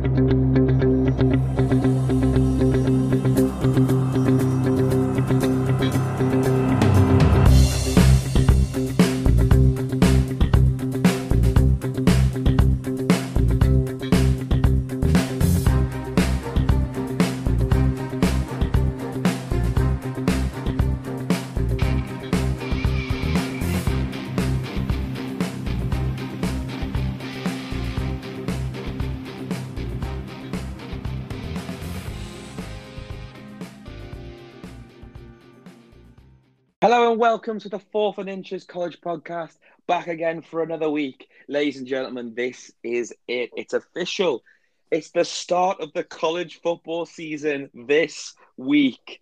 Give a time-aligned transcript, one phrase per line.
[37.33, 39.57] welcome to the Fourth and Inches College Podcast.
[39.87, 41.27] Back again for another week.
[41.47, 43.49] Ladies and gentlemen, this is it.
[43.57, 44.43] It's official.
[44.91, 49.19] It's the start of the college football season this week.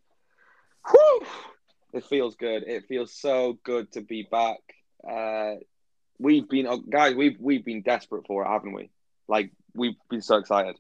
[0.89, 1.21] Whew!
[1.93, 2.63] It feels good.
[2.67, 4.59] It feels so good to be back.
[5.09, 5.62] Uh,
[6.20, 8.91] we've been, oh, guys, we've, we've been desperate for it, haven't we?
[9.29, 10.75] Like, we've been so excited.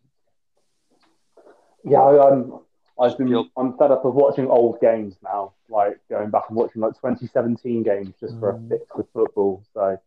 [1.85, 2.59] Yeah, I'm.
[3.01, 3.49] I've been.
[3.57, 5.53] I'm fed up of watching old games now.
[5.69, 8.69] Like going back and watching like 2017 games just for a Mm.
[8.69, 9.63] fix with football.
[9.73, 9.97] So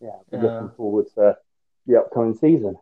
[0.00, 0.38] yeah, Yeah.
[0.40, 1.36] looking forward to
[1.86, 2.76] the upcoming season.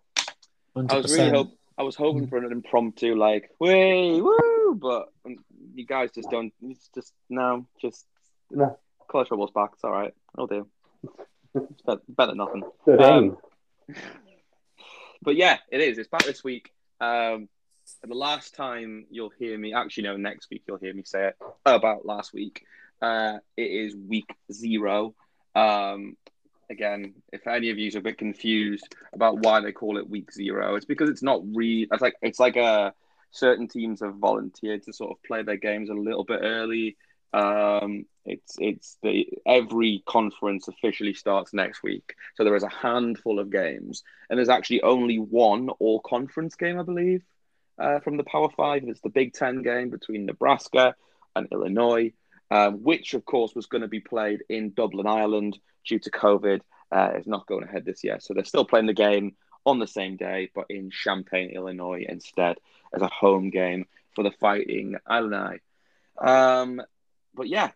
[0.77, 5.37] I was really hope I was hoping for an impromptu like way woo, but um,
[5.75, 6.53] you guys just don't.
[6.63, 8.07] It's just no, just
[8.51, 8.79] No.
[9.09, 9.71] college football's back.
[9.75, 10.15] It's all right.
[10.39, 10.67] I'll do.
[11.55, 12.63] It's better, better than nothing.
[13.01, 13.37] Um.
[15.25, 15.99] But yeah, it is.
[15.99, 16.73] It's back this week.
[17.01, 17.49] Um, and
[18.03, 21.37] the last time you'll hear me, actually, no, next week you'll hear me say it
[21.67, 22.65] about last week.
[23.01, 25.15] Uh, it is week zero.
[25.55, 26.17] Um,
[26.71, 30.33] again, if any of you are a bit confused about why they call it week
[30.33, 31.87] zero, it's because it's not re.
[31.91, 32.95] It's like it's like a
[33.31, 36.97] certain teams have volunteered to sort of play their games a little bit early.
[37.33, 43.39] Um, it's it's the every conference officially starts next week, so there is a handful
[43.39, 47.23] of games, and there's actually only one all conference game, I believe,
[47.79, 48.85] uh, from the Power Five.
[48.85, 50.95] It's the Big Ten game between Nebraska
[51.35, 52.13] and Illinois,
[52.51, 56.61] um, which of course was going to be played in Dublin, Ireland, due to COVID.
[56.91, 59.87] Uh, it's not going ahead this year, so they're still playing the game on the
[59.87, 62.57] same day, but in Champaign, Illinois, instead
[62.95, 65.61] as a home game for the Fighting Illini.
[66.19, 66.83] Um,
[67.35, 67.71] but yeah,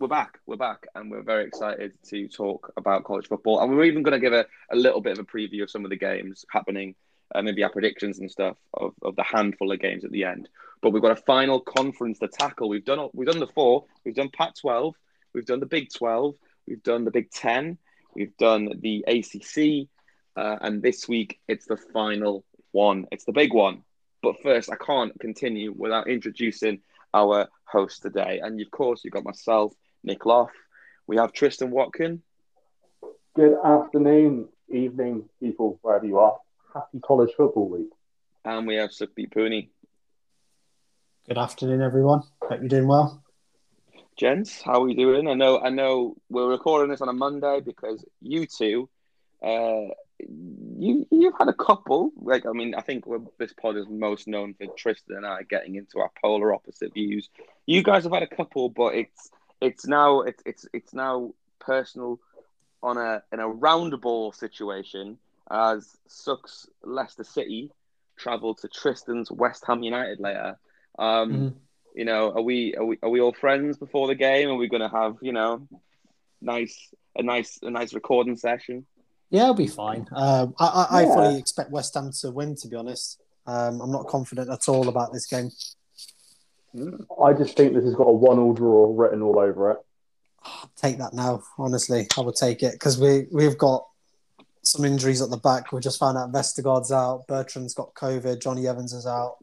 [0.00, 0.38] we're back.
[0.46, 3.60] We're back, and we're very excited to talk about college football.
[3.60, 5.84] And we're even going to give a, a little bit of a preview of some
[5.84, 6.94] of the games happening,
[7.34, 10.48] uh, maybe our predictions and stuff of, of the handful of games at the end.
[10.82, 12.68] But we've got a final conference to tackle.
[12.68, 13.84] We've done we've done the four.
[14.04, 14.92] We've done Pac-12.
[15.32, 16.34] We've done the Big 12.
[16.66, 17.78] We've done the Big 10.
[18.14, 19.88] We've done the ACC.
[20.36, 23.06] Uh, and this week, it's the final one.
[23.12, 23.82] It's the big one.
[24.22, 26.80] But first, I can't continue without introducing
[27.12, 28.40] our host today.
[28.42, 30.50] And of course, you've got myself, Nick Loff.
[31.06, 32.22] We have Tristan Watkin.
[33.36, 36.38] Good afternoon, evening, people, wherever you are.
[36.74, 37.90] Happy College Football Week.
[38.44, 39.68] And we have Sukhdeep Pooney.
[41.28, 42.22] Good afternoon, everyone.
[42.42, 43.22] Hope you're doing well.
[44.16, 45.28] Gents, how are we doing?
[45.28, 48.88] I know, I know, we're recording this on a Monday because you two,
[49.40, 52.10] uh, you you've had a couple.
[52.20, 55.42] Like, I mean, I think we're, this pod is most known for Tristan and I
[55.42, 57.28] getting into our polar opposite views.
[57.66, 59.30] You guys have had a couple, but it's
[59.60, 62.18] it's now it's it's it's now personal
[62.82, 65.18] on a in a roundball situation
[65.50, 67.70] as Sukh's Leicester City
[68.16, 70.58] travel to Tristan's West Ham United later.
[70.98, 71.54] Um, Mhm.
[71.96, 74.50] You know, are we are we are we all friends before the game?
[74.50, 75.66] Are we going to have you know,
[76.40, 78.84] nice a nice a nice recording session?
[79.30, 80.06] Yeah, it'll be fine.
[80.12, 83.20] Um, I, I, I fully expect West Ham to win, to be honest.
[83.46, 85.50] Um, I'm not confident at all about this game.
[87.22, 89.78] I just think this has got a one-all draw written all over it.
[90.44, 92.06] I'll take that now, honestly.
[92.18, 93.86] I would take it because we, we've got
[94.64, 95.72] some injuries at the back.
[95.72, 99.36] We just found out Vestergaard's out, Bertrand's got COVID, Jonny Evans is out,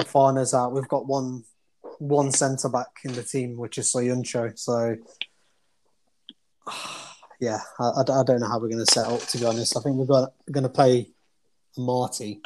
[0.00, 0.72] Fofana's out.
[0.72, 1.44] We've got one
[1.98, 4.58] one centre back in the team, which is Söyüncü.
[4.58, 4.96] So,
[7.40, 9.76] yeah, I, I I don't know how we're going to set up, to be honest.
[9.76, 11.10] I think we're going to play
[11.76, 12.40] Marty,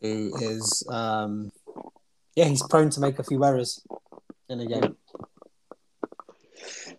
[0.00, 1.52] who is, um,
[2.34, 3.84] yeah, he's prone to make a few errors
[4.48, 4.96] in a game.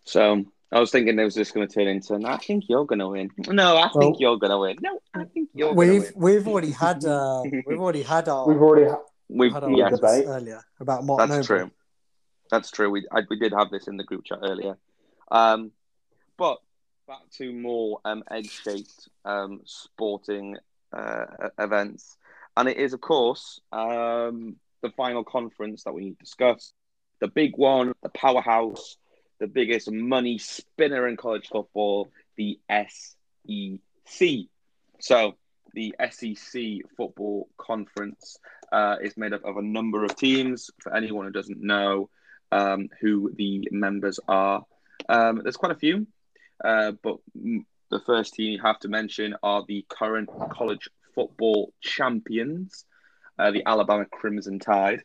[0.04, 2.86] So I was thinking it was just going to turn into, "No, I think you're
[2.86, 3.30] going to win.
[3.48, 4.78] No, I think Well- you're going to win.
[4.82, 6.12] No, I think you're going to We've win.
[6.36, 9.96] we've already had uh, we've already had our We've already ha- We've had our yes,
[10.00, 10.26] debate.
[10.28, 11.44] earlier about Mark That's Noble.
[11.46, 11.72] true.
[12.52, 12.90] That's true.
[12.90, 14.78] We I, we did have this in the group chat earlier.
[15.32, 15.72] Um,
[16.38, 16.58] but
[17.08, 20.58] back to more um, egg-shaped um, sporting
[20.92, 21.26] uh,
[21.60, 22.18] events,
[22.58, 26.74] and it is of course um, the final conference that we need to discuss,
[27.20, 28.98] the big one, the powerhouse,
[29.40, 34.28] the biggest money spinner in college football, the SEC.
[35.00, 35.36] So
[35.74, 36.64] the SEC
[36.96, 38.38] football conference
[38.72, 40.70] uh, is made up of a number of teams.
[40.80, 42.10] For anyone who doesn't know
[42.52, 44.66] um, who the members are,
[45.10, 46.08] um, there's quite a few,
[46.64, 52.86] uh, but the first team you have to mention are the current college football champions,
[53.38, 55.04] uh, the Alabama Crimson Tide.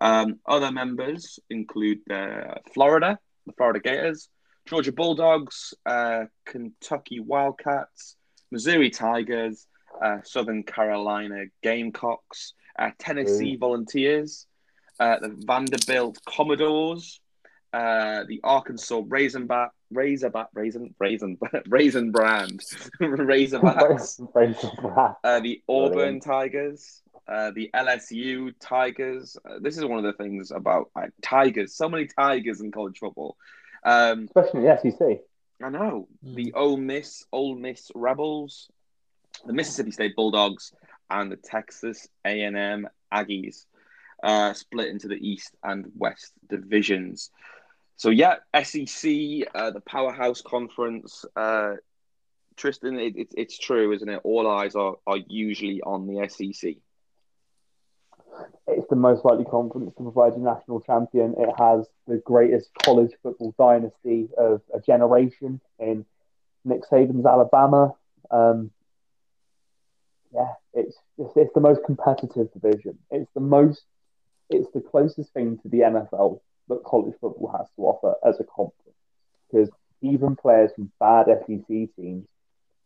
[0.00, 4.28] Um, other members include uh, Florida, the Florida Gators,
[4.66, 8.16] Georgia Bulldogs, uh, Kentucky Wildcats,
[8.50, 9.66] Missouri Tigers,
[10.02, 13.60] uh, Southern Carolina Gamecocks, uh, Tennessee mm.
[13.60, 14.46] Volunteers,
[14.98, 17.20] uh, the Vanderbilt Commodores,
[17.72, 21.38] uh, the Arkansas Razorback, Razorback, Raisin, Raisin,
[21.68, 22.60] Raisin Brand,
[23.00, 24.20] Razorbacks,
[25.24, 26.22] uh, the Auburn Brilliant.
[26.22, 29.36] Tigers, uh, the LSU Tigers.
[29.48, 31.74] Uh, this is one of the things about uh, Tigers.
[31.74, 33.36] So many Tigers in college football,
[33.84, 35.20] um, especially the SEC.
[35.62, 36.34] I know mm.
[36.34, 38.68] the Ole Miss, Ole Miss Rebels,
[39.46, 40.72] the Mississippi State Bulldogs,
[41.08, 43.66] and the Texas A&M Aggies,
[44.22, 47.30] uh, split into the East and West divisions.
[47.96, 49.10] So yeah, SEC,
[49.54, 51.24] uh, the powerhouse conference.
[51.36, 51.74] Uh,
[52.56, 54.20] Tristan, it, it, it's true, isn't it?
[54.24, 56.76] All eyes are, are usually on the SEC.
[58.66, 61.34] It's the most likely conference to provide a national champion.
[61.38, 66.04] It has the greatest college football dynasty of a generation in
[66.64, 67.94] Nick Saban's Alabama.
[68.30, 68.70] Um,
[70.32, 72.98] yeah, it's, it's it's the most competitive division.
[73.10, 73.82] It's the most,
[74.48, 78.44] it's the closest thing to the NFL that college football has to offer as a
[78.44, 78.96] conference.
[79.50, 79.68] Because
[80.02, 81.66] even players from bad SEC
[81.96, 82.26] teams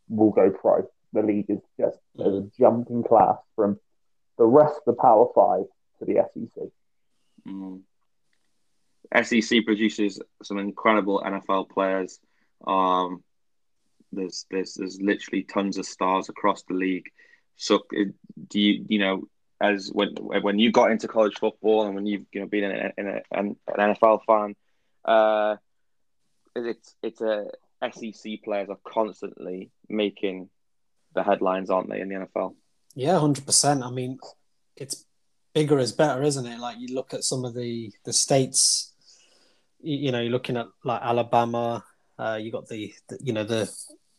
[0.08, 0.88] will go pro.
[1.12, 3.78] The league is just a jumping class from
[4.38, 5.64] the rest of the Power Five
[5.98, 6.64] to the SEC.
[7.46, 7.82] Mm.
[9.22, 12.18] SEC produces some incredible NFL players.
[12.66, 13.22] Um,
[14.12, 17.10] there's there's there's literally tons of stars across the league.
[17.56, 19.28] So do you you know
[19.60, 22.92] as when when you got into college football and when you've you know been in,
[22.98, 24.56] in a, an, NFL fan,
[25.04, 25.56] uh,
[26.56, 27.46] it's it's a
[27.92, 30.48] SEC players are constantly making
[31.14, 32.54] the headlines, aren't they, in the NFL?
[32.94, 33.82] Yeah, hundred percent.
[33.82, 34.18] I mean,
[34.76, 35.04] it's
[35.54, 36.58] bigger is better, isn't it?
[36.58, 38.92] Like you look at some of the the states.
[39.86, 41.84] You, know, you're looking at like Alabama.
[42.18, 43.70] Uh, you got the, the you know the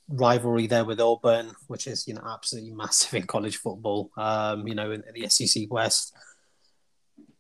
[0.10, 4.12] rivalry there with Auburn, which is you know absolutely massive in college football.
[4.18, 6.14] Um, you know, in, in the SEC West,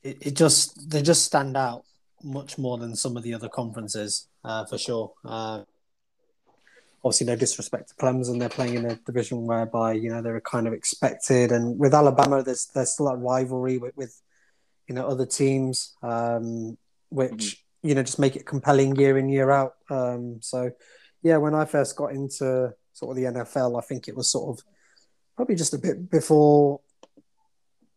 [0.01, 1.83] it, it, just they just stand out
[2.23, 5.13] much more than some of the other conferences uh, for sure.
[5.23, 5.63] Uh,
[7.05, 10.67] obviously, no disrespect to Clemson, they're playing in a division whereby you know they're kind
[10.67, 14.19] of expected, and with Alabama, there's there's still that rivalry with, with
[14.87, 16.77] you know other teams, um,
[17.09, 17.87] which mm-hmm.
[17.87, 19.75] you know just make it compelling year in year out.
[19.89, 20.71] Um, so
[21.21, 24.57] yeah, when I first got into sort of the NFL, I think it was sort
[24.57, 24.65] of
[25.35, 26.81] probably just a bit before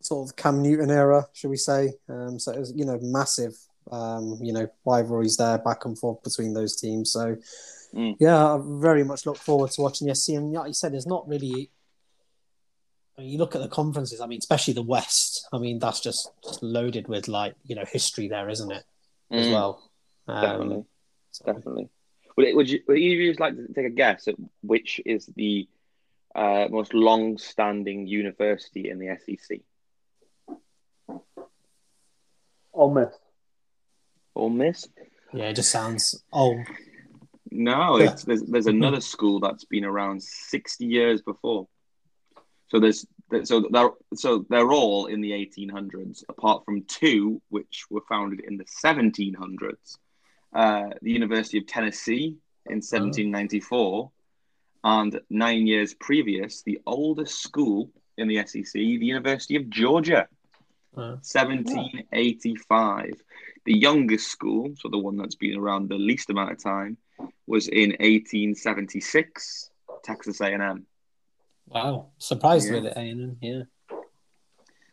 [0.01, 1.93] sort of Cam Newton era, should we say?
[2.09, 3.57] Um, so it was, you know, massive,
[3.91, 7.13] um, you know, rivalries there back and forth between those teams.
[7.13, 7.37] So,
[7.95, 8.17] mm.
[8.19, 10.31] yeah, I very much look forward to watching the SC.
[10.31, 11.71] And like you said, there's not really.
[13.17, 14.21] I mean, you look at the conferences.
[14.21, 15.49] I mean, especially the West.
[15.53, 18.85] I mean, that's just, just loaded with like you know history there, isn't it?
[19.31, 19.53] As mm.
[19.53, 19.91] well.
[20.27, 20.85] Um, definitely,
[21.33, 21.45] so.
[21.47, 21.89] definitely.
[22.37, 25.01] Would, would you would either of you just like to take a guess at which
[25.05, 25.69] is the
[26.35, 29.61] uh, most long-standing university in the SEC?
[32.73, 33.15] Ole Miss.
[34.37, 34.89] Ole Miss.
[35.33, 36.61] Yeah, it just sounds old.
[37.51, 38.77] No, it's, there's there's mm-hmm.
[38.77, 41.69] another school that's been around sixty years before.
[42.69, 43.07] So there's
[43.45, 48.57] so they're so they're all in the 1800s, apart from two which were founded in
[48.57, 49.97] the 1700s
[50.53, 52.37] uh, the University of Tennessee
[52.67, 53.07] in uh-huh.
[53.07, 54.11] 1794,
[54.85, 60.27] and nine years previous, the oldest school in the SEC, the University of Georgia,
[60.97, 61.17] uh-huh.
[61.23, 63.13] 1785.
[63.65, 66.97] The youngest school, so the one that's been around the least amount of time,
[67.47, 69.71] was in 1876,
[70.05, 70.87] Texas A&M.
[71.67, 72.75] Wow, surprised yeah.
[72.75, 73.63] with it, A&M, yeah.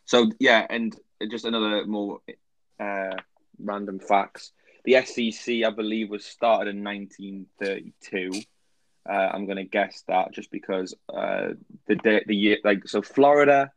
[0.04, 0.96] So yeah, and
[1.30, 2.20] just another more
[2.78, 3.16] uh,
[3.58, 4.52] random facts.
[4.84, 8.30] The SEC, I believe, was started in 1932.
[9.08, 11.50] Uh, I'm going to guess that just because uh,
[11.86, 13.72] the the year like so Florida,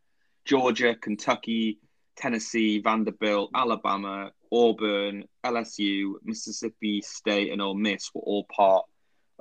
[0.46, 1.80] Georgia, Kentucky,
[2.16, 8.86] Tennessee, Vanderbilt, Alabama, Auburn, LSU, Mississippi State, and Ole Miss were all part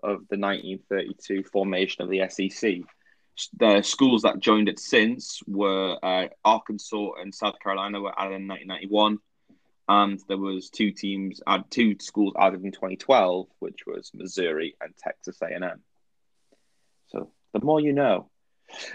[0.02, 2.80] of the 1932 formation of the SEC.
[3.58, 8.48] The schools that joined it since were uh, Arkansas and South Carolina were added in
[8.48, 9.18] 1991
[9.88, 14.94] and there was two teams, uh, two schools added in 2012, which was Missouri and
[14.96, 15.80] Texas A&M.
[17.08, 18.28] So the more you know.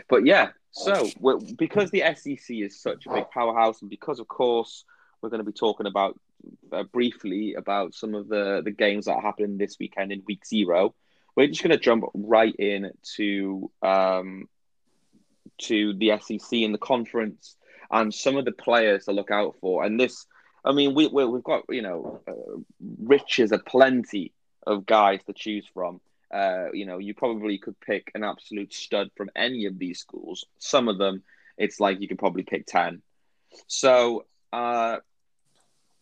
[0.08, 1.10] But yeah, So,
[1.58, 4.86] because the SEC is such a big powerhouse, and because, of course,
[5.24, 6.20] we're going to be talking about
[6.72, 10.46] uh, briefly about some of the the games that are happening this weekend in Week
[10.46, 10.94] Zero,
[11.36, 14.50] we're just going to jump right in to um,
[15.60, 17.56] to the SEC and the conference
[17.90, 19.84] and some of the players to look out for.
[19.84, 20.26] And this,
[20.66, 22.60] I mean, we, we have got you know uh,
[23.00, 24.34] riches a plenty
[24.68, 26.02] of guys to choose from.
[26.34, 30.46] Uh, you know, you probably could pick an absolute stud from any of these schools.
[30.58, 31.24] Some of them,
[31.58, 33.02] it's like you could probably pick ten.
[33.68, 34.98] So, uh,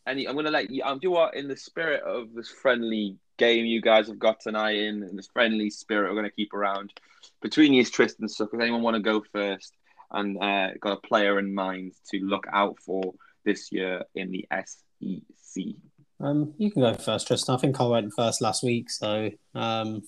[0.08, 0.84] any, I'm going to let you.
[0.84, 4.78] I'll do what in the spirit of this friendly game you guys have got tonight
[4.78, 6.94] in, in this friendly spirit we're going to keep around
[7.42, 8.28] between you, Tristan.
[8.28, 9.74] So, does anyone want to go first
[10.12, 13.14] and uh, got a player in mind to look out for
[13.46, 15.64] this year in the SEC?
[16.20, 17.56] Um, you can go first, Tristan.
[17.56, 19.32] I think I went first last week, so.
[19.56, 20.04] Um...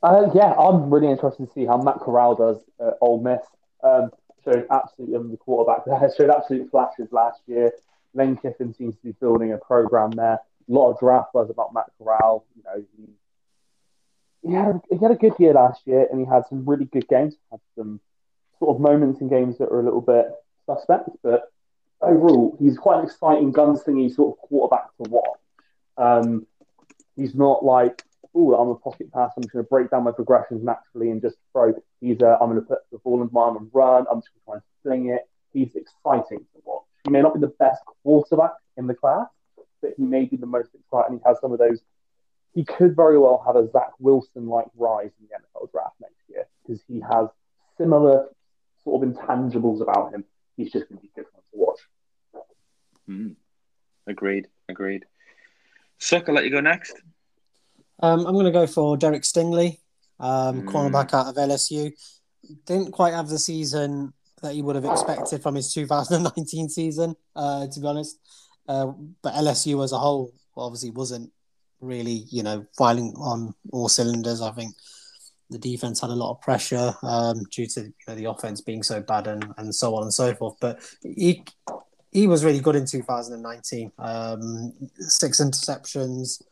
[0.00, 3.40] Uh, yeah, I'm really interested to see how Matt Corral does at Ole Miss.
[3.82, 4.10] Um,
[4.44, 7.72] showed absolutely um, the quarterback there showed absolute flashes last year.
[8.18, 10.34] Lane Kiffin seems to be building a program there.
[10.34, 12.44] A lot of draft buzz about Matt Corral.
[12.56, 16.26] You know, he, he had a, he had a good year last year, and he
[16.26, 17.34] had some really good games.
[17.50, 18.00] Had some
[18.58, 20.26] sort of moments in games that were a little bit
[20.66, 21.50] suspect, but
[22.00, 25.40] overall, he's quite an exciting gunslingy sort of quarterback to watch.
[25.96, 26.46] Um,
[27.16, 29.32] he's not like, oh, I'm a pocket pass.
[29.36, 31.74] I'm just going to break down my progressions naturally and just throw.
[32.00, 34.06] He's, uh, I'm going to put the ball in my arm and run.
[34.10, 35.28] I'm just going to try and sling it.
[35.52, 36.84] He's exciting to watch.
[37.08, 39.28] He may not be the best quarterback in the class,
[39.80, 41.18] but he may be the most exciting.
[41.18, 41.80] He has some of those.
[42.54, 46.20] He could very well have a Zach Wilson like rise in the NFL draft next
[46.28, 47.28] year because he has
[47.78, 48.28] similar
[48.84, 50.24] sort of intangibles about him.
[50.56, 51.78] He's just going to be different to watch.
[53.08, 53.36] Mm.
[54.06, 54.48] Agreed.
[54.68, 55.06] Agreed.
[55.98, 56.94] Sukh, I'll let you go next.
[58.00, 59.78] Um, I'm going to go for Derek Stingley,
[60.20, 60.64] um, mm.
[60.66, 61.92] cornerback out of LSU.
[62.66, 64.12] Didn't quite have the season
[64.42, 68.18] that you would have expected from his 2019 season, uh, to be honest.
[68.68, 68.92] Uh,
[69.22, 71.30] but LSU as a whole obviously wasn't
[71.80, 74.42] really, you know, filing on all cylinders.
[74.42, 74.74] I think
[75.50, 78.82] the defense had a lot of pressure um, due to you know, the offense being
[78.82, 80.56] so bad and, and so on and so forth.
[80.60, 81.44] But he
[82.10, 83.92] he was really good in 2019.
[83.98, 86.42] Um, six interceptions.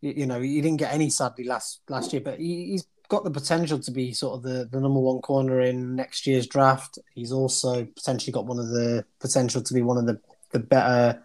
[0.00, 3.24] You, you, know, he didn't get any sadly last last year, but he, he's got
[3.24, 6.98] the potential to be sort of the, the number one corner in next year's draft.
[7.14, 10.20] He's also potentially got one of the potential to be one of the,
[10.52, 11.22] the better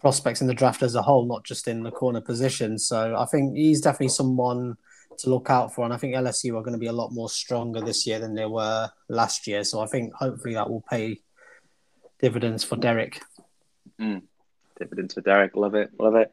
[0.00, 2.78] prospects in the draft as a whole, not just in the corner position.
[2.78, 4.76] So I think he's definitely someone
[5.18, 5.84] to look out for.
[5.84, 8.34] And I think LSU are going to be a lot more stronger this year than
[8.34, 9.64] they were last year.
[9.64, 11.20] So I think hopefully that will pay
[12.18, 13.20] dividends for Derek.
[14.00, 14.22] Mm.
[14.78, 15.54] Dividends for Derek.
[15.54, 15.90] Love it.
[15.98, 16.32] Love it.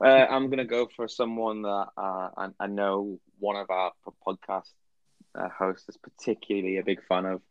[0.00, 3.92] Uh, I'm to go for someone that uh, I, I, know one of our
[4.24, 4.70] podcast
[5.34, 7.42] uh, hosts is particularly a big fan of,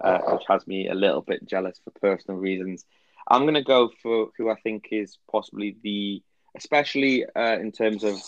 [0.00, 2.84] uh, which has me a little bit jealous for personal reasons.
[3.28, 6.22] I'm to go for who I think is possibly the
[6.56, 8.20] especially uh, in terms of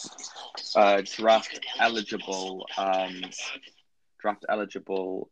[0.76, 3.22] uh, draft eligible um,
[4.20, 5.30] draft eligible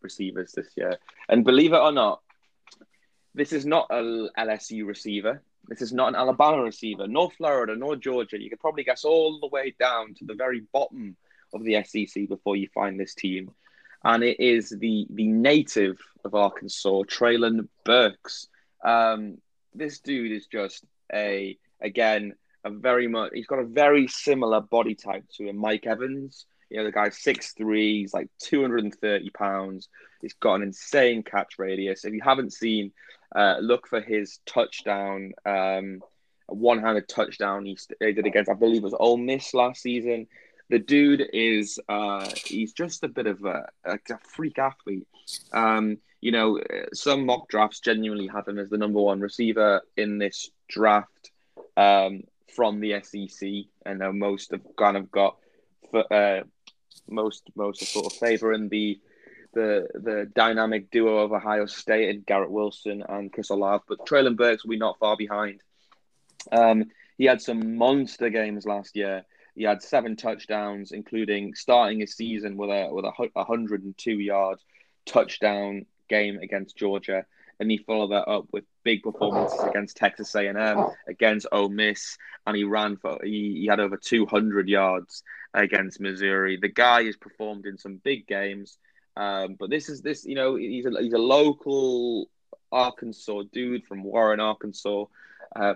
[0.00, 0.96] receivers this year.
[1.28, 2.20] And believe it or not,
[3.34, 5.42] this is not a LSU receiver.
[5.68, 8.40] This is not an Alabama receiver, nor Florida, nor Georgia.
[8.40, 11.16] You could probably guess all the way down to the very bottom
[11.54, 13.50] of the SEC before you find this team.
[14.02, 18.48] And it is the the native of Arkansas, Treylon Burks.
[18.82, 19.38] Um,
[19.74, 24.94] this dude is just a again, a very much he's got a very similar body
[24.94, 26.46] type to a Mike Evans.
[26.70, 29.88] You know, the guy's 6'3, he's like 230 pounds.
[30.20, 32.04] He's got an insane catch radius.
[32.04, 32.92] If you haven't seen,
[33.34, 36.02] uh, look for his touchdown, um,
[36.46, 40.26] one handed touchdown he, he did against, I believe it was Ole Miss last season.
[40.68, 45.08] The dude is, uh, he's just a bit of a, a, a freak athlete.
[45.52, 46.60] Um, you know,
[46.92, 51.30] some mock drafts genuinely have him as the number one receiver in this draft
[51.76, 52.24] um,
[52.54, 53.48] from the SEC,
[53.86, 55.38] and most have kind of got
[56.10, 56.40] uh,
[57.08, 59.00] most most sort of favouring the
[59.52, 64.36] the the dynamic duo of Ohio State and Garrett Wilson and Chris Olave, but Treylon
[64.36, 65.62] Burks will be not far behind.
[66.52, 66.86] Um,
[67.18, 69.24] he had some monster games last year.
[69.54, 74.58] He had seven touchdowns, including starting his season with a with a 102 yard
[75.04, 77.26] touchdown game against Georgia,
[77.58, 82.16] and he followed that up with big performances against Texas A&M, against Ole Miss,
[82.46, 86.56] and he ran for he, he had over 200 yards against Missouri.
[86.56, 88.78] The guy has performed in some big games,
[89.20, 92.30] um, but this is this you know he's a he's a local
[92.72, 95.04] Arkansas dude from Warren, Arkansas.
[95.54, 95.74] Uh,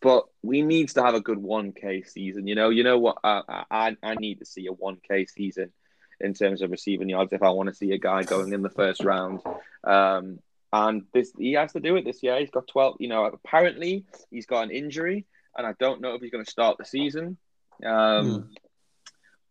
[0.00, 2.46] but we needs to have a good 1K season.
[2.46, 3.18] You know, you know what?
[3.24, 5.72] Uh, I I need to see a 1K season
[6.20, 8.70] in terms of receiving yards if I want to see a guy going in the
[8.70, 9.40] first round.
[9.82, 10.38] Um,
[10.72, 12.38] and this he has to do it this year.
[12.38, 15.26] He's got 12, you know, apparently he's got an injury,
[15.56, 17.38] and I don't know if he's going to start the season.
[17.84, 18.48] Um, mm.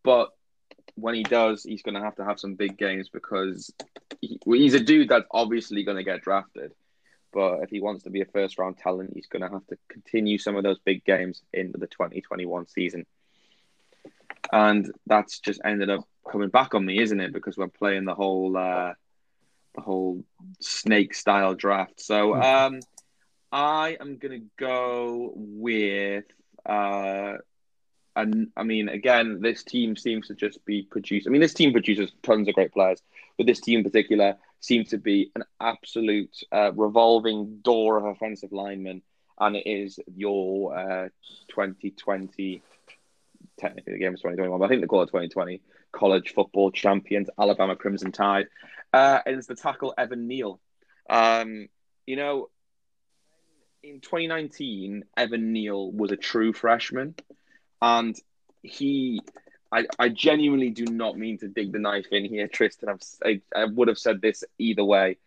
[0.04, 0.30] But
[0.96, 3.74] when he does, he's going to have to have some big games because
[4.22, 6.72] he, he's a dude that's obviously going to get drafted.
[7.34, 9.78] But if he wants to be a first round talent, he's going to have to
[9.90, 13.06] continue some of those big games into the 2021 season.
[14.54, 17.34] And that's just ended up coming back on me, isn't it?
[17.34, 18.94] Because we're playing the whole uh,
[19.76, 20.24] the whole
[20.62, 22.00] snake style draft.
[22.00, 22.42] So hmm.
[22.42, 22.80] um,
[23.52, 26.26] I am going to go with.
[26.66, 27.34] Uh,
[28.16, 31.28] and I mean, again, this team seems to just be produced.
[31.28, 33.02] I mean, this team produces tons of great players,
[33.38, 38.52] but this team in particular seems to be an absolute uh, revolving door of offensive
[38.52, 39.02] linemen,
[39.40, 41.10] and it is your uh,
[41.50, 42.62] 2020.
[43.58, 47.30] Technically, the game is 2021, but I think they call it 2020 college football champions,
[47.40, 48.48] Alabama Crimson Tide.
[48.94, 50.60] Uh, and it's the tackle Evan Neal.
[51.10, 51.70] Um,
[52.06, 52.50] you know,
[53.82, 57.16] in 2019, Evan Neal was a true freshman,
[57.86, 58.20] and
[58.64, 59.22] he
[59.72, 62.90] I, I genuinely do not mean to dig the knife in here, Tristan.
[62.90, 65.18] I've, I, I would have said this either way,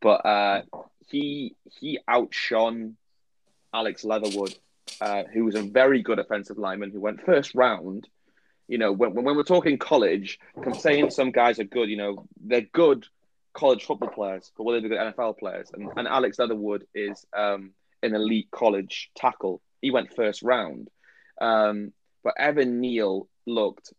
[0.00, 0.62] but uh,
[1.08, 2.96] he he outshone
[3.74, 4.54] Alex Leatherwood,
[5.00, 8.08] uh, who was a very good offensive lineman who went first round.
[8.68, 11.88] You know, when, when we're talking college, I'm saying some guys are good.
[11.90, 13.06] You know, they're good
[13.52, 15.70] college football players, but will they be good NFL players?
[15.74, 17.72] And, and Alex Leatherwood is um,
[18.02, 19.60] an elite college tackle.
[19.82, 20.88] He went first round.
[21.40, 21.92] Um,
[22.28, 23.94] but Evan Neal looked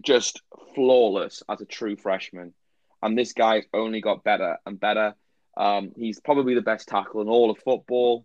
[0.00, 0.40] just
[0.74, 2.54] flawless as a true freshman.
[3.02, 5.14] And this guy's only got better and better.
[5.54, 8.24] Um, he's probably the best tackle in all of football.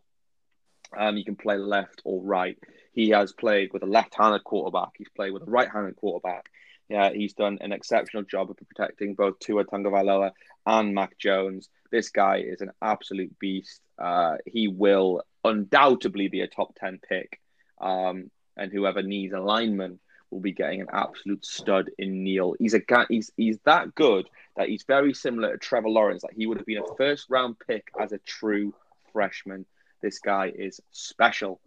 [0.98, 2.58] Um, he can play left or right.
[2.94, 4.91] He has played with a left-handed quarterback.
[4.98, 6.46] He's played with a right-handed quarterback.
[6.88, 10.32] Yeah, he's done an exceptional job of protecting both Tua Tagovailoa
[10.65, 11.67] and Mac Jones.
[11.91, 13.81] This guy is an absolute beast.
[14.00, 17.42] Uh, he will undoubtedly be a top ten pick.
[17.81, 20.00] Um, and whoever needs a lineman
[20.31, 22.55] will be getting an absolute stud in Neal.
[22.59, 23.05] He's a guy.
[23.09, 26.24] He's he's that good that he's very similar to Trevor Lawrence.
[26.24, 28.74] Like he would have been a first round pick as a true
[29.13, 29.65] freshman.
[30.01, 31.59] This guy is special,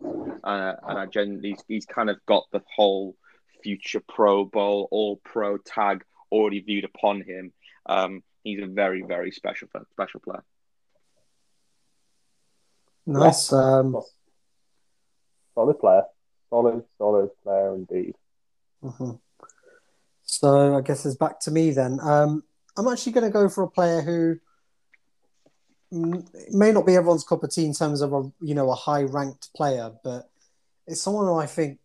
[0.45, 3.17] uh, and I genuinely he's, he's kind of got the whole
[3.63, 7.53] future Pro Bowl, All Pro tag already viewed upon him.
[7.87, 10.45] Um, he's a very very special special player.
[13.07, 14.01] Nice, um,
[15.55, 16.03] solid player
[16.51, 18.15] solid, solid player indeed.
[18.83, 19.13] Mm-hmm.
[20.25, 21.99] So I guess it's back to me then.
[22.01, 22.45] Um,
[22.77, 24.39] I'm actually going to go for a player who
[25.91, 29.03] may not be everyone's cup of tea in terms of a you know a high
[29.03, 30.31] ranked player, but
[30.87, 31.79] it's someone who I think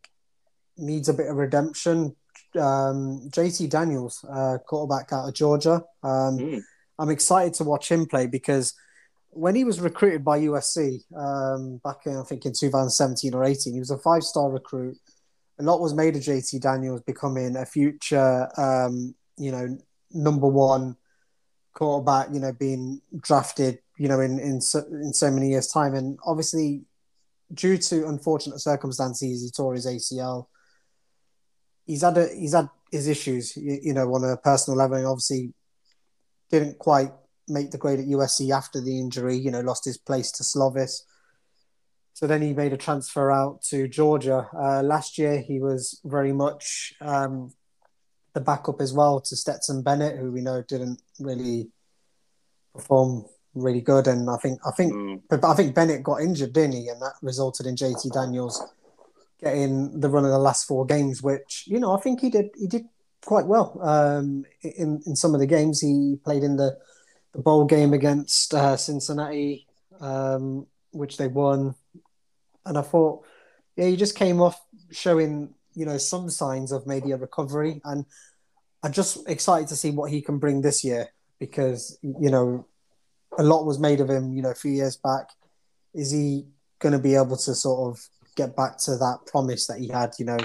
[0.78, 2.16] needs a bit of redemption.
[2.56, 5.84] Um, JT Daniels, uh, quarterback out of Georgia.
[6.04, 6.62] Um, mm.
[6.98, 8.74] I'm excited to watch him play because
[9.36, 13.74] when he was recruited by USC um, back in, I think in 2017 or 18,
[13.74, 14.98] he was a five star recruit.
[15.60, 19.78] A lot was made of JT Daniels becoming a future, um, you know,
[20.12, 20.96] number one
[21.74, 25.96] quarterback, you know, being drafted, you know, in, in, so, in so many years' time.
[25.96, 26.86] And obviously,
[27.54, 30.48] due to unfortunate circumstances, he tore his ACL.
[31.86, 35.06] He's had a, he's had his issues, you, you know, on a personal level, and
[35.06, 35.54] obviously
[36.50, 37.12] didn't quite
[37.48, 39.38] make the grade at USC after the injury.
[39.38, 41.02] You know, lost his place to Slovis.
[42.14, 44.48] So then he made a transfer out to Georgia.
[44.58, 47.52] Uh, last year, he was very much um,
[48.34, 51.72] the backup as well to Stetson Bennett, who we know didn't really
[52.74, 54.08] perform really good.
[54.08, 55.22] And I think I think mm.
[55.30, 56.88] but I think Bennett got injured, didn't he?
[56.88, 58.64] And that resulted in JT Daniels
[59.42, 62.50] getting the run of the last four games, which you know I think he did
[62.58, 62.86] he did
[63.26, 66.78] quite well um, in in some of the games he played in the
[67.36, 69.68] the bowl game against uh, Cincinnati,
[70.00, 71.76] um, which they won,
[72.66, 73.26] and I thought,
[73.76, 74.60] yeah, he just came off
[74.92, 78.06] showing you know some signs of maybe a recovery, and
[78.82, 82.66] I'm just excited to see what he can bring this year because you know
[83.38, 85.30] a lot was made of him, you know, a few years back.
[85.94, 86.46] Is he
[86.80, 88.02] going to be able to sort of
[88.36, 90.38] get back to that promise that he had, you know,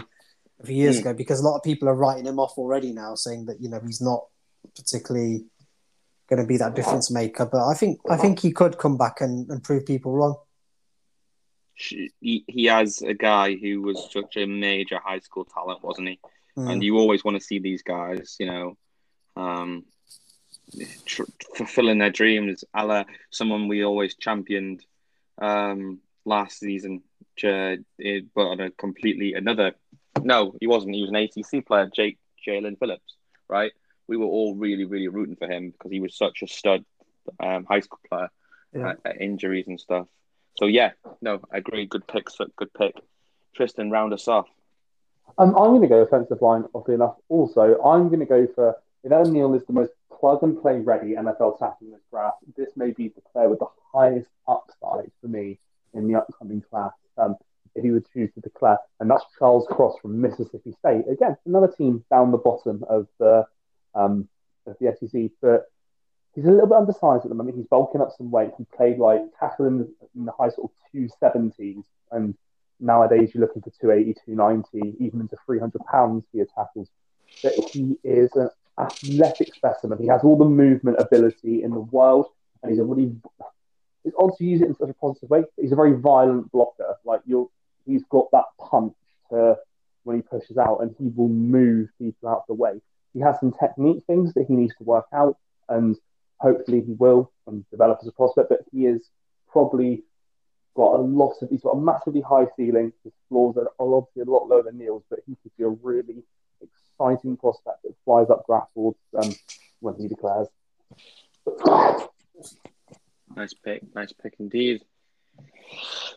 [0.60, 1.00] a few years mm.
[1.02, 1.14] ago?
[1.14, 3.80] Because a lot of people are writing him off already now, saying that you know
[3.86, 4.26] he's not
[4.74, 5.44] particularly
[6.30, 7.44] going to be that difference maker.
[7.44, 10.36] But I think I think he could come back and, and prove people wrong.
[11.74, 16.20] He, he has a guy who was such a major high school talent, wasn't he?
[16.56, 16.72] Mm.
[16.72, 18.76] And you always want to see these guys, you know,
[19.34, 19.84] um,
[21.06, 21.22] tr-
[21.56, 22.64] fulfilling their dreams.
[22.74, 24.84] A la someone we always championed
[25.40, 27.02] um, last season,
[27.42, 27.78] but
[28.36, 29.72] on a completely another.
[30.22, 30.94] No, he wasn't.
[30.94, 33.16] He was an ACC player, Jake Jaelan Phillips
[33.50, 33.72] right?
[34.10, 36.84] We were all really, really rooting for him because he was such a stud
[37.38, 38.28] um, high school player.
[38.74, 38.90] Yeah.
[38.90, 40.06] At, at injuries and stuff.
[40.56, 41.86] So yeah, no, I agree.
[41.86, 42.96] Good pick, good pick.
[43.54, 44.48] Tristan, round us off.
[45.38, 47.16] Um, I'm going to go offensive line, oddly enough.
[47.28, 50.78] Also, I'm going to go for if Evan Neal is the most plug and play
[50.78, 52.38] ready NFL tackle in this draft.
[52.56, 55.58] This may be the player with the highest upside for me
[55.94, 56.92] in the upcoming class.
[57.16, 57.36] Um,
[57.74, 61.04] if he would choose to declare, and that's Charles Cross from Mississippi State.
[61.08, 63.46] Again, another team down the bottom of the
[63.94, 64.28] um,
[64.66, 65.70] of the SEC, but
[66.34, 67.56] he's a little bit undersized at the moment.
[67.56, 68.50] He's bulking up some weight.
[68.58, 72.34] He played like tackle in the, in the high sort of two seventies, and
[72.78, 76.88] nowadays you're looking for 280, 290, even into 300 pounds for your tackles.
[77.42, 79.98] But he is an athletic specimen.
[79.98, 82.26] He has all the movement ability in the world,
[82.62, 83.14] and he's a really.
[84.04, 86.96] It's odd to use it in such a positive way, he's a very violent blocker.
[87.04, 87.50] Like you're,
[87.84, 88.94] he's got that punch
[89.30, 89.58] to
[90.04, 92.80] when he pushes out, and he will move people out of the way.
[93.12, 95.36] He has some technique things that he needs to work out,
[95.68, 95.96] and
[96.38, 98.48] hopefully he will and develop as a prospect.
[98.48, 99.08] But he is
[99.50, 100.02] probably
[100.74, 101.50] got a lot of.
[101.50, 102.92] He's got a massively high ceiling.
[103.04, 106.22] His floors are obviously a lot lower than Neal's, but he could be a really
[106.62, 109.32] exciting prospect that flies up draft boards um,
[109.80, 110.48] when he declares.
[113.36, 114.82] Nice pick, nice pick indeed.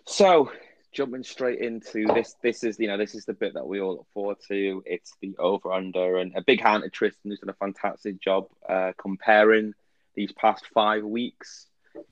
[0.05, 0.51] So,
[0.93, 3.93] jumping straight into this, this is you know this is the bit that we all
[3.97, 4.83] look forward to.
[4.85, 8.47] It's the over under, and a big hand to Tristan, who's done a fantastic job
[8.67, 9.73] uh, comparing
[10.15, 11.67] these past five weeks,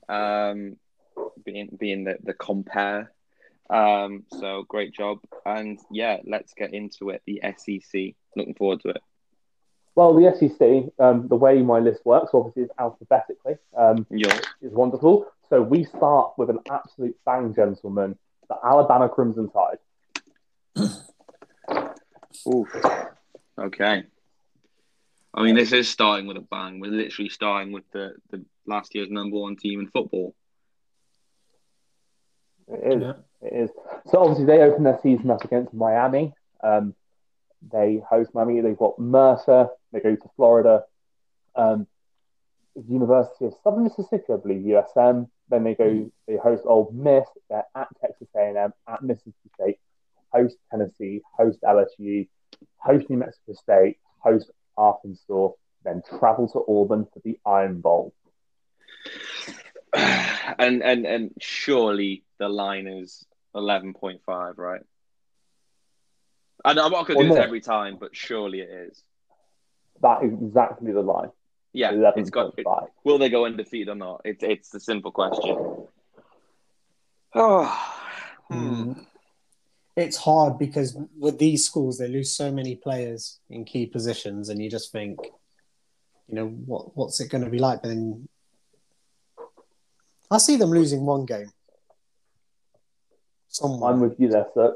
[0.08, 0.76] um,
[1.44, 3.12] being being the the compare.
[3.70, 7.22] Um, so great job, and yeah, let's get into it.
[7.26, 9.02] The SEC, looking forward to it.
[9.94, 13.56] Well, the SEC, um, the way my list works, obviously, is alphabetically.
[13.76, 14.38] Um, Yeah.
[14.62, 15.26] is wonderful.
[15.50, 18.16] So we start with an absolute bang, gentlemen.
[18.52, 19.78] The Alabama Crimson Tide.
[22.46, 22.68] Oof.
[23.58, 24.04] Okay.
[25.34, 26.80] I mean, this is starting with a bang.
[26.80, 30.34] We're literally starting with the, the last year's number one team in football.
[32.68, 33.02] It is.
[33.02, 33.12] Yeah.
[33.42, 33.70] It is.
[34.10, 36.34] So obviously they open their season up against Miami.
[36.62, 36.94] Um,
[37.70, 38.60] they host Miami.
[38.60, 39.68] They've got Mercer.
[39.92, 40.84] They go to Florida.
[41.54, 41.86] Um,
[42.88, 45.28] University of Southern Mississippi, I believe, USM.
[45.48, 45.88] Then they go.
[45.88, 46.06] Hmm.
[46.26, 47.26] They host Ole Miss.
[47.48, 49.78] They're at Texas A&M, at Mississippi State.
[50.32, 51.22] Host Tennessee.
[51.36, 52.28] Host LSU.
[52.76, 53.98] Host New Mexico State.
[54.18, 55.50] Host Arkansas.
[55.84, 58.14] Then travel to Auburn for the Iron Bowl.
[59.92, 63.24] and and and surely the line is
[63.54, 64.82] eleven point five, right?
[66.64, 69.02] And I'm not going to do this every time, but surely it is.
[70.00, 71.30] That is exactly the line.
[71.72, 72.54] Yeah, Eleven it's got.
[72.54, 72.88] point It, five.
[73.04, 74.22] will they go undefeated or not?
[74.24, 75.86] It's it's the simple question.
[77.34, 77.98] Oh,
[78.50, 78.92] hmm.
[79.96, 84.62] It's hard because with these schools, they lose so many players in key positions, and
[84.62, 85.18] you just think,
[86.28, 87.82] you know, what what's it going to be like?
[87.82, 88.28] But then
[90.30, 91.50] I see them losing one game.
[93.48, 93.90] Somewhere.
[93.90, 94.74] I'm with you there, sir.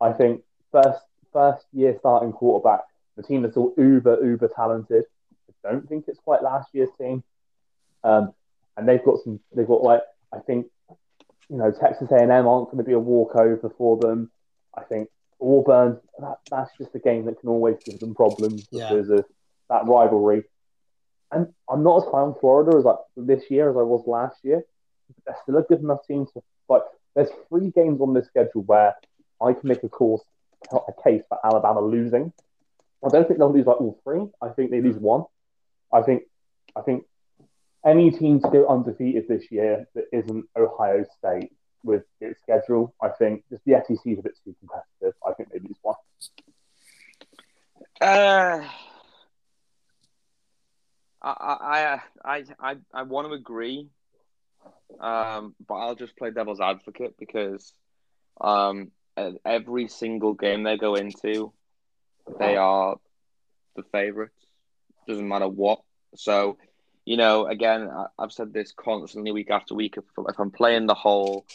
[0.00, 1.00] I think first
[1.32, 2.80] first year starting quarterback,
[3.16, 5.04] the team that's all uber uber talented.
[5.62, 7.22] Don't think it's quite last year's team,
[8.04, 8.32] um,
[8.76, 9.40] and they've got some.
[9.54, 10.66] They've got like I think
[11.48, 14.30] you know Texas A&M aren't going to be a walkover for them.
[14.76, 15.08] I think
[15.40, 15.98] Auburn.
[16.18, 18.88] That, that's just a game that can always give them problems Yeah.
[18.88, 19.24] because of
[19.70, 20.44] that rivalry.
[21.30, 24.36] And I'm not as high on Florida as like this year as I was last
[24.42, 24.62] year.
[25.26, 26.82] They're still a good enough team to like.
[27.14, 28.94] There's three games on this schedule where
[29.40, 30.24] I can make a call,
[30.72, 32.32] a case for Alabama losing.
[33.04, 34.26] I don't think they'll lose like all three.
[34.42, 35.24] I think they lose one.
[35.92, 36.22] I think,
[36.76, 37.04] I think
[37.84, 41.52] any team to go undefeated this year that isn't Ohio State
[41.84, 45.18] with its schedule, I think just the SEC is a bit too competitive.
[45.26, 45.96] I think maybe it's one.
[48.00, 48.64] Uh,
[51.20, 53.88] I I I I want to agree,
[55.00, 57.72] um, but I'll just play devil's advocate because,
[58.40, 58.92] um,
[59.44, 61.52] every single game they go into,
[62.38, 62.96] they are
[63.74, 64.47] the favorites.
[65.08, 65.80] Doesn't matter what.
[66.14, 66.58] So,
[67.06, 69.96] you know, again, I- I've said this constantly week after week.
[69.96, 71.46] If, if I'm playing the whole,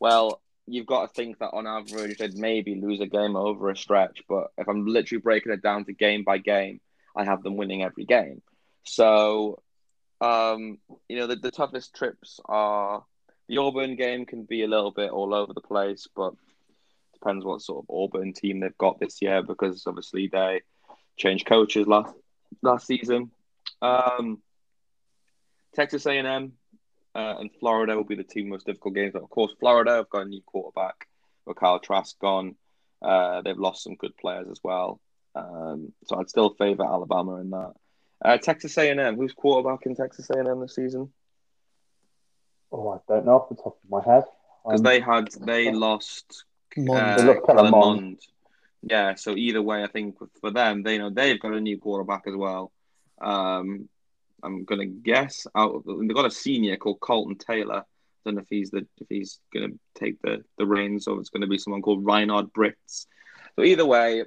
[0.00, 3.76] well, you've got to think that on average they'd maybe lose a game over a
[3.76, 4.22] stretch.
[4.26, 6.80] But if I'm literally breaking it down to game by game,
[7.14, 8.40] I have them winning every game.
[8.84, 9.62] So,
[10.22, 13.04] um, you know, the, the toughest trips are
[13.48, 16.32] the Auburn game can be a little bit all over the place, but
[17.12, 20.62] depends what sort of Auburn team they've got this year because obviously they
[21.16, 22.14] changed coaches last
[22.62, 23.30] last season.
[23.82, 24.40] Um,
[25.74, 26.52] Texas A&M
[27.14, 29.12] uh, and Florida will be the two most difficult games.
[29.12, 31.06] But of course, Florida have got a new quarterback
[31.46, 32.54] with Kyle Trask gone.
[33.02, 35.00] Uh, they've lost some good players as well.
[35.34, 37.72] Um, so I'd still favour Alabama in that.
[38.24, 39.16] Uh, Texas A&M.
[39.16, 41.12] Who's quarterback in Texas A&M this season?
[42.72, 44.24] Oh, I don't know off the top of my head.
[44.64, 46.44] Because Um, they had they lost
[46.76, 46.98] Mond.
[47.00, 48.20] uh, They lost Kellen Kellen Mond.
[48.86, 52.24] Yeah, so either way, I think for them, they know they've got a new quarterback
[52.26, 52.70] as well.
[53.20, 53.88] Um,
[54.42, 55.74] I'm gonna guess out.
[55.74, 57.78] Of, they've got a senior called Colton Taylor.
[57.78, 57.84] I
[58.24, 61.46] don't know if he's the if he's gonna take the the reins or it's gonna
[61.46, 63.06] be someone called Reinhard Brits.
[63.56, 64.24] So either way,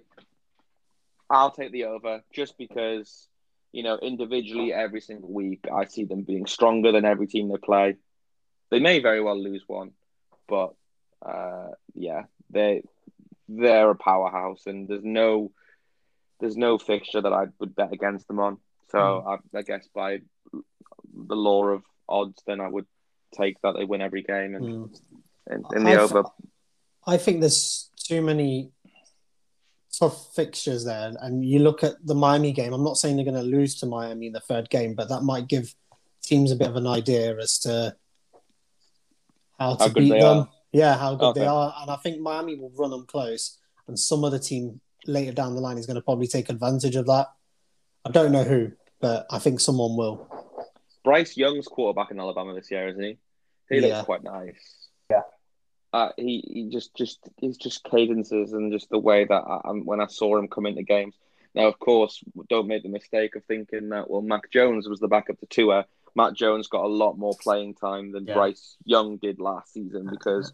[1.29, 3.27] I'll take the over just because
[3.71, 7.57] you know individually every single week I see them being stronger than every team they
[7.57, 7.97] play.
[8.71, 9.91] They may very well lose one,
[10.47, 10.73] but
[11.23, 12.81] uh, yeah, they
[13.47, 15.51] they're a powerhouse, and there's no
[16.39, 18.57] there's no fixture that I would bet against them on.
[18.91, 20.19] So I, I guess by
[20.53, 22.85] the law of odds, then I would
[23.35, 24.99] take that they win every game and Mm.
[25.51, 26.23] in, in the I over.
[27.05, 28.71] I think there's too many
[29.97, 31.11] tough fixtures there.
[31.19, 33.85] And you look at the Miami game, I'm not saying they're going to lose to
[33.85, 35.73] Miami in the third game, but that might give
[36.21, 37.95] teams a bit of an idea as to
[39.57, 40.37] how to How beat them.
[40.39, 40.49] are.
[40.77, 41.73] Yeah, how good they are.
[41.81, 43.57] And I think Miami will run them close.
[43.87, 47.05] And some other team later down the line is going to probably take advantage of
[47.07, 47.27] that.
[48.05, 50.27] I don't know who, but I think someone will.
[51.03, 53.17] Bryce Young's quarterback in Alabama this year, isn't he?
[53.69, 53.87] He Yeah.
[53.95, 54.87] looks quite nice.
[55.09, 55.21] Yeah.
[55.93, 59.85] Uh, he, he just just he's just cadences and just the way that I, um,
[59.85, 61.15] when I saw him come into games.
[61.55, 65.07] Now, of course, don't make the mistake of thinking that well, Mac Jones was the
[65.07, 65.85] backup to Tua.
[66.15, 68.33] Mac Jones got a lot more playing time than Yeah.
[68.33, 70.51] Bryce Young did last season because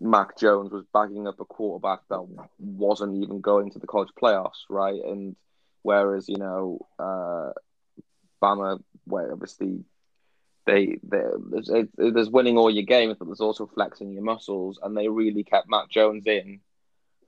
[0.00, 2.26] Mac Jones was backing up a quarterback that
[2.58, 5.00] wasn't even going to the college playoffs, right?
[5.02, 5.36] And
[5.82, 7.52] whereas you know, uh,
[8.42, 9.84] Bama, where obviously
[10.66, 15.08] they, there's, there's winning all your games, but there's also flexing your muscles, and they
[15.08, 16.60] really kept Mac Jones in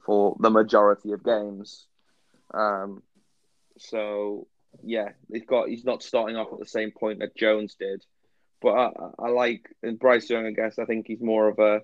[0.04, 1.86] for the majority of games.
[2.52, 3.02] Um,
[3.78, 4.46] so
[4.82, 8.04] yeah, he's got he's not starting off at the same point that Jones did,
[8.60, 10.46] but I, I like Bryce Young.
[10.46, 11.80] I guess I think he's more of a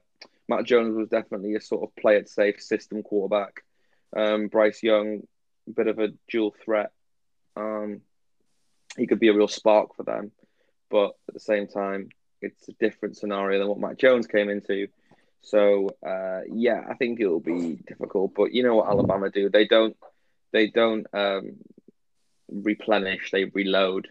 [0.50, 3.62] Mac Jones was definitely a sort of play it safe system quarterback.
[4.16, 5.22] Um, Bryce Young,
[5.68, 6.90] a bit of a dual threat.
[7.56, 8.00] Um,
[8.98, 10.32] he could be a real spark for them,
[10.90, 12.08] but at the same time,
[12.42, 14.88] it's a different scenario than what Mac Jones came into.
[15.42, 18.34] So uh, yeah, I think it'll be difficult.
[18.34, 19.48] But you know what Alabama do?
[19.50, 19.96] They don't
[20.52, 21.52] they don't um,
[22.50, 23.30] replenish.
[23.30, 24.08] They reload,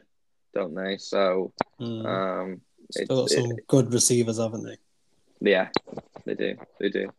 [0.53, 0.97] don't they?
[0.97, 2.05] So Mm.
[2.05, 4.77] um, Still got it's- some good receivers, haven't they?
[5.41, 5.69] Yeah,
[6.25, 6.55] they do.
[6.79, 7.11] They do.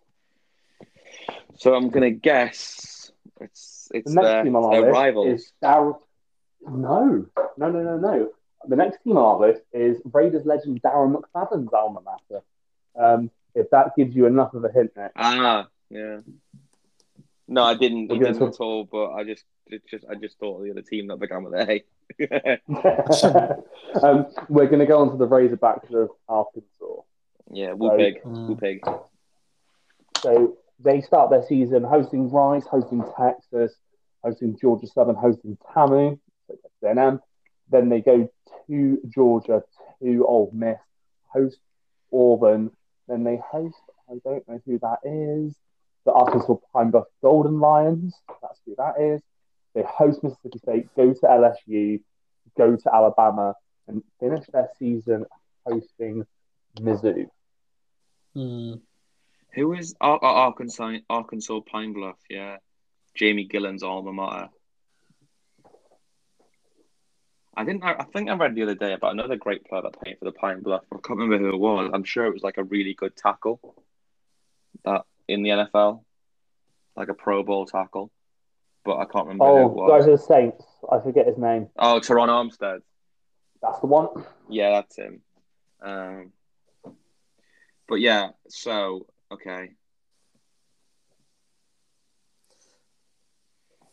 [1.56, 5.26] So I'm gonna guess it's it's The next their, team on our their rivals.
[5.40, 5.98] is Dar-
[6.66, 8.30] No, no, no, no, no.
[8.66, 12.42] The next team on our list is Raiders legend Darren McFadden's alma mater.
[12.98, 14.92] Um, if that gives you enough of a hint.
[15.16, 16.20] Ah, yeah.
[17.48, 18.08] No, I didn't.
[18.08, 18.84] We're He didn't talk- at all.
[18.84, 21.54] But I just, it just, I just thought of the other team that began with
[21.54, 21.82] A.
[24.02, 27.02] um, we're going to go on to the Razorbacks of Arkansas.
[27.50, 29.06] Yeah, Woo So- Pig, Mm.
[30.18, 33.74] So they start their season hosting Rice, hosting Texas,
[34.22, 37.20] hosting Georgia Southern, hosting TAMU, so
[37.70, 38.28] Then they go
[38.66, 39.62] to Georgia,
[40.02, 40.78] to Ole Miss,
[41.32, 41.58] host
[42.12, 42.70] Auburn.
[43.06, 43.76] Then they host,
[44.10, 45.54] I don't know who that is,
[46.04, 48.14] the Arkansas Pine Bluff Golden Lions.
[48.42, 49.22] That's who that is.
[49.74, 52.02] They host Mississippi State, go to LSU,
[52.58, 53.54] go to Alabama,
[53.86, 55.26] and finish their season
[55.66, 56.26] hosting
[56.78, 57.28] Mizzou.
[58.36, 58.80] Mm.
[59.54, 60.98] Who is Ar- Ar- Arkansas?
[61.08, 62.18] Arkansas Pine Bluff.
[62.28, 62.58] Yeah,
[63.14, 64.48] Jamie Gillan's alma mater.
[67.56, 67.82] I didn't.
[67.82, 70.24] I, I think I read the other day about another great player that played for
[70.24, 70.82] the Pine Bluff.
[70.92, 71.90] I can't remember who it was.
[71.92, 73.60] I'm sure it was like a really good tackle.
[74.84, 76.02] That in the NFL,
[76.96, 78.10] like a Pro Bowl tackle,
[78.84, 79.90] but I can't remember who Oh, it was.
[79.90, 80.64] guys of the Saints.
[80.90, 81.68] I forget his name.
[81.76, 82.80] Oh, Terron Armstead.
[83.60, 84.08] That's the one.
[84.48, 85.20] Yeah, that's him.
[85.82, 86.32] Um,
[87.90, 89.70] but yeah, so okay.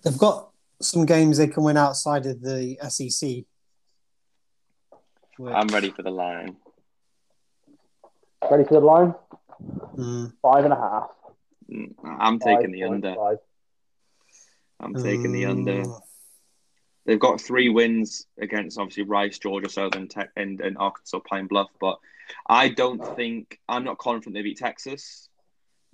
[0.04, 3.46] They've got some games they can win outside of the SEC.
[5.38, 6.56] which- I'm ready for the line.
[8.50, 9.14] Ready for the line?
[9.96, 10.34] Mm.
[10.42, 11.10] Five and a half.
[11.70, 13.16] Mm, I'm taking the under.
[13.16, 13.38] 5.5.
[14.80, 15.84] I'm taking the under.
[17.08, 21.70] They've got three wins against obviously Rice, Georgia Southern, Tech, and, and Arkansas Pine Bluff,
[21.80, 22.00] but
[22.46, 25.30] I don't think I'm not confident they beat Texas.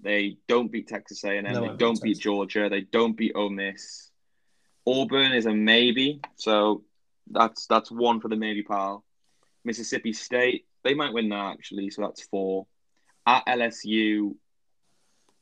[0.02, 1.43] They don't beat Texas A&M.
[1.43, 2.17] No, they don't beat.
[2.17, 2.67] Georgia.
[2.67, 4.10] They don't beat Ole Miss.
[4.88, 6.84] Auburn is a maybe, so
[7.30, 9.06] that's that's one for the maybe pile.
[9.63, 12.65] Mississippi State, they might win that actually, so that's four.
[13.28, 14.34] At LSU,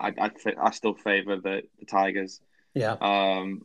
[0.01, 2.41] I I, th- I still favor the, the Tigers.
[2.73, 2.97] Yeah.
[3.01, 3.63] Um,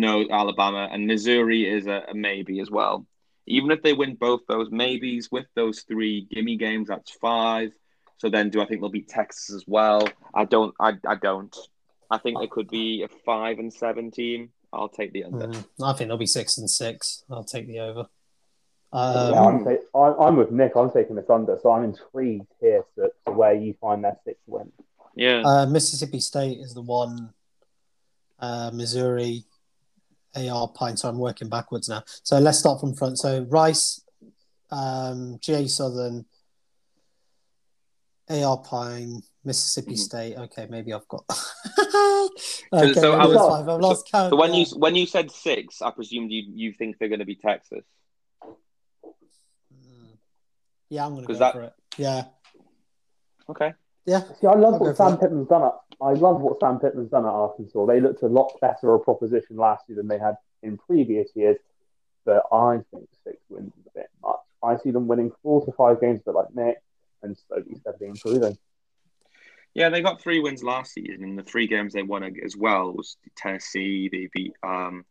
[0.00, 3.06] no Alabama, and Missouri is a, a maybe as well.
[3.46, 7.72] Even if they win both those maybes with those three gimme games, that's five.
[8.18, 10.08] So then, do I think they'll beat Texas as well?
[10.34, 10.74] I don't.
[10.80, 11.54] I, I don't.
[12.10, 14.50] I think they could be a five and seven team.
[14.72, 15.48] I'll take the under.
[15.48, 17.24] Mm, I think they'll be six and six.
[17.30, 18.06] I'll take the over.
[18.92, 20.72] yeah, Um, I'm, ta- I'm, I'm with Nick.
[20.76, 24.42] I'm taking this under, so I'm intrigued here to, to where you find their sixth
[24.46, 24.72] win.
[25.16, 25.42] Yeah.
[25.44, 27.30] uh, Mississippi State is the one.
[28.40, 29.44] Uh, Missouri,
[30.36, 30.96] AR Pine.
[30.96, 32.02] So I'm working backwards now.
[32.22, 33.18] So let's start from front.
[33.18, 34.00] So Rice,
[34.70, 36.24] um, GA Southern,
[38.28, 39.98] AR Pine, Mississippi Mhm.
[39.98, 40.36] State.
[40.38, 41.24] Okay, maybe I've got.
[42.72, 43.68] okay, so I was, five.
[43.68, 44.30] I've lost count.
[44.30, 44.60] so when yeah.
[44.64, 47.84] you when you said six, I presumed you you think they're going to be Texas.
[50.90, 51.72] Yeah, I'm going to go 'Cause that- for it.
[51.96, 52.24] Yeah,
[53.48, 53.72] Okay.
[54.06, 54.20] yeah.
[54.40, 55.20] See, I love I'll what Sam it.
[55.20, 55.74] Pittman's done at.
[56.00, 57.86] I love what Sam Pittman's done at Arkansas.
[57.86, 61.56] They looked a lot better a proposition last year than they had in previous years.
[62.24, 64.36] But I think six wins is a bit much.
[64.62, 66.78] I see them winning four to five games, but like Nick,
[67.22, 68.56] and slowly steadily improving.
[69.74, 72.92] Yeah, they got three wins last season, and the three games they won as well
[72.92, 74.08] was Tennessee.
[74.08, 75.04] They beat um,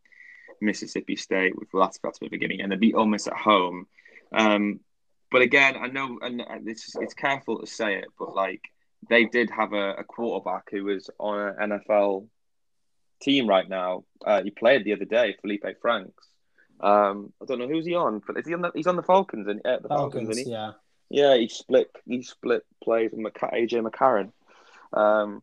[0.60, 3.86] Mississippi State, which well, that's that's the beginning, and they beat Ole Miss at home.
[4.32, 4.80] Um,
[5.30, 8.62] but again, I know, and it's it's careful to say it, but like
[9.08, 12.26] they did have a, a quarterback who was on an NFL
[13.20, 14.04] team right now.
[14.24, 16.28] Uh, he played the other day, Felipe Franks.
[16.80, 18.72] Um, I don't know who's he on, but is he on the?
[18.74, 20.50] He's on the Falcons and uh, the Falcons, Falcons, he?
[20.50, 20.72] yeah.
[21.10, 24.32] Yeah, he split he split plays with Mac- AJ McCarron.
[24.92, 25.42] Um,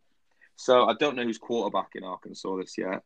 [0.56, 3.02] so I don't know who's quarterback in Arkansas this year.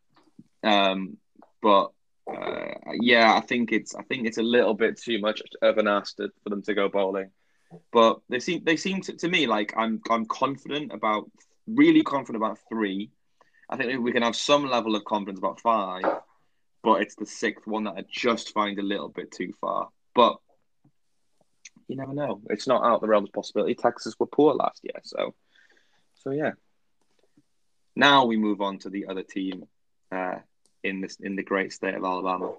[0.64, 1.18] Um,
[1.62, 1.92] but
[2.30, 5.88] uh, yeah, I think it's I think it's a little bit too much of an
[5.88, 7.30] ask for them to go bowling.
[7.92, 11.30] But they seem they seem to, to me like I'm I'm confident about
[11.68, 13.12] really confident about three.
[13.70, 16.04] I think we can have some level of confidence about five,
[16.84, 19.90] but it's the sixth one that I just find a little bit too far.
[20.14, 20.38] But
[21.88, 22.42] you never know.
[22.50, 23.76] It's not out of the realm of possibility.
[23.76, 25.34] Texas were poor last year, so
[26.16, 26.52] so yeah.
[27.96, 29.66] Now we move on to the other team
[30.12, 30.40] uh,
[30.84, 32.54] in this in the great state of Alabama.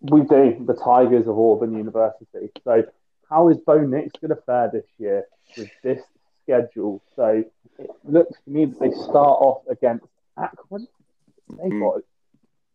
[0.00, 2.50] We do the Tigers of Auburn University.
[2.64, 2.84] So,
[3.28, 5.24] how is Bo Nix going to fare this year
[5.56, 6.02] with this
[6.42, 7.02] schedule?
[7.16, 7.44] So,
[7.78, 10.88] it looks to me that they start off against Akron.
[11.48, 11.80] They Hmm.
[11.80, 12.02] got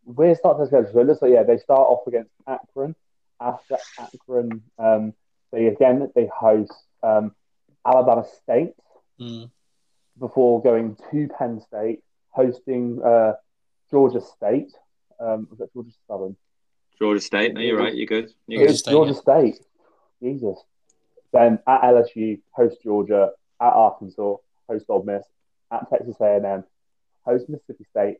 [0.06, 0.92] weird start to schedule.
[0.92, 2.94] So it looks like yeah, they start off against Akron.
[3.40, 5.12] After Akron, um,
[5.50, 7.34] they again they host um,
[7.84, 8.74] Alabama State
[9.20, 9.48] Mm.
[10.18, 13.34] before going to Penn State, hosting uh,
[13.90, 14.72] Georgia State.
[15.20, 16.36] Um, was that Georgia Southern?
[16.98, 17.54] Georgia State.
[17.54, 17.94] No, you're right.
[17.94, 18.32] You're good.
[18.46, 18.82] You're good.
[18.84, 19.60] Georgia State.
[20.24, 20.58] Jesus.
[21.32, 23.30] Then at LSU, host Georgia.
[23.60, 24.36] At Arkansas,
[24.68, 25.24] host Ole Miss.
[25.70, 26.64] At Texas A&M,
[27.24, 28.18] host Mississippi State.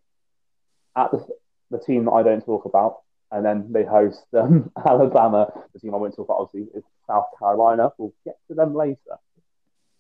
[0.97, 1.27] At the,
[1.71, 5.53] the team that I don't talk about, and then they host um, Alabama.
[5.73, 7.91] The team I won't talk about obviously is South Carolina.
[7.99, 9.19] We'll get to them later.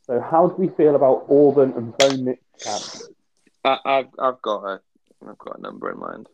[0.06, 3.10] So, how do we feel about Auburn and Bo Nix chances?
[3.64, 4.80] I, I've I've got a
[5.26, 6.28] I've got a number in mind.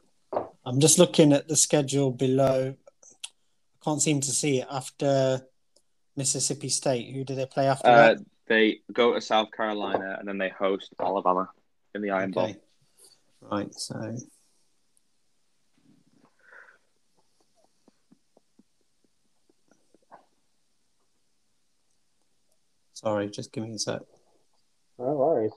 [0.65, 2.75] I'm just looking at the schedule below.
[2.75, 5.43] I can't seem to see it after
[6.21, 7.15] Mississippi State.
[7.15, 8.19] Who do they play after Uh, that?
[8.47, 11.49] they go to South Carolina and then they host Alabama
[11.95, 12.55] in the Iron Bowl.
[13.41, 14.17] Right, so
[22.93, 24.03] sorry, just give me a sec.
[24.99, 25.53] No worries.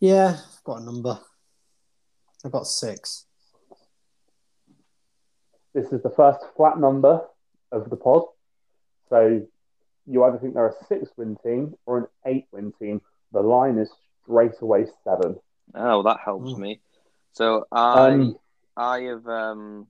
[0.00, 1.18] Yeah, I've got a number.
[2.44, 3.26] I've got six.
[5.74, 7.20] This is the first flat number
[7.72, 8.24] of the pod.
[9.08, 9.46] So
[10.06, 13.00] you either think they're a six win team or an eight win team.
[13.32, 13.90] The line is
[14.22, 15.36] straight away seven.
[15.74, 16.58] Oh, that helps Mm.
[16.58, 16.80] me.
[17.32, 18.38] So I Um,
[18.76, 19.86] I have um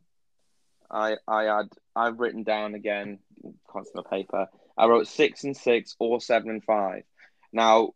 [0.90, 3.20] I I had I've written down again
[3.68, 4.48] constant paper.
[4.76, 7.04] I wrote six and six or seven and five.
[7.52, 7.94] Now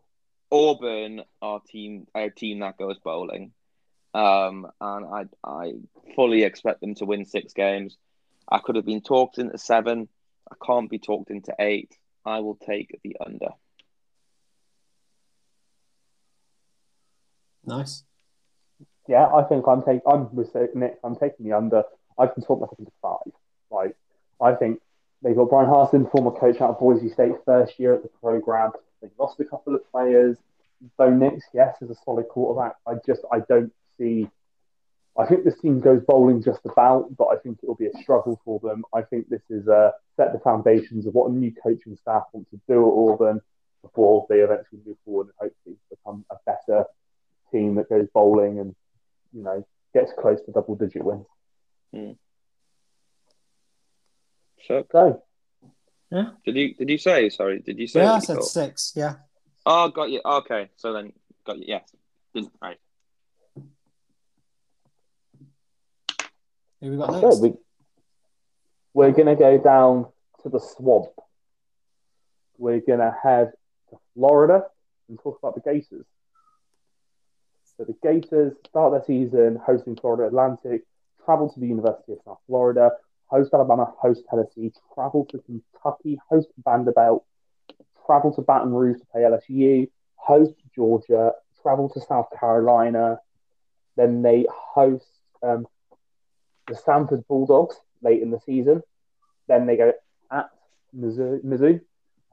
[0.51, 3.53] Auburn are team a team that goes bowling.
[4.15, 5.73] Um and I I
[6.15, 7.97] fully expect them to win six games.
[8.49, 10.09] I could have been talked into seven.
[10.51, 11.97] I can't be talked into eight.
[12.25, 13.51] I will take the under.
[17.65, 18.05] Nice.
[19.09, 20.03] Yeah, I think I'm taking.
[20.07, 20.99] I'm with Nick.
[21.03, 21.85] I'm taking the under.
[22.19, 23.33] I can talk myself into five.
[23.71, 23.97] Like
[24.41, 24.81] I think
[25.23, 28.73] they've got Bryan Harsin, former coach out of Boise State, first year at the program.
[29.01, 30.37] They've lost a couple of players.
[30.97, 32.77] Bo Nix, yes, is a solid quarterback.
[32.87, 34.29] I just I don't see.
[35.19, 38.03] I think this team goes bowling just about, but I think it will be a
[38.03, 38.83] struggle for them.
[38.95, 42.49] I think this is uh, set the foundations of what a new coaching staff want
[42.51, 43.41] to do at Auburn.
[43.83, 46.85] before they eventually move forward and hopefully become a better
[47.51, 48.75] team that goes bowling and
[49.35, 51.27] you know gets close to double digit wins.
[54.67, 55.21] So,
[56.11, 56.31] yeah.
[56.47, 57.29] did you did you say?
[57.29, 58.01] Sorry, did you say?
[58.01, 58.45] Yeah, I said thought?
[58.45, 58.93] six.
[58.97, 59.17] Yeah.
[59.67, 60.21] Oh, got you.
[60.25, 61.13] Okay, so then
[61.45, 61.65] got you.
[61.69, 61.91] Yes.
[62.35, 62.79] Didn't- Right.
[66.83, 67.41] Who we got next?
[67.41, 67.55] we,
[68.93, 70.07] we're gonna go down
[70.43, 71.11] to the swamp.
[72.59, 73.53] We're gonna head
[73.91, 74.65] to Florida
[75.09, 76.07] and talk about the Gators.
[77.77, 80.83] So the Gators start their season hosting Florida Atlantic,
[81.25, 82.91] travel to the University of South Florida,
[83.27, 87.25] host Alabama, host Tennessee, travel to Kentucky, host Vanderbilt,
[88.05, 91.31] travel to Baton Rouge to play LSU, host Georgia,
[91.63, 93.21] travel to South Carolina.
[93.97, 95.07] Then they host
[95.43, 95.67] um,
[96.69, 98.83] the Samford Bulldogs late in the season.
[99.49, 99.93] Then they go
[100.31, 100.51] at
[100.97, 101.81] Mizzou, Mizzou,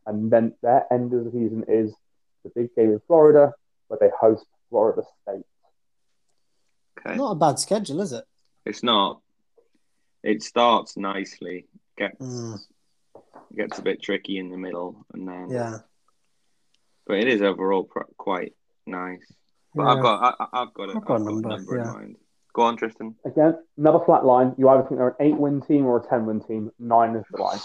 [0.06, 1.94] and then their end of the season is
[2.44, 3.54] the big game in Florida,
[3.88, 5.46] where they host Florida State.
[7.00, 7.16] Okay.
[7.16, 8.26] Not a bad schedule, is it?
[8.66, 9.22] It's not.
[10.24, 11.66] It starts nicely.
[11.98, 12.60] Gets Mm.
[13.56, 15.78] gets a bit tricky in the middle, and then Yeah.
[17.08, 18.56] But it is overall pr- quite
[18.86, 19.26] nice.
[19.74, 19.90] But Yeah.
[19.90, 21.82] I've got I, I- I've got a, I've got a number, number yeah.
[21.82, 22.18] in mind.
[22.60, 23.16] Go on, Tristan.
[23.24, 24.54] Again, another flat line.
[24.58, 26.74] You either think they're an eight-win team or a ten-win team.
[26.78, 27.60] Nine is the line.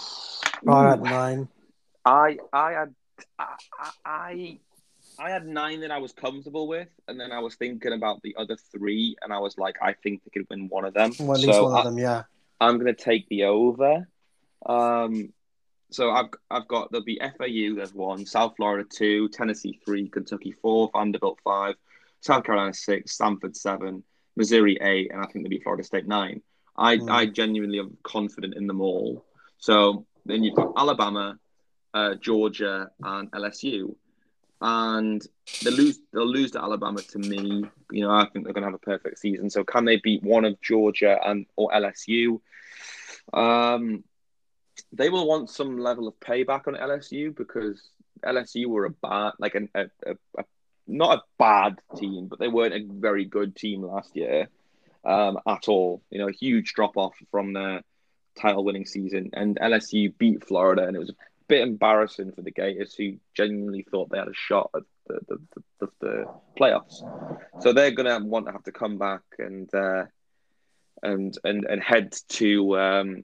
[0.69, 1.49] I had nine.
[2.05, 2.95] I I had
[3.37, 3.55] I,
[4.05, 4.59] I
[5.19, 8.37] I had nine that I was comfortable with, and then I was thinking about the
[8.37, 11.11] other three, and I was like, I think they could win one of them.
[11.19, 12.23] Well, at least so one I, of them, yeah.
[12.61, 14.07] I'm going to take the over.
[14.65, 15.33] Um,
[15.91, 20.53] so I've I've got there'll be FAU there's one, South Florida two, Tennessee three, Kentucky
[20.53, 21.75] four, Vanderbilt five,
[22.21, 24.05] South Carolina six, Samford seven,
[24.35, 26.41] Missouri eight, and I think they beat Florida State nine.
[26.77, 27.09] I Mm.
[27.09, 29.25] I genuinely am confident in them all.
[29.57, 31.39] So then you've got Alabama,
[31.93, 33.95] uh, Georgia, and LSU,
[34.61, 35.25] and
[35.63, 37.65] they lose they'll lose to Alabama to me.
[37.91, 39.49] You know I think they're going to have a perfect season.
[39.49, 42.41] So can they beat one of Georgia and or LSU?
[43.33, 44.03] Um,
[44.91, 47.89] they will want some level of payback on LSU because
[48.23, 50.43] LSU were a bad, like an, a, a, a
[50.87, 54.47] not a bad team, but they weren't a very good team last year
[55.03, 56.01] um, at all.
[56.09, 57.81] You know, a huge drop off from their
[58.39, 61.15] title winning season, and LSU beat Florida, and it was a
[61.47, 65.63] bit embarrassing for the Gators, who genuinely thought they had a shot at the the,
[65.79, 66.25] the, the,
[66.59, 67.01] playoffs.
[67.61, 70.05] So they're gonna want to have to come back and uh,
[71.01, 73.23] and and and head to um,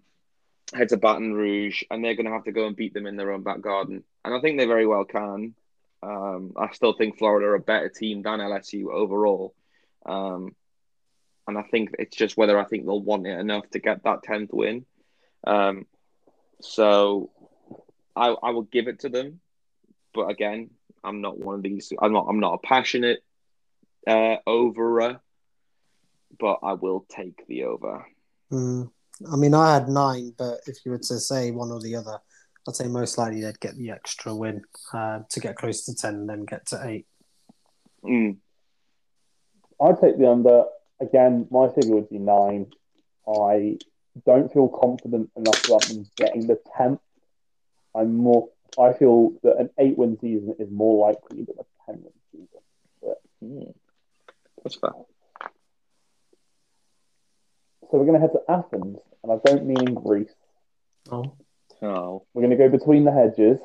[0.74, 3.18] head to Baton Rouge, and they're going to have to go and beat them in
[3.18, 4.03] their own back garden.
[4.24, 5.55] And I think they very well can.
[6.04, 9.54] Um, I still think Florida are a better team than LSU overall.
[10.06, 10.56] Um,
[11.47, 14.24] and I think it's just whether I think they'll want it enough to get that
[14.24, 14.86] tenth win.
[15.45, 15.86] Um,
[16.62, 17.32] so
[18.16, 19.41] I I will give it to them,
[20.14, 20.70] but again,
[21.04, 21.91] I'm not one of these.
[21.99, 23.24] I'm not I'm not a passionate
[24.08, 25.20] uh, overer,
[26.39, 28.06] but I will take the over.
[28.52, 28.91] Mm.
[29.32, 32.20] I mean, I had nine, but if you were to say one or the other,
[32.68, 34.62] I'd say most likely they'd get the extra win
[34.93, 37.05] uh, to get close to 10 and then get to 8.
[38.03, 38.38] Mm.
[39.82, 40.66] I'd take the under.
[40.99, 42.68] Again, my figure would be nine.
[43.28, 43.80] I
[44.26, 46.99] don't feel confident enough about them getting the tenth.
[47.95, 48.49] I'm more.
[48.80, 53.16] I feel that an eight-win season is more likely than a ten-win season.
[53.43, 53.74] Mm.
[54.64, 54.91] That's fair.
[57.89, 60.34] So we're going to head to Athens, and I don't mean in Greece.
[61.12, 61.34] Oh.
[61.82, 63.60] Oh, We're going to go between the hedges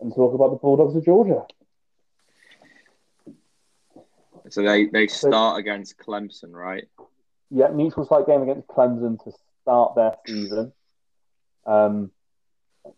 [0.00, 1.44] and talk about the Bulldogs of Georgia.
[4.50, 6.88] so they they start against Clemson, right?
[7.50, 9.32] Yeah, neutral site game against Clemson to
[9.62, 10.72] start their season.
[11.66, 12.10] Um,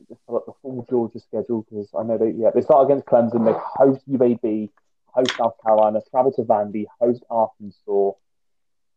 [0.09, 3.07] just pull up the full Georgia schedule because I know they yeah they start against
[3.07, 3.45] Clemson.
[3.45, 4.71] They host UAB,
[5.07, 8.13] host South Carolina, travel to Vandy, host Arkansas,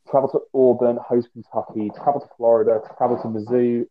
[0.10, 3.86] travel to Auburn, host Kentucky, travel to Florida, travel to Mizzou.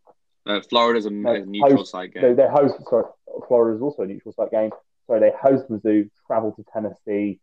[0.46, 2.34] Uh, Florida's a, No, a neutral host- site game.
[2.36, 3.04] they host sorry,
[3.46, 4.70] Florida is also a neutral site game.
[5.08, 7.38] So they host Mizzou, travel to Tennessee,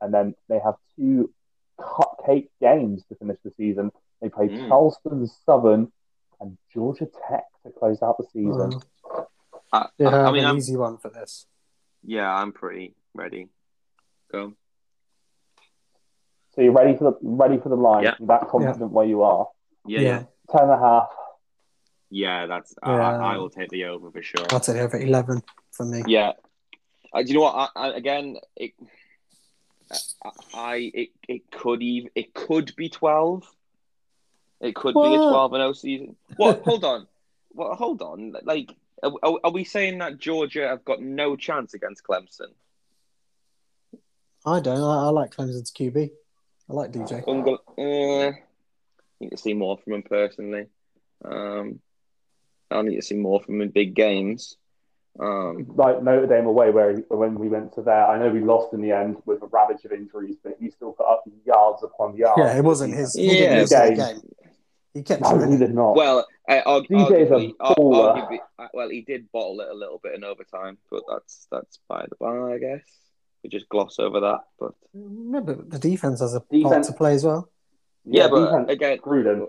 [0.00, 1.32] and then they have two
[1.78, 3.90] cupcake games to finish the season.
[4.20, 4.68] They play Mm.
[4.68, 5.92] Charleston Southern
[6.40, 8.80] and Georgia Tech to close out the season.
[9.04, 9.22] Uh,
[9.72, 11.46] I, yeah, I, I mean, an I'm, easy one for this.
[12.02, 13.48] yeah, I'm pretty ready.
[14.32, 14.54] Go.
[16.54, 18.02] So you're ready for the ready for the line.
[18.04, 18.14] Yeah.
[18.18, 19.48] You're that confident where you are.
[19.86, 21.08] Yeah, yeah, Ten and a half.
[22.10, 22.46] Yeah.
[22.46, 23.18] That's I, Yeah.
[23.18, 24.46] I, I will take the over for sure.
[24.50, 26.02] I'll take over 11 for me.
[26.06, 26.32] Yeah.
[27.12, 27.70] Uh, do you know what?
[27.74, 28.72] I, I, again, it,
[30.22, 33.44] I, I it, it could even it could be twelve.
[34.60, 36.16] It could be a twelve and O season.
[36.36, 36.62] What?
[36.64, 37.06] hold on.
[37.52, 38.34] Well, hold on.
[38.44, 42.52] Like Are, are, are we saying that Georgia have got no chance against Clemson?
[44.46, 44.80] I don't.
[44.80, 46.10] I, I like Clemson's QB.
[46.68, 47.24] I like DJ.
[47.26, 48.32] Ungle- uh,
[49.18, 50.66] need to see more from him personally.
[51.24, 51.80] Um,
[52.70, 54.56] I need to see more from him in big games.
[55.18, 58.40] Um, Like Notre Dame away, where he, when we went to there, I know we
[58.40, 61.82] lost in the end with a ravage of injuries, but he still put up yards
[61.82, 62.38] upon yards.
[62.38, 63.14] Yeah, it wasn't his.
[63.14, 63.64] He Yeah.
[63.64, 63.96] didn't Game.
[63.96, 64.20] game.
[64.94, 65.94] He kept No, he did not.
[65.96, 68.38] well, uh, arg- DJ is arguably, ar- arguably,
[68.74, 72.16] well, he did bottle it a little bit in overtime, but that's that's by the
[72.18, 72.82] by, I guess.
[73.44, 77.14] We just gloss over that, but Remember, the defense has a part Defense- to play
[77.14, 77.48] as well.
[78.04, 79.46] yeah, but defense again, screwed him.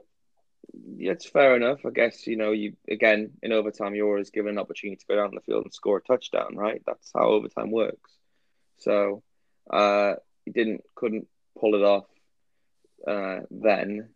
[0.97, 1.85] Yeah, it's fair enough.
[1.85, 5.15] I guess you know you again in overtime you're always given an opportunity to go
[5.15, 6.81] down the field and score a touchdown, right?
[6.85, 8.11] That's how overtime works.
[8.77, 9.23] So
[9.69, 11.27] uh, he didn't couldn't
[11.59, 12.05] pull it off
[13.07, 14.09] uh, then.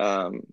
[0.00, 0.46] Um,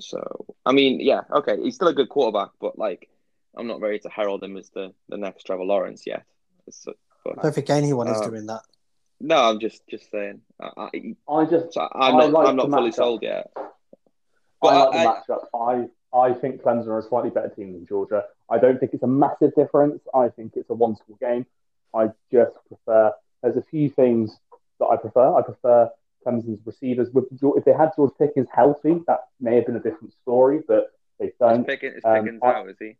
[0.00, 3.08] so I mean, yeah, okay, he's still a good quarterback, but like
[3.56, 6.24] I'm not ready to herald him as the, the next Trevor Lawrence yet.
[6.70, 6.92] So,
[7.26, 8.62] I don't think anyone is Uh, doing that.
[9.20, 10.42] no, I'm just just saying.
[10.60, 13.50] I, I, I just so I'm I not like I'm not fully sold yet.
[14.62, 15.44] I like I- the matchup.
[15.54, 18.24] I I think Clemson are a slightly better team than Georgia.
[18.50, 20.00] I don't think it's a massive difference.
[20.14, 21.44] I think it's a one score game.
[21.94, 23.12] I just prefer.
[23.42, 24.38] There's a few things
[24.80, 25.34] that I prefer.
[25.36, 25.90] I prefer
[26.26, 27.10] Clemson's receivers.
[27.12, 30.62] With if they had George Pickens healthy, that may have been a different story.
[30.66, 31.66] But they don't.
[31.66, 32.68] Pickens, is um, Pickens I- out?
[32.70, 32.96] Is he?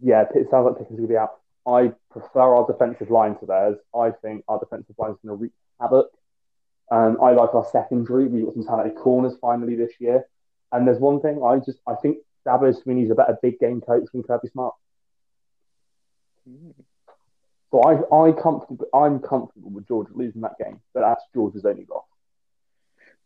[0.00, 1.34] Yeah, it sounds like Pickens will be out.
[1.66, 3.76] I prefer our defensive line to theirs.
[3.94, 6.06] I think our defensive line is going to wreak havoc.
[6.90, 8.26] Um, I like our secondary.
[8.26, 10.24] We've got some talented corners finally this year.
[10.72, 14.04] And there's one thing I just I think Dabo Swinney's a better big game coach
[14.12, 14.74] than Kirby Smart.
[17.70, 21.86] So I I comfortable I'm comfortable with Georgia losing that game, but that's Georgia's only
[21.88, 22.04] loss.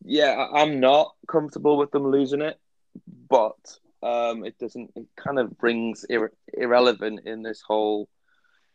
[0.05, 2.59] Yeah, I'm not comfortable with them losing it,
[3.29, 4.91] but um, it doesn't.
[4.97, 8.09] It kind of brings ir- irrelevant in this whole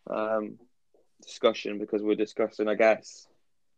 [0.10, 0.58] um,
[1.22, 3.28] discussion because we're discussing, I guess.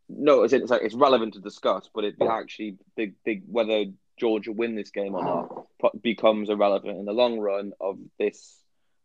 [0.08, 3.86] No, it's, it's like it's relevant to discuss, but it actually big big whether
[4.20, 8.58] Georgia win this game or not becomes irrelevant in the long run of this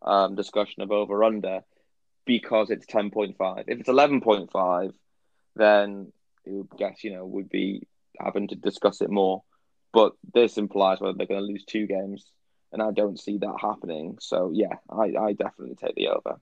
[0.03, 1.61] um, discussion of over under
[2.25, 3.65] because it's ten point five.
[3.69, 4.93] If it's eleven point five,
[5.57, 6.13] then
[6.45, 7.87] it would guess you know would be
[8.21, 9.43] having to discuss it more.
[9.93, 12.27] But this implies whether they're going to lose two games,
[12.73, 14.19] and I don't see that happening.
[14.21, 16.41] So yeah, I, I definitely take the over.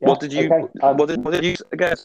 [0.00, 0.46] Yeah, what did you?
[0.46, 0.68] okay.
[0.82, 1.96] Um, what, did, what did you again?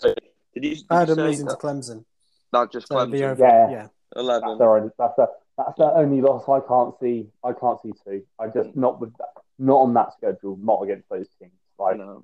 [0.54, 0.60] Say?
[0.62, 0.76] Did you?
[0.76, 2.06] Did I had you them say losing to Clemson.
[2.52, 3.70] that just So Clemson over, Yeah.
[3.70, 3.88] yeah.
[4.16, 4.50] eleven?
[4.50, 5.28] That's their only, that's their,
[5.58, 6.44] that's their only loss.
[6.50, 7.28] I can't see.
[7.44, 8.24] I can't see two.
[8.40, 9.30] I just not with that,
[9.60, 10.58] not on that schedule.
[10.62, 11.52] Not against those teams.
[11.80, 12.24] Like No.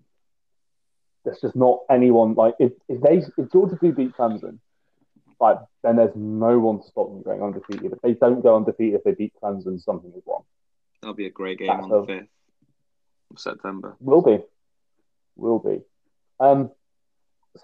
[1.25, 2.33] there's just not anyone.
[2.35, 4.59] Like if, if they if Georgia do beat Clemson,
[5.39, 7.93] like then there's no one to stop them going undefeated.
[7.93, 10.43] If they don't go undefeated, if they beat Clemson, something is wrong.
[11.01, 12.27] That'll be a great game That's on the fifth
[13.31, 13.95] of September.
[13.99, 14.39] Will be,
[15.35, 15.81] will be.
[16.39, 16.71] Um,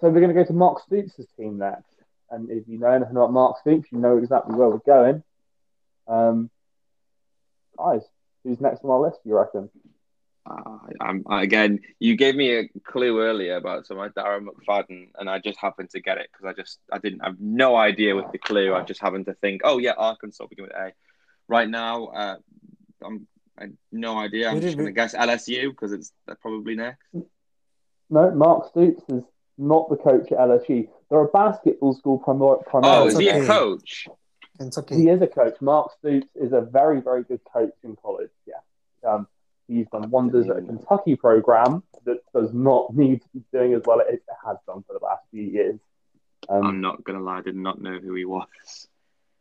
[0.00, 1.94] so we're going to go to Mark Stoops' team next.
[2.30, 5.22] And if you know anything about Mark Stoops, you know exactly where we're going.
[6.08, 6.50] Um,
[7.78, 8.02] guys,
[8.42, 9.20] who's next on our list?
[9.24, 9.70] You reckon?
[10.46, 11.80] Uh, I'm again.
[12.00, 15.90] You gave me a clue earlier about some like Darren McFadden, and I just happened
[15.90, 18.74] to get it because I just I didn't have no idea with the clue.
[18.74, 20.92] I just happened to think, oh yeah, Arkansas begin with A.
[21.48, 22.36] Right now, uh,
[23.02, 23.26] I'm
[23.58, 24.50] I no idea.
[24.50, 27.06] I'm just going to guess LSU because it's they're probably next.
[28.10, 29.24] No, Mark Stoops is
[29.58, 30.88] not the coach at LSU.
[31.10, 33.08] They're a basketball school primar- Oh, primarily.
[33.08, 34.08] is he a coach?
[34.58, 34.96] Kentucky.
[34.96, 35.54] He is a coach.
[35.60, 38.30] Mark Stoops is a very, very good coach in college.
[38.46, 38.54] Yeah.
[39.08, 39.26] Um,
[39.68, 43.82] he's done wonders at a Kentucky program that does not need to be doing as
[43.84, 45.78] well as it has done for the last few years.
[46.48, 48.86] Um, I'm not gonna lie, I did not know who he was.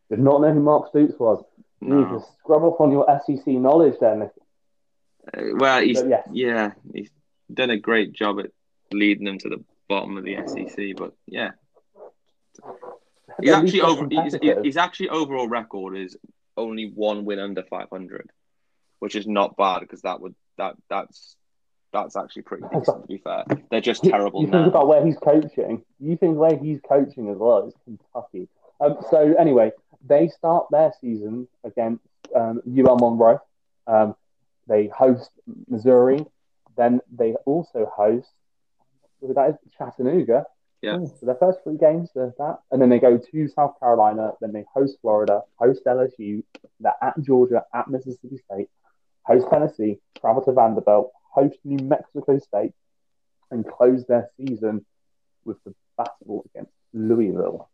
[0.10, 1.44] did not know who Mark Stoops was.
[1.82, 4.22] You need to scrub up on your SEC knowledge then.
[4.24, 6.28] Uh, well, he's But yes.
[6.32, 7.10] yeah, he's
[7.54, 8.52] done a great job at
[8.94, 10.96] leading them to the bottom of the SEC.
[10.98, 11.52] But yeah,
[13.42, 14.08] he's actually over.
[14.10, 14.64] He's, competitive.
[14.64, 16.18] his actually overall record is
[16.58, 18.30] only one win under 500,
[19.00, 21.36] which is not bad because that would that that's
[21.92, 23.44] that's actually pretty decent to be fair.
[23.70, 24.64] They're just terrible You now.
[24.64, 25.84] think about where he's coaching.
[26.00, 28.50] You think where he's coaching as well is Kentucky.
[28.82, 29.72] Um, so anyway,
[30.06, 32.04] they start their season against
[32.36, 33.40] um, UL Monroe.
[33.88, 34.16] Um,
[34.68, 35.30] they host
[35.70, 36.26] Missouri.
[36.76, 38.30] Then they also host
[39.34, 40.46] that is Chattanooga.
[40.82, 40.98] Yeah.
[41.06, 44.32] So their first three games are that, and then they go to South Carolina.
[44.42, 46.44] Then they host Florida, host LSU.
[46.82, 48.70] They're at Georgia, at Mississippi State,
[49.22, 52.74] host Tennessee, travel to Vanderbilt, host New Mexico State,
[53.50, 54.86] and close their season
[55.46, 57.70] with the battle against Louisville.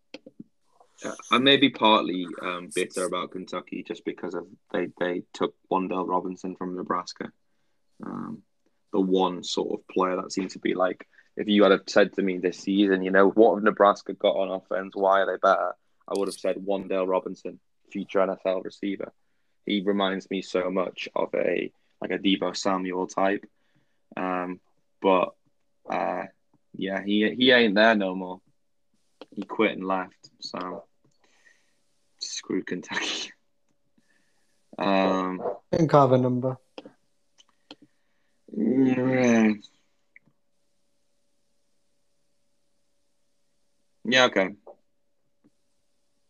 [1.31, 6.07] I may be partly um, bitter about Kentucky just because of they they took Wan'Dale
[6.07, 7.31] Robinson from Nebraska,
[8.05, 8.43] um,
[8.91, 12.21] the one sort of player that seems to be like if you had said to
[12.21, 14.93] me this season, you know, what have Nebraska got on offense?
[14.95, 15.73] Why are they better?
[16.07, 17.59] I would have said Wan'Dale Robinson,
[17.91, 19.11] future NFL receiver.
[19.65, 21.71] He reminds me so much of a
[22.01, 23.45] like a Deebo Samuel type,
[24.15, 24.59] um,
[25.01, 25.33] but
[25.89, 26.23] uh,
[26.73, 28.41] yeah, he he ain't there no more.
[29.35, 30.29] He quit and left.
[30.39, 30.85] So
[32.19, 33.31] screw Kentucky.
[34.77, 36.57] Um, I think I have a number.
[38.55, 39.51] yeah.
[44.09, 44.49] Yeah, okay.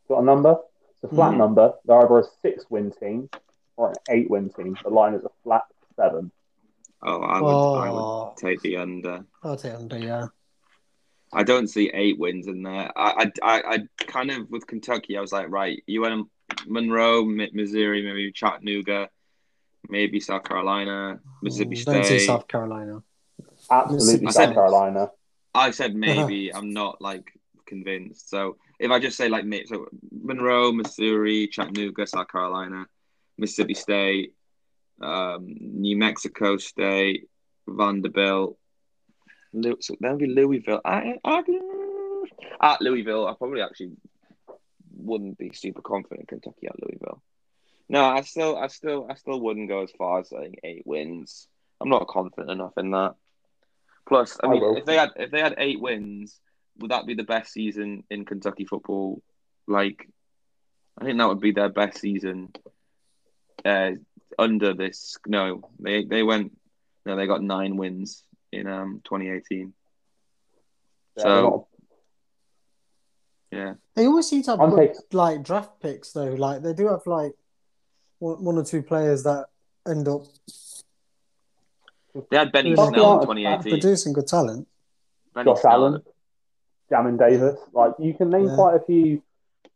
[0.07, 0.57] Got a number?
[0.91, 1.37] It's a flat Mhm.
[1.37, 1.73] number.
[1.85, 3.29] They're either a six win team
[3.77, 4.77] or an eight win team.
[4.83, 5.63] The line is a flat
[5.95, 6.31] seven.
[7.01, 8.25] Oh, I would, I Oh.
[8.27, 9.25] would take the under.
[9.43, 10.27] I'll take under, yeah.
[11.31, 12.91] I don't see eight wins in there.
[12.97, 16.27] I, I, I, I kind of with Kentucky, I was like, right, you went
[16.57, 19.09] to Monroe, Missouri, maybe Chattanooga,
[19.87, 22.25] maybe South Carolina, Mississippi Mm, Don't see State.
[22.27, 23.03] South Carolina.
[23.69, 25.11] Absolutely I South said- Carolina.
[25.53, 25.95] I said
[26.35, 26.53] maybe.
[26.53, 27.31] I'm not like
[27.69, 28.29] convinced.
[28.29, 32.85] So if I just say like so Monroe, Missouri, Chattanooga, South Carolina,
[33.37, 34.33] Mississippi State,
[35.01, 37.29] um, New Mexico State,
[37.67, 38.57] Vanderbilt,
[39.79, 40.81] so that'd be Louisville.
[40.85, 41.43] I, I,
[42.61, 43.93] at Louisville, I probably actually
[44.95, 47.21] wouldn't be super confident Kentucky at Louisville.
[47.87, 51.47] No, I still, I still, I still wouldn't go as far as saying eight wins.
[51.81, 53.15] I'm not confident enough in that.
[54.07, 54.77] Plus, I I mean, will.
[54.77, 56.39] if they had if they had eight wins,
[56.79, 59.21] would that be the best season in Kentucky football?
[59.67, 60.09] Like,
[60.97, 62.51] I think that would be their best season.
[63.63, 63.91] Uh,
[64.37, 66.57] under this, no, they they went,
[67.05, 69.73] no, they got nine wins in um 2018.
[71.17, 71.67] Yeah, So-
[73.51, 76.33] Yeah, They always seem to have good, taking- like draft picks though.
[76.35, 77.33] Like they do have like
[78.19, 79.47] one, one or two players that
[79.87, 80.21] end up
[82.29, 83.71] they had Benny Snell in 2018.
[83.71, 84.67] producing good talent.
[85.33, 85.73] Benny Josh Snell.
[85.73, 86.03] Allen,
[86.91, 87.59] Jamin Davis.
[87.73, 88.55] Like you can name Yeah.
[88.55, 89.21] quite a few.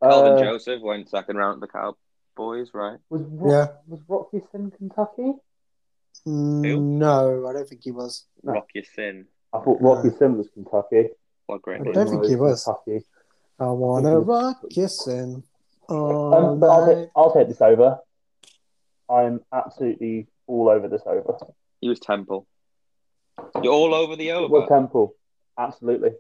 [0.02, 1.96] Kelvin uh, Joseph went second round at the
[2.36, 3.00] Cowboys, right?
[3.10, 3.68] Was Rock, Yeah.
[3.88, 5.34] was Rocky in Kentucky?
[6.28, 8.26] Mm, no, I don't think he was.
[8.44, 8.54] No.
[8.54, 9.26] Rock sin.
[9.54, 11.10] I thought Rock Ya-Sin was Kentucky.
[11.46, 12.64] What great I don't think he was.
[12.64, 13.06] Kentucky.
[13.60, 15.44] I wanna rock your sin
[15.88, 18.00] all Um, but I'll, take, I'll take this over.
[19.10, 21.38] I'm absolutely all over this over.
[21.82, 22.48] He was Temple.
[23.62, 24.68] You're all over the It was over.
[24.68, 25.16] Temple.
[25.58, 26.12] Absolutely.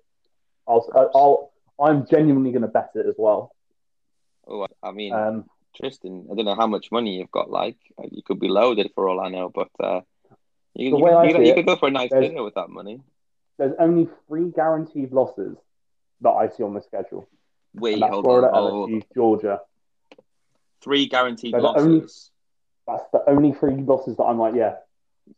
[0.68, 3.54] I'll, I'll, I'm genuinely going to bet it as well.
[4.48, 5.46] Oh, I mean, Um,
[5.76, 7.50] Tristan, I don't know how much money you've got.
[7.50, 7.78] Like,
[8.12, 10.02] you could be loaded for all I know, but uh,
[10.76, 11.92] you, The you, way could- I you, see could- you it, could go for a
[11.92, 13.02] nice dinner with that money.
[13.58, 15.58] there's only three guaranteed losses
[16.22, 17.28] that I see on the schedule.
[17.76, 18.90] Wait, And that's hold Florida, on.
[18.90, 19.62] LSU, Georgia.
[20.82, 21.84] Three guaranteed They're the losses.
[21.86, 24.76] only- That's the only three losses that I'm like, yeah,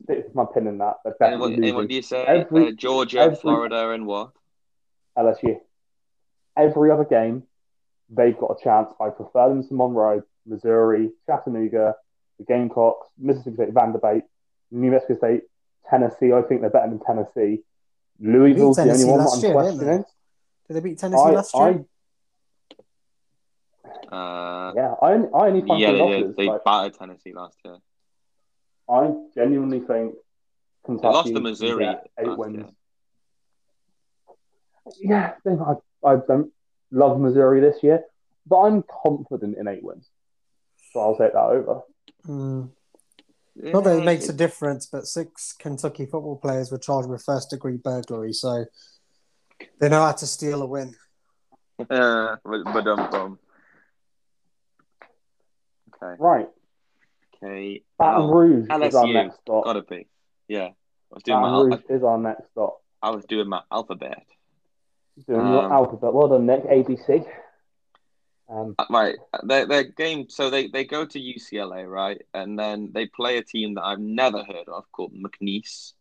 [0.03, 0.95] stick my pin in that.
[1.03, 2.23] They're And what, and what do you say?
[2.26, 4.32] Every- uh, Georgia, every- Florida, and what?
[5.18, 5.59] LSU.
[6.57, 7.43] Every other game,
[8.09, 8.93] they've got a chance.
[8.99, 11.95] I prefer them to Monroe, Missouri, Chattanooga,
[12.38, 14.24] the Gamecocks, Mississippi State, Vanderbilt,
[14.72, 15.41] New Mexico State,
[15.89, 16.32] Tennessee.
[16.34, 17.63] I think they're better than Tennessee.
[18.20, 20.05] Louisville's the only Tennessee one that I'm year, didn't questioning.
[20.68, 21.63] Did they beat Tennessee I, last year?
[21.63, 21.86] I,
[24.16, 26.01] Uh, yeah, I, only- I only find yeah, they did.
[26.22, 26.36] losses.
[26.36, 27.78] They Like, battered Tennessee last year.
[28.89, 30.16] I genuinely think
[30.86, 31.86] Kentucky lost to Missouri
[32.20, 32.55] eight last wins.
[32.57, 32.66] year.
[34.99, 36.51] Yeah, I, I don't
[36.91, 38.03] love Missouri this year,
[38.47, 40.09] but I'm confident in eight wins.
[40.91, 41.81] So I'll take that over.
[42.27, 42.69] Mm.
[43.57, 47.49] Not that it makes a difference, but six Kentucky football players were charged with first
[47.49, 48.65] degree burglary, so
[49.79, 50.95] they know how to steal a win.
[51.89, 53.39] Uh, but, but um, um,
[55.93, 56.47] okay, Right,
[57.43, 57.83] okay.
[57.99, 59.65] Baton Rouge is our next stop.
[59.65, 60.07] Gotta be.
[60.47, 60.71] Yeah, I
[61.11, 62.81] was doing Baton my Rouge is our next stop.
[63.01, 64.25] I was doing my alphabet.
[65.28, 66.13] Doing your Um, alphabet.
[66.13, 66.63] Well done, Nick.
[66.66, 67.26] ABC.
[68.47, 70.30] Um, Uh, Right, their their game.
[70.30, 73.99] So they they go to UCLA, right, and then they play a team that I've
[73.99, 75.93] never heard of called McNeese.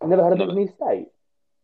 [0.00, 0.52] I've never heard of Never.
[0.52, 1.08] McNeese State.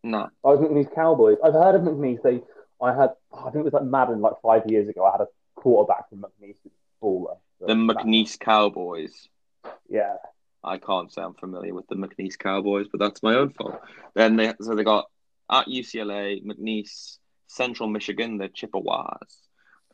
[0.03, 1.39] Nah, I was McNeese Cowboys.
[1.43, 2.23] I've heard of McNeese.
[2.23, 2.41] They,
[2.81, 5.05] I had, I think it was like Madden like five years ago.
[5.05, 6.57] I had a quarterback from McNeese,
[7.03, 7.37] baller.
[7.61, 9.29] the McNeese Cowboys.
[9.89, 10.17] Yeah.
[10.63, 13.81] I can't say I'm familiar with the McNeese Cowboys, but that's my own fault.
[14.15, 15.07] Then they so they got
[15.51, 19.39] at UCLA, McNeese, Central Michigan, the Chippewas,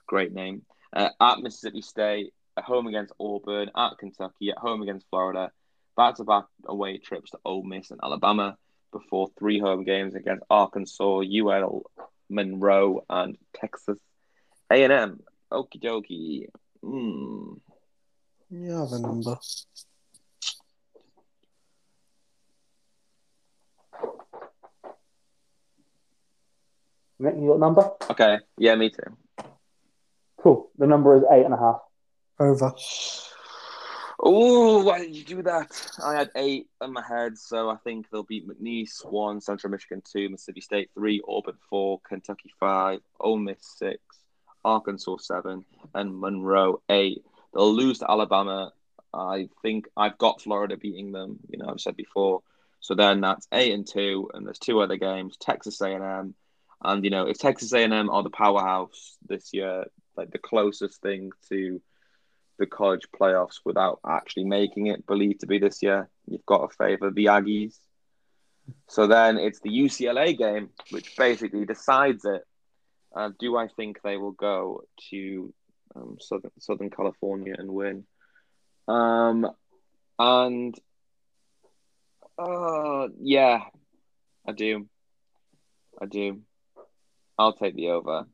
[0.07, 0.63] great name.
[0.93, 5.51] Uh, at Mississippi State, at home against Auburn, at Kentucky, at home against Florida,
[5.97, 8.57] back to back away trips to Ole Miss and Alabama
[8.93, 11.83] before three home games against Arkansas, UL,
[12.31, 13.99] Monroe, and Texas
[14.71, 15.21] A and M.
[15.53, 16.47] Okie dokie.
[18.51, 19.37] You have a number.
[27.19, 27.91] Nick, you got a number?
[28.11, 28.39] Okay.
[28.59, 29.47] Yeah, me too.
[30.39, 30.71] Cool.
[30.79, 31.81] The number is eight and a half.
[32.39, 32.73] Over.
[34.19, 35.89] Oh, why did you do that?
[36.05, 40.03] I had eight in my head, so I think they'll beat McNeese one, Central Michigan
[40.11, 44.01] two, Mississippi State three, Auburn four, Kentucky five, Ole Miss six,
[44.65, 45.65] Arkansas seven,
[45.95, 47.25] and Monroe eight.
[47.55, 48.73] They'll lose to Alabama.
[49.13, 51.39] I think I've got Florida beating them.
[51.49, 52.43] You know, I've said before.
[52.81, 56.35] So then that's eight and two, and there's two other games: Texas A&M,
[56.83, 59.85] and you know, if Texas A&M are the powerhouse this year,
[60.17, 61.81] like the closest thing to
[62.59, 66.09] the college playoffs without actually making it believed to be this year.
[66.27, 67.79] You've got to favour the Aggies.
[68.89, 72.43] So then it's the UCLA game, which basically decides it.
[73.15, 75.55] Uh, do I think they will go to
[75.95, 78.05] um, Southern Southern California and win?
[78.89, 79.49] Um,
[80.19, 80.75] and
[82.39, 83.61] uh, yeah,
[84.47, 84.89] I do.
[86.01, 86.43] I do.
[87.39, 88.27] I'll take the over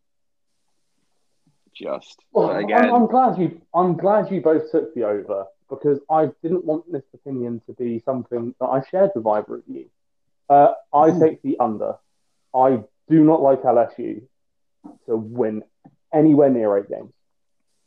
[1.74, 2.20] just.
[2.32, 3.60] Well, I'm- again, I'm, I'm glad you.
[3.74, 7.98] I'm glad you both took the over because I didn't want this opinion to be
[8.00, 9.86] something that I shared with either of you.
[10.48, 11.20] Uh, I Hmm.
[11.20, 11.96] take the under.
[12.54, 14.22] I do not like LSU
[15.06, 15.62] to win
[16.12, 17.12] anywhere near eight games.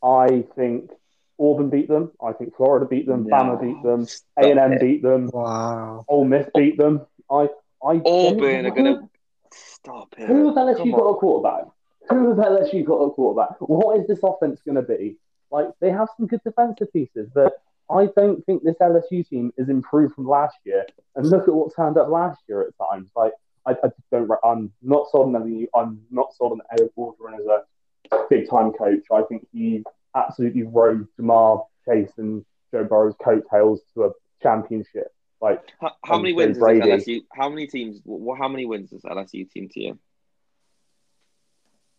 [0.01, 0.91] I think
[1.39, 2.11] Auburn beat them.
[2.23, 3.25] I think Florida beat them.
[3.27, 3.35] No.
[3.35, 4.07] Bama beat them.
[4.37, 5.29] A and M beat them.
[5.31, 6.05] Wow.
[6.07, 7.05] Ole Miss beat them.
[7.29, 7.49] I.
[7.83, 9.09] I Auburn are going to
[9.85, 10.27] stop it.
[10.27, 11.71] Who has LSU got a quarterback?
[12.09, 13.57] Who has LSU got a quarterback?
[13.59, 15.17] What is this offense going to be?
[15.51, 19.69] Like, they have some good defensive pieces, but I don't think this LSU team is
[19.69, 20.85] improved from last year.
[21.15, 23.09] And look at what turned up last year at times.
[23.15, 23.33] Like,
[23.65, 24.29] I, I just don't.
[24.43, 25.67] I'm not sold on LSU.
[25.75, 29.03] I'm not sold on Ed Orgeron as a big time coach.
[29.11, 29.83] I think he
[30.15, 34.11] absolutely rode Ja'Marr Chase and Joe Burrow's coattails to a
[34.41, 35.14] championship.
[35.41, 36.87] Like, How, how many wins is Brady.
[36.87, 37.23] LSU?
[37.31, 38.01] How many teams?
[38.37, 39.99] How many wins does LSU team to you?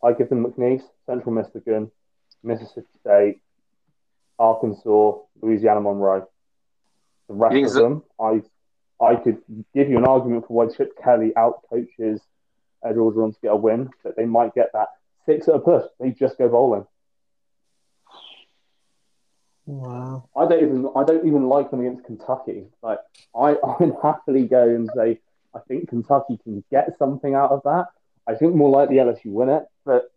[0.02, 1.90] I give them McNeese, Central Michigan,
[2.42, 3.40] Mississippi State,
[4.38, 6.26] Arkansas, Louisiana Monroe.
[7.28, 8.42] The rest of so- them, I
[8.98, 9.42] I could
[9.74, 12.20] give you an argument for why Chip Kelly outcoaches
[12.82, 14.88] Ed Orgeron to get a win, but they might get that
[15.26, 15.84] six at a push.
[16.00, 16.86] They just go bowling.
[19.66, 20.28] Wow.
[20.36, 22.66] I don't even I don't even like them against Kentucky.
[22.82, 23.00] Like
[23.34, 25.20] I I would happily go and say
[25.54, 27.86] I think Kentucky can get something out of that.
[28.26, 30.10] I think more likely LSU win it, but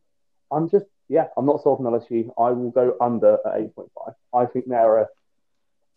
[0.51, 2.31] I'm just yeah I'm not sold on LSU.
[2.37, 4.13] I will go under at eight point five.
[4.33, 5.07] I think they're a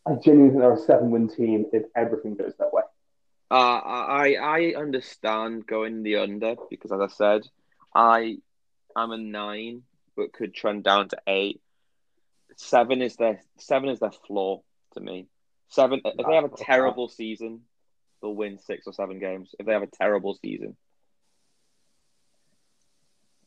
[0.07, 2.83] I genuinely think they're a seven win team if everything goes that way.
[3.51, 7.47] Uh, I I understand going the under because, as I said,
[7.95, 8.39] I
[8.97, 9.83] I am a nine,
[10.17, 11.61] but could trend down to eight.
[12.57, 14.63] Seven is their seven is their floor
[14.95, 15.27] to me.
[15.69, 16.01] Seven.
[16.05, 17.63] If they have a terrible season,
[18.21, 19.55] they'll win six or seven games.
[19.59, 20.77] If they have a terrible season,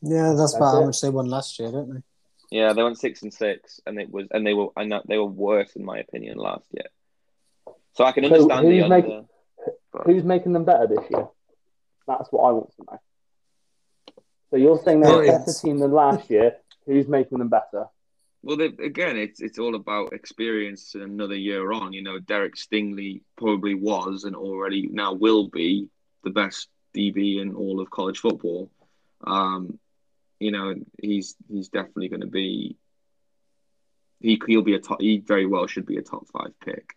[0.02, 2.02] Yeah, that's, That's about how much they won last year, don't they?
[2.50, 5.24] yeah, they went six and six, and it was and they were and they were
[5.26, 6.86] worse in my opinion last year.
[7.94, 8.96] So I can So understand the who's under.
[8.96, 9.28] making-
[10.04, 11.26] Who's making them better this year?
[12.06, 12.98] That's what I want to know.
[14.50, 16.56] So you're saying they're a better team than last year.
[16.84, 17.86] Who's making them better?
[18.46, 20.94] Well, they, again, it's it's all about experience.
[20.94, 25.88] and Another year on, you know, Derek Stingley probably was and already now will be
[26.22, 28.70] the best DB in all of college football.
[29.26, 29.80] Um,
[30.38, 32.76] you know, he's he's definitely going to be.
[34.20, 35.00] He he'll be a top.
[35.00, 36.90] He very well should be a top five pick.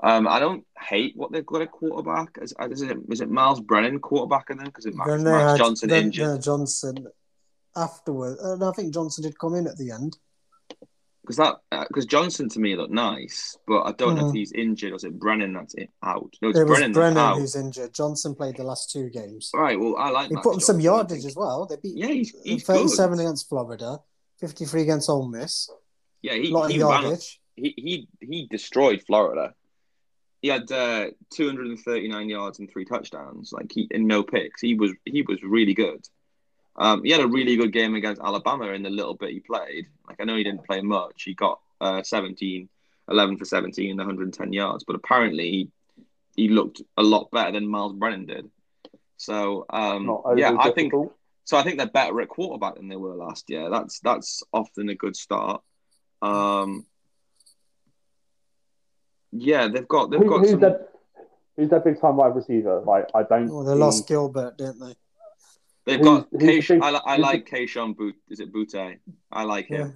[0.00, 2.38] Um, I don't hate what they've got a quarterback.
[2.40, 6.26] Is, is it is it Myles Brennan quarterbacking them because it Max, Max Johnson injured?
[6.26, 7.06] uh, Johnson
[7.76, 8.38] afterward.
[8.42, 10.16] Uh, no, I think Johnson did come in at the end.
[11.26, 11.56] Because that
[11.88, 14.36] because Johnson to me looked nice, but I don't know if Mhm.
[14.36, 16.36] he's injured or is it Brennan that's it out.
[16.40, 17.92] No, it's It was Brennan, Brennan who's injured.
[17.92, 19.50] Johnson played the last two games.
[19.52, 20.28] All right, well I like.
[20.28, 21.66] He Max put them some yardage as well.
[21.66, 23.24] They beat Yeah, he's, he's 37 good.
[23.24, 23.98] against Florida,
[24.38, 25.68] 53 against Ole Miss.
[26.22, 27.40] Yeah, A he lot of he, ran, yardage.
[27.56, 29.52] he he he destroyed Florida.
[30.42, 34.60] He had uh, 239 yards and three touchdowns, like he and no picks.
[34.60, 36.06] He was he was really good.
[36.78, 39.86] Um, he had a really good game against Alabama in the little bit he played.
[40.06, 41.22] Like I know he didn't play much.
[41.22, 42.68] He got uh, 17,
[43.08, 45.70] 11 for 17 and 110 yards, but apparently he
[46.36, 48.50] he looked a lot better than Myles Brennan did.
[49.16, 50.92] So um, Not overly yeah, I think
[51.44, 51.56] so.
[51.56, 53.70] I think they're better at quarterback than they were last year.
[53.70, 55.62] That's that's often a good start.
[56.20, 56.84] Um,
[59.32, 60.60] yeah, they've got they've Who- got who's some.
[60.60, 60.86] their
[61.56, 62.80] who's their big time wide receiver?
[62.84, 63.48] Like I don't.
[63.48, 64.94] Well, they see- lost Gilbert, didn't they?
[65.86, 66.28] They've Who's- got.
[66.32, 68.14] who's Keish, I, I like Kayshon Boutte.
[68.28, 68.98] Is it Boutte?
[69.32, 69.88] I like him.
[69.88, 69.92] Yeah.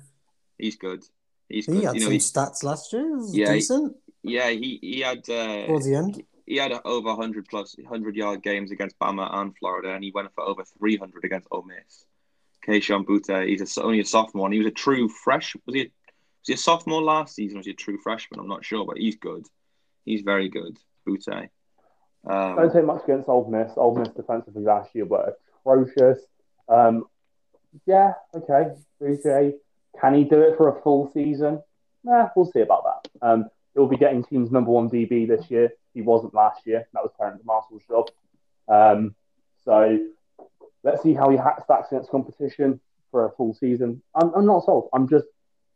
[0.58, 1.02] He's good.
[1.48, 1.84] He's He good.
[1.84, 3.06] had you know, some he, stats last year.
[3.10, 6.22] It was Yeah, he- decent yeah, he he had uh, towards the end.
[6.46, 10.32] he had over hundred plus hundred yard games against Bama and Florida, and he went
[10.34, 12.04] for over three hundred against Ole Miss.
[12.66, 15.56] Kayshon Boutte, he's a, only a sophomore, and he was a true fresh.
[15.66, 15.80] Was he?
[15.80, 17.56] A, was he a sophomore last season?
[17.56, 18.38] Or was he a true freshman?
[18.38, 19.44] I'm not sure, but he's good.
[20.04, 20.78] He's very good,
[21.08, 21.48] Boutte.
[22.28, 23.72] Don't Um, take much against Ole Miss.
[23.76, 26.20] Ole Miss defensively last year were atrocious.
[26.68, 27.04] Um,
[27.86, 28.74] yeah, okay.
[29.00, 29.52] Boucher.
[30.00, 31.62] Can he do it for a full season?
[32.04, 33.26] Nah, we'll see about that.
[33.26, 35.72] Um, he'll be getting team's number one DB this year.
[35.94, 36.86] He wasn't last year.
[36.92, 38.10] That was Terrace Marshall's job.
[38.68, 39.14] Um,
[39.64, 39.98] so
[40.84, 42.80] let's see how he stacks against competition
[43.10, 44.02] for a full season.
[44.14, 44.88] I'm, I'm not sold.
[44.92, 45.26] I'm just,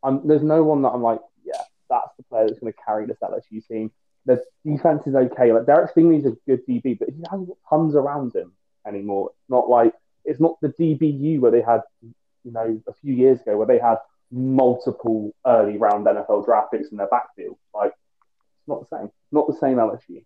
[0.01, 3.05] I'm, there's no one that I'm like, yeah, that's the player that's going to carry
[3.05, 3.91] this LSU team.
[4.25, 5.51] The defense is okay.
[5.51, 8.53] Like Derek Stingley's a good DB, but he got tons around him
[8.87, 9.31] anymore.
[9.31, 13.41] It's not like it's not the DBU where they had, you know, a few years
[13.41, 13.97] ago where they had
[14.31, 17.57] multiple early round NFL draft picks in their backfield.
[17.73, 19.11] Like it's not the same.
[19.31, 20.23] Not the same LSU.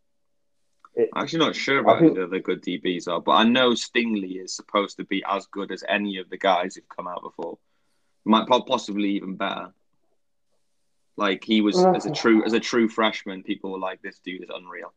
[0.96, 3.44] It, I'm actually not sure about think- who the other good DBs are, but I
[3.44, 7.08] know Stingley is supposed to be as good as any of the guys who've come
[7.08, 7.58] out before.
[8.26, 9.74] Might possibly even better.
[11.16, 14.20] Like he was Uh, as a true as a true freshman, people were like, "This
[14.20, 14.94] dude is unreal."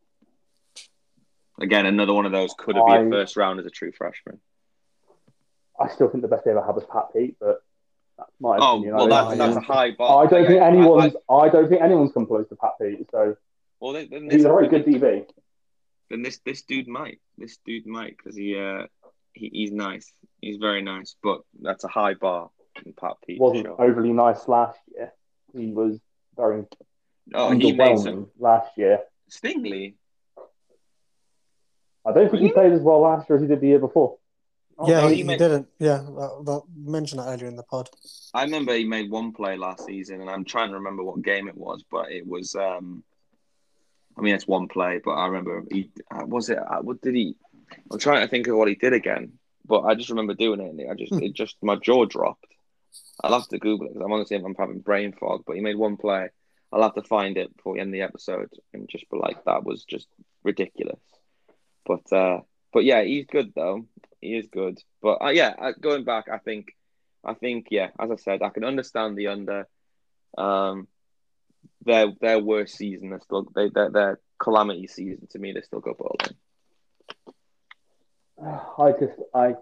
[1.63, 3.91] Again, another one of those could have been I- a first round as a true
[3.91, 4.39] freshman.
[5.79, 7.63] I still think the best they ever had was Pat Pete, but
[8.17, 8.95] that's my Oh opinion.
[8.95, 10.23] well, I that's that's a high bar.
[10.25, 11.15] I don't think anyone's.
[11.29, 13.07] I- I don't think anyone's come close to Pat Pete.
[13.11, 13.35] So
[13.79, 15.25] well, then, then he's a very good DB.
[16.09, 17.19] then this this dude might.
[17.37, 18.83] This dude might because he uh
[19.33, 20.13] he, he's nice.
[20.41, 22.49] He's very nice, but that's a high bar.
[22.85, 23.79] In Pat Pete, Wasn't sure.
[23.81, 25.11] overly nice last year.
[25.55, 25.99] He was
[26.35, 26.65] very
[27.33, 28.99] Oh, he made some last year.
[29.31, 29.93] Stingley.
[32.05, 32.47] I don't think Really?
[32.47, 34.17] he played as well last year as he did the year before.
[34.77, 35.67] Oh, yeah, no, he, he he made- didn't.
[35.79, 37.89] Yeah, I well, mentioned that earlier in the pod.
[38.33, 41.47] I remember he made one play last season, and I'm trying to remember what game
[41.47, 42.55] it was, but it was.
[42.55, 43.03] um
[44.17, 46.57] I mean, it's one play, but I remember he uh, was it.
[46.59, 47.35] uh, What did he?
[47.91, 49.33] I'm trying to think of what he did again,
[49.65, 52.45] but I just remember doing it, and I just it just my jaw dropped.
[53.23, 55.43] I'll have to Google it because I'm honestly I'm having brain fog.
[55.47, 56.29] But he made one play.
[56.71, 59.63] I'll have to find it before we end the episode and just be like, that
[59.63, 60.07] was just
[60.43, 60.99] ridiculous.
[61.85, 62.41] But uh
[62.73, 63.85] but yeah, he's good though.
[64.19, 64.79] He is good.
[65.01, 66.75] But uh, yeah, uh, going back, I think,
[67.23, 69.67] I think yeah, as I said, I can understand the under.
[70.37, 70.87] Um,
[71.85, 75.79] their their worst season, they're still they their, their calamity season to me, they still
[75.79, 76.35] go bowling.
[78.77, 79.55] I just I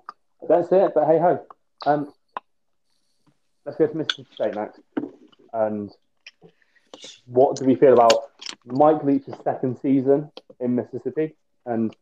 [0.48, 0.92] that's it.
[0.96, 1.46] But hey ho,
[1.86, 2.14] um,
[3.66, 4.80] let's go to Mississippi State next.
[5.54, 5.92] And
[7.26, 8.14] what do we feel about
[8.66, 11.36] Mike Leach's second season in Mississippi?
[11.66, 11.96] And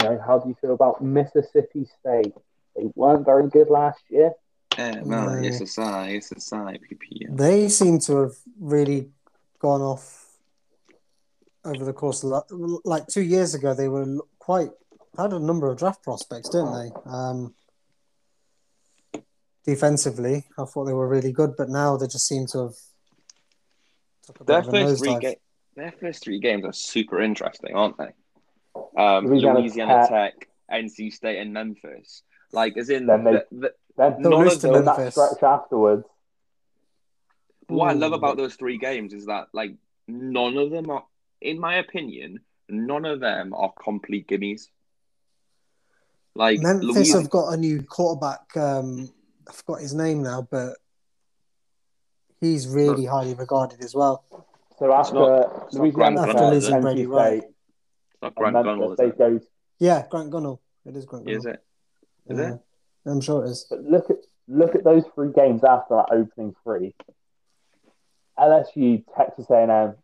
[0.00, 2.34] you know, how do you feel about Mississippi State?
[2.76, 4.32] They weren't very good last year.
[4.78, 5.42] Eh, no, No.
[5.42, 7.26] it's a sigh, it's a sigh, PP.
[7.30, 9.10] They seem to have really
[9.58, 10.38] gone off
[11.64, 13.74] over the course of la- like two years ago.
[13.74, 14.06] They were
[14.38, 14.70] quite
[15.18, 16.90] had a number of draft prospects, didn't they?
[17.10, 17.54] Um,
[19.64, 22.74] defensively, I thought they were really good, but now they just seem to have
[24.24, 25.40] took a bit Their of a first three ga-
[25.76, 28.12] their first three games are super interesting, aren't they?
[28.96, 30.40] Um, Louisiana Louisiana, Tech.
[30.40, 32.22] Tech, NC State, and Memphis.
[32.52, 35.12] Like, as in, Then they- the, the, Then They'll none of to those, in that
[35.12, 36.06] stretch afterwards,
[37.68, 39.74] what I love about those three games is that, like,
[40.08, 41.04] none of them are,
[41.40, 44.68] in my opinion, none of them are complete gimmies.
[46.34, 48.56] Like, Memphis Louisiana, have got a new quarterback.
[48.56, 49.10] Um,
[49.48, 50.76] I forgot his name now, but
[52.40, 54.24] he's really highly regarded as well.
[54.78, 57.51] so after not- it's Louisiana After losing NC Brady State, it's
[58.22, 59.18] not Grant Memphis, Gunnell, is they it?
[59.18, 59.40] go
[59.78, 60.58] Yeah, Grant Gunnell.
[60.86, 61.36] It is Grant Gunnell.
[61.36, 61.64] Is it?
[62.28, 62.54] Is Yeah.
[62.54, 62.60] it?
[63.06, 63.66] I'm sure it is.
[63.68, 64.16] But look at
[64.48, 66.94] look at those three games after that opening three.
[68.38, 69.94] LSU, Texas A&M,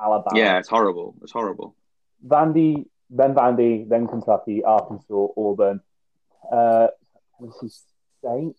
[0.00, 0.38] Alabama.
[0.38, 1.14] Yeah, it's horrible.
[1.22, 1.74] It's horrible.
[2.26, 5.80] Vandy, then Vandy, then Kentucky, Arkansas, Auburn,
[6.50, 6.88] uh,
[7.38, 8.56] Tennessee State,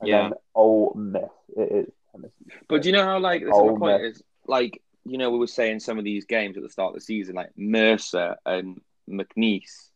[0.00, 0.22] and Yeah.
[0.22, 1.22] then Ole Miss.
[1.56, 2.46] It is Tennessee.
[2.68, 4.00] But do you know how like this is my point man.
[4.04, 6.94] is like you know we were saying some of these games at the start of
[6.94, 9.90] the season like Mercer and McNeese,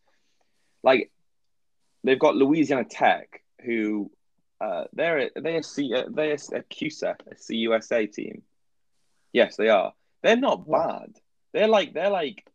[0.83, 1.11] like
[2.03, 4.11] they've got Louisiana Tech who
[4.59, 8.43] uh, they're a, they're a C, they're a CUSA a CUSA team.
[9.33, 9.93] Yes, they are.
[10.23, 11.13] They're not bad.
[11.53, 12.45] They're like they're like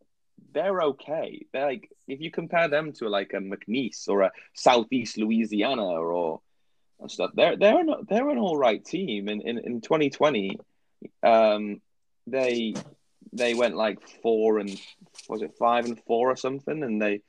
[0.53, 1.47] they're okay.
[1.53, 6.41] They're like if you compare them to like a McNeese or a Southeast Louisiana or
[7.01, 7.31] and stuff.
[7.35, 9.29] They're they're an they're an all right team.
[9.29, 10.59] In in, in 2020,
[11.23, 11.81] um,
[12.27, 12.75] they
[13.33, 14.71] they went like four and
[15.29, 17.23] was it five and four or something, and they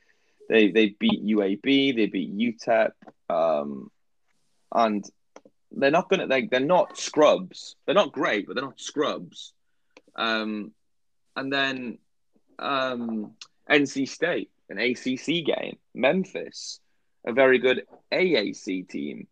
[0.49, 2.91] They they beat UAB, they beat UTEP,
[3.29, 3.91] um,
[4.71, 5.03] and
[5.71, 7.75] they're not gonna like they're not scrubs.
[7.85, 9.53] They're not great, but they're not scrubs.
[10.15, 10.71] Um,
[11.35, 11.99] and then
[12.59, 13.33] um,
[13.69, 16.79] NC State, an ACC game, Memphis,
[17.25, 19.27] a very good AAC team.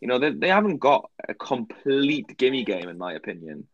[0.00, 3.66] You know, they, they haven't got a complete gimme game, in my opinion,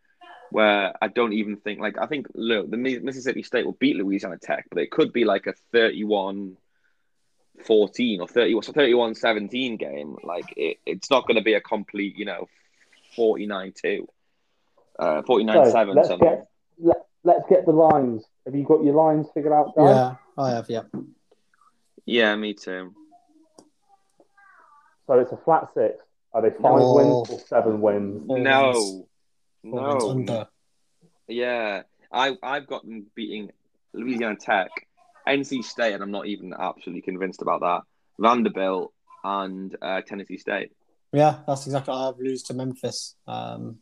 [0.51, 4.38] where I don't even think, like, I think, look, the Mississippi State will beat Louisiana
[4.38, 6.57] Tech, but it could be like a 31
[7.64, 10.16] 14 or 30, 31 17 game.
[10.22, 12.49] Like, it, it's not going to be a complete, you know,
[13.16, 14.09] 49 2,
[14.99, 16.28] uh, 49 7 let's something.
[16.28, 16.47] Get,
[16.78, 18.24] let, let's get the lines.
[18.44, 19.88] Have you got your lines figured out, guys?
[19.88, 20.68] Yeah, I have.
[20.68, 20.82] Yeah.
[22.05, 22.94] Yeah, me too.
[25.07, 26.05] So it's a flat six.
[26.32, 26.92] Are they five No.
[26.92, 28.22] wins or seven wins?
[28.26, 29.05] No, wins
[29.72, 30.48] no, under.
[31.28, 31.82] yeah.
[32.12, 33.50] I I've got them beating
[33.92, 34.70] Louisiana Tech,
[35.28, 37.80] NC State, and I'm not even absolutely convinced about that.
[38.18, 38.92] Vanderbilt
[39.24, 40.72] and uh, Tennessee State.
[41.12, 41.94] Yeah, that's exactly.
[41.94, 43.16] I have lose to Memphis.
[43.26, 43.78] Um,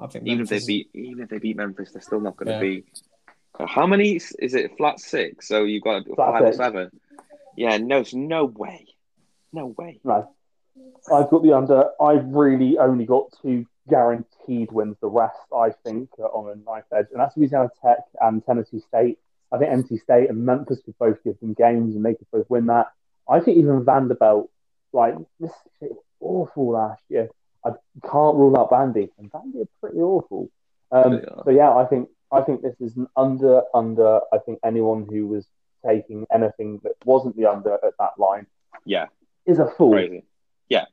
[0.00, 2.48] I think Even if they beat, even if they beat Memphis, they're still not going
[2.48, 2.60] to Yeah.
[2.60, 2.84] be.
[3.58, 4.76] Uh, How many is is it?
[4.76, 5.48] Flat six.
[5.48, 6.90] So you've got Flat five or seven.
[7.56, 8.86] Yeah, no, it's no way,
[9.52, 10.00] no way.
[10.04, 10.30] No.
[11.12, 11.88] I've got the under.
[12.00, 14.96] I've really only got two guaranteed wins.
[15.00, 17.06] The rest, I think, are on a knife edge.
[17.12, 19.18] And that's Louisiana Tech and Tennessee State.
[19.52, 22.50] I think NC State and Memphis could both give them games and they could both
[22.50, 22.86] win that.
[23.28, 24.50] I think even Vanderbilt,
[24.92, 27.28] like, this shit was awful last year.
[27.64, 27.70] I
[28.02, 29.10] can't rule out Vandy.
[29.18, 30.50] And Vandy are pretty awful.
[30.92, 34.20] Um, They so, yeah, I think I think this is an under, under.
[34.32, 35.46] I think anyone who was
[35.84, 38.46] taking anything that wasn't the under at that line
[38.84, 39.06] Yeah,
[39.46, 39.92] is a fool.
[39.92, 40.24] crazy.
[40.68, 40.86] Yeah,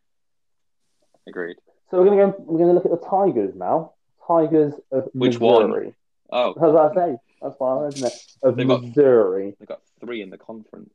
[1.27, 1.57] agreed.
[1.93, 2.35] So we're gonna go.
[2.39, 3.91] We're gonna look at the Tigers now.
[4.27, 5.69] Tigers of Which one?
[5.69, 5.93] Missouri.
[6.31, 8.13] Oh, As I say, that's fine, isn't it?
[8.41, 9.55] Of got- Missouri.
[9.59, 10.89] they got three in the conference.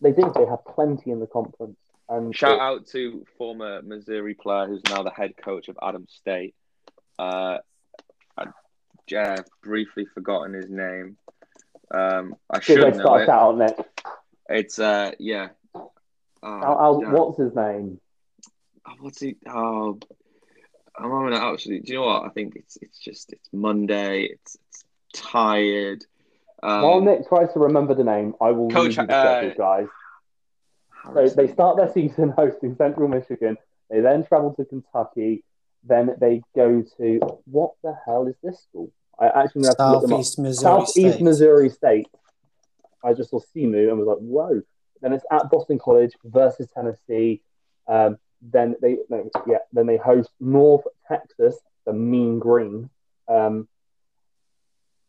[0.00, 0.32] They did.
[0.34, 1.76] They have plenty in the conference.
[2.08, 6.54] And Shout out to former Missouri player who's now the head coach of Adams State.
[7.18, 7.58] Uh,
[8.38, 8.46] I
[9.08, 11.16] yeah, briefly forgotten his name.
[11.90, 13.28] Um, I should know start it.
[13.28, 13.76] out, Nick.
[14.48, 15.48] It's uh, yeah.
[15.74, 15.90] Oh,
[16.44, 17.12] Al- Al- damn.
[17.14, 17.98] what's his name?
[18.98, 19.36] What's he?
[19.48, 19.98] Oh,
[20.96, 21.84] I'm having an absolute.
[21.84, 22.24] Do you know what?
[22.24, 24.24] I think it's it's just it's Monday.
[24.24, 26.04] It's it's tired.
[26.62, 29.38] Um, While Nick tries to remember the name, I will Coach, read you the uh,
[29.38, 29.86] schedule, guys.
[31.12, 33.56] So they start their season hosting Central Michigan.
[33.90, 35.44] They then travel to Kentucky.
[35.86, 38.90] Then they go to what the hell is this school?
[39.18, 40.18] I actually have to look them up.
[40.24, 41.22] Southeast Missouri Southeast State.
[41.22, 42.08] Missouri State.
[43.04, 44.62] I just saw SEMO and was like, whoa.
[45.02, 47.42] Then it's at Boston College versus Tennessee.
[47.86, 48.16] Um,
[48.52, 52.90] then they no, yeah, then they host North Texas, the Mean Green.
[53.28, 53.68] Um,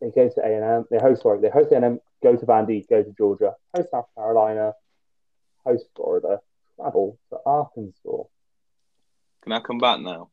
[0.02, 0.86] they go to A and M.
[0.90, 2.00] They host sorry, they host A and M.
[2.24, 2.88] Go to Vandy.
[2.90, 3.56] Go to Georgia.
[3.76, 4.74] Host South Carolina.
[5.66, 6.40] Host Florida.
[6.76, 8.24] Travel to Arkansas.
[9.42, 10.30] Can I come back now?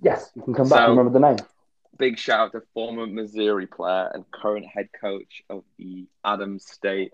[0.00, 1.38] Yes, you can come back So- and remember the name.
[1.96, 7.12] big shout out to former Missouri player and current head coach of the Adams State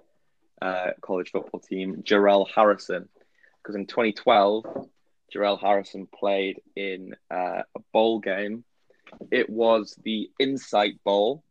[0.62, 3.08] uh, college football team, Jarrell Harrison.
[3.64, 4.66] Because in 2012,
[5.34, 8.64] Jarrell Harrison played in uh, a bowl game.
[9.32, 11.42] It was the Insight Bowl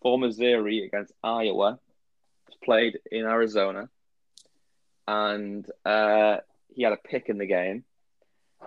[0.00, 1.72] for Missouri against Iowa.
[1.74, 3.90] It was played in Arizona.
[5.08, 6.38] And uh,
[6.74, 7.84] he had a pick in the game.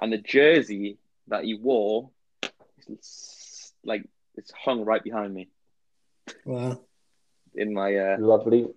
[0.02, 2.10] And the jersey that he wore
[2.88, 4.04] it's like
[4.36, 5.50] it's hung right behind me
[6.46, 6.80] Wow!
[7.56, 8.68] in my uh Lovely,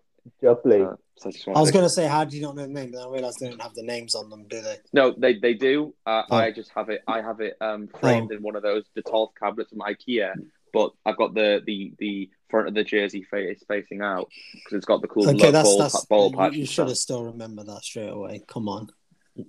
[0.42, 0.82] jubbly.
[0.82, 2.68] uh, so I just I was going to say, how do you not know the
[2.68, 2.90] name?
[2.92, 4.76] But I realised they don't have the names on them, do they?
[4.92, 6.36] no they they do uh, Oh.
[6.36, 9.70] i just have it i have it um framed in one of those Detolf cabinets
[9.70, 10.32] from ikea
[10.72, 14.86] but i've got the the the front of the jersey face facing out because it's
[14.86, 16.04] got the cool Okay, that's ball, that's.
[16.06, 18.42] ball you- patch you and should have still remembered that straight away.
[18.46, 18.88] Come on.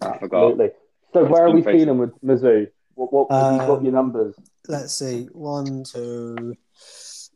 [0.01, 0.69] i forgot Absolutely.
[1.13, 1.81] So where are we Good face.
[1.81, 2.67] feeling with Mizzou?
[2.95, 4.35] What, what have you got Um, your numbers?
[4.67, 5.25] Let's see.
[5.31, 6.55] One, two.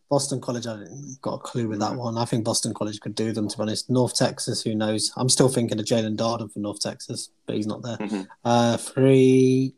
[0.09, 2.17] Boston College, I didn't got a clue with that one.
[2.17, 3.89] I think Boston College could do them, to be honest.
[3.89, 5.11] North Texas, who knows?
[5.15, 7.97] I'm still thinking of Jaelon Darden for North Texas, but he's not there.
[7.97, 8.27] Mhm.
[8.43, 9.75] Uh, three,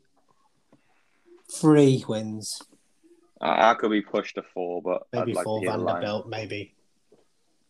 [1.50, 2.62] three wins,
[3.40, 5.78] I, I could be pushed to four but maybe i'd like four to hear the
[5.84, 5.94] line.
[5.96, 6.74] Vanderbilt, maybe.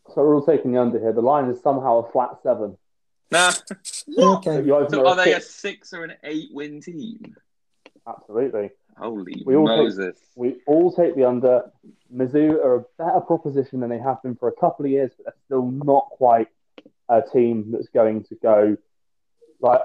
[0.08, 1.12] So we're all taking the under here.
[1.12, 2.76] The line is somehow a flat seven.
[3.30, 3.52] nah
[4.18, 4.62] Okay.
[4.62, 7.36] You so are they a six- six or an eight win team
[8.06, 8.70] Absolutely.
[8.96, 11.70] Holy We all take- We all take the under.
[12.14, 15.24] Mizzou are a better proposition than they have been for a couple of years, but
[15.26, 16.48] they're still not quite
[17.08, 18.76] a team that's going to go
[19.60, 19.80] like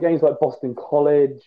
[0.00, 1.42] games like Boston College,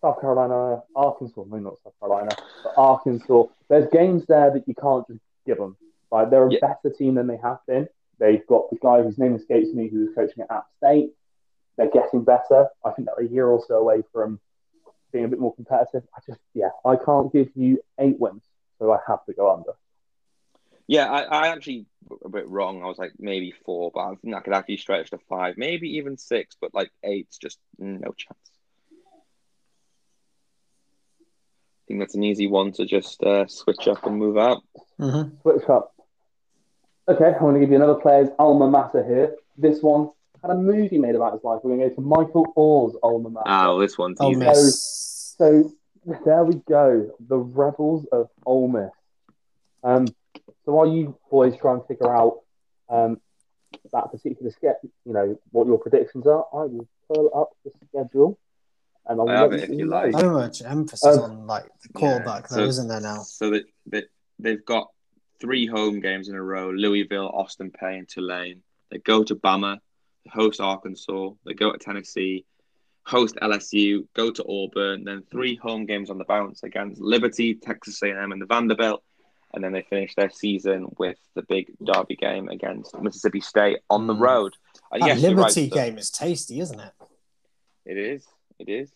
[0.00, 1.44] South Carolina, Arkansas.
[1.48, 2.30] No, not South Carolina,
[2.64, 3.44] but Arkansas.
[3.68, 5.76] There's games there that you can't just give them.
[6.10, 6.58] Like they're a Yeah.
[6.60, 7.88] better team than they have been.
[8.18, 11.14] They've got the guy whose name escapes me who was coaching at App State.
[11.76, 12.68] They're getting better.
[12.84, 14.40] I think they're a year or so away from
[15.12, 16.02] being a bit more competitive.
[16.16, 18.42] I just, yeah, I can't give you eight wins,
[18.78, 19.72] so I have to go under.
[20.86, 21.86] Yeah, I, I actually
[22.24, 22.82] a bit wrong.
[22.82, 25.96] I was like maybe four, but I think I could actually stretch to five, maybe
[25.98, 28.38] even six, but like eight's just no chance.
[31.78, 34.62] I think that's an easy one to just uh, switch up and move out.
[34.98, 35.36] Mm-hmm.
[35.42, 35.94] Switch up.
[37.08, 39.36] Okay, I'm going to give you another player's alma mater here.
[39.56, 40.10] This one
[40.42, 41.60] had a movie made about his life.
[41.62, 43.44] We're going to go to Michael Oher's alma mater.
[43.48, 44.38] Oh, this one's Oh, easy.
[44.40, 45.34] miss.
[45.38, 45.70] So
[46.24, 47.10] there we go.
[47.28, 48.90] The Rebels of Ole Miss.
[49.82, 50.06] Um,
[50.64, 52.40] so while you boys try and figure out
[52.88, 53.20] um,
[53.92, 58.38] that particular sketch, you know, what your predictions are, I will pull up the schedule
[59.06, 59.90] and I'll I have let it if you you know.
[59.96, 60.12] like.
[60.18, 63.22] So much emphasis Uh, on like the Yeah, quarterback, so- though, isn't there now?
[63.22, 64.04] So that they,
[64.38, 64.88] they've got
[65.40, 68.62] three home games in a row: Louisville, Austin Peay, and Tulane.
[68.90, 69.80] They go to Bama, they
[70.28, 72.44] host Arkansas, they go to Tennessee,
[73.04, 78.02] host LSU, go to Auburn, then three home games on the bounce against Liberty, Texas
[78.02, 79.02] A&M, and the Vanderbilt,
[79.54, 84.06] and then they finish their season with the big derby game against Mississippi State on
[84.06, 84.54] the road.
[84.92, 86.92] And That yes, you're right, Liberty game is tasty, isn't it?
[87.84, 88.26] It is.
[88.58, 88.90] It is.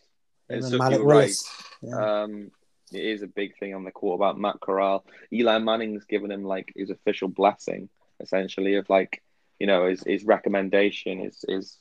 [0.49, 1.35] Him And and so Malik right.
[1.83, 2.23] Yeah.
[2.23, 2.51] Um,
[2.93, 5.05] it is a big thing on the quarterback, Matt Corral.
[5.33, 7.89] Eli Manning's given him like his official blessing,
[8.21, 9.23] essentially, of like,
[9.59, 11.79] you know, his, his recommendation is is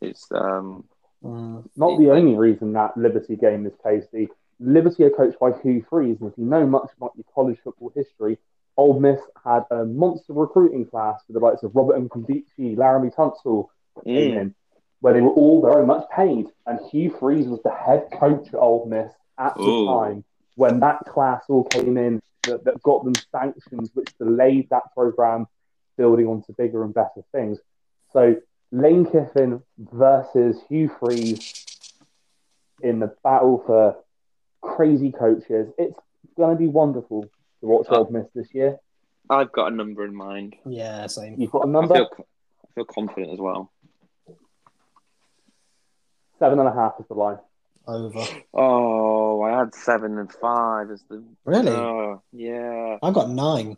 [0.00, 0.84] is um
[1.24, 1.68] Mm.
[1.76, 4.28] Not the only reason that Liberty game is tasty.
[4.58, 7.92] Liberty are coached by Hugh Freeze, and if you know much about your college football
[7.94, 8.38] history,
[8.76, 13.68] Ole Miss had a monster recruiting class with the likes of Robert Nkemdiche, Laremy Tunsil
[14.04, 14.54] came mm, in,
[15.00, 16.46] where they were all very much paid.
[16.66, 20.24] And Hugh Freeze was the head coach at Ole Miss at the time
[20.56, 25.46] when that class all came in that, that got them sanctions, which delayed that program
[26.00, 27.58] building onto bigger and better things.
[28.14, 28.36] So
[28.72, 31.66] Lane Kiffin versus Hugh Freeze
[32.82, 33.96] in the battle for
[34.62, 35.68] crazy coaches.
[35.76, 35.98] It's
[36.38, 37.24] going to be wonderful
[37.60, 38.08] to watch Oh.
[38.10, 38.78] Miss this year.
[39.28, 40.56] I've got a number in mind.
[40.64, 41.34] Yeah, same.
[41.38, 43.70] You've got a number feel I feel confident as well.
[46.38, 47.38] seven and a half is the line.
[47.86, 48.24] Over.
[48.54, 51.68] Oh, I had seven and five as the Really?
[51.70, 52.96] Oh, yeah.
[53.02, 53.76] I got nine.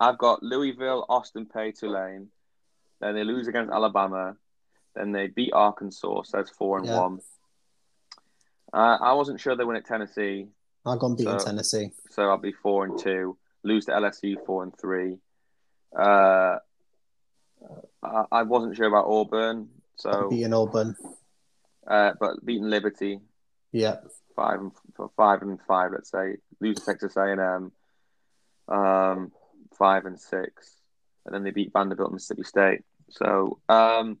[0.00, 2.28] I've got Louisville, Austin Peay, Tulane.
[3.00, 4.36] Then they lose against Alabama.
[4.94, 7.00] Then they beat Arkansas, so that's four and Yeah.
[7.00, 7.20] one.
[8.72, 10.48] Uh, I wasn't sure they win at Tennessee,
[10.86, 11.92] I got beaten So- Tennessee.
[12.10, 13.36] so I'll be four and two.
[13.62, 15.18] Lose to LSU, four and three.
[15.94, 16.58] Uh,
[18.02, 20.96] I, I wasn't sure about Auburn, so Beating Auburn.
[21.86, 23.20] uh, but beating Liberty,
[23.72, 24.00] Yeah.
[24.34, 24.72] five and
[25.16, 26.38] five and five, let's say.
[26.60, 27.72] Lose to Texas A and M,
[28.74, 29.32] um,
[29.80, 30.76] five and six,
[31.26, 32.84] and then they beat Vanderbilt and Mississippi State.
[33.08, 34.18] So, um,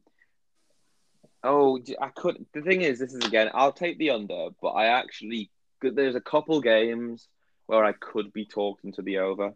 [1.44, 2.44] oh, I could.
[2.52, 3.50] The thing is, this is again.
[3.54, 5.50] I'll take the under, but I actually
[5.80, 7.28] there's a couple games
[7.66, 9.52] where I could be talked into the over.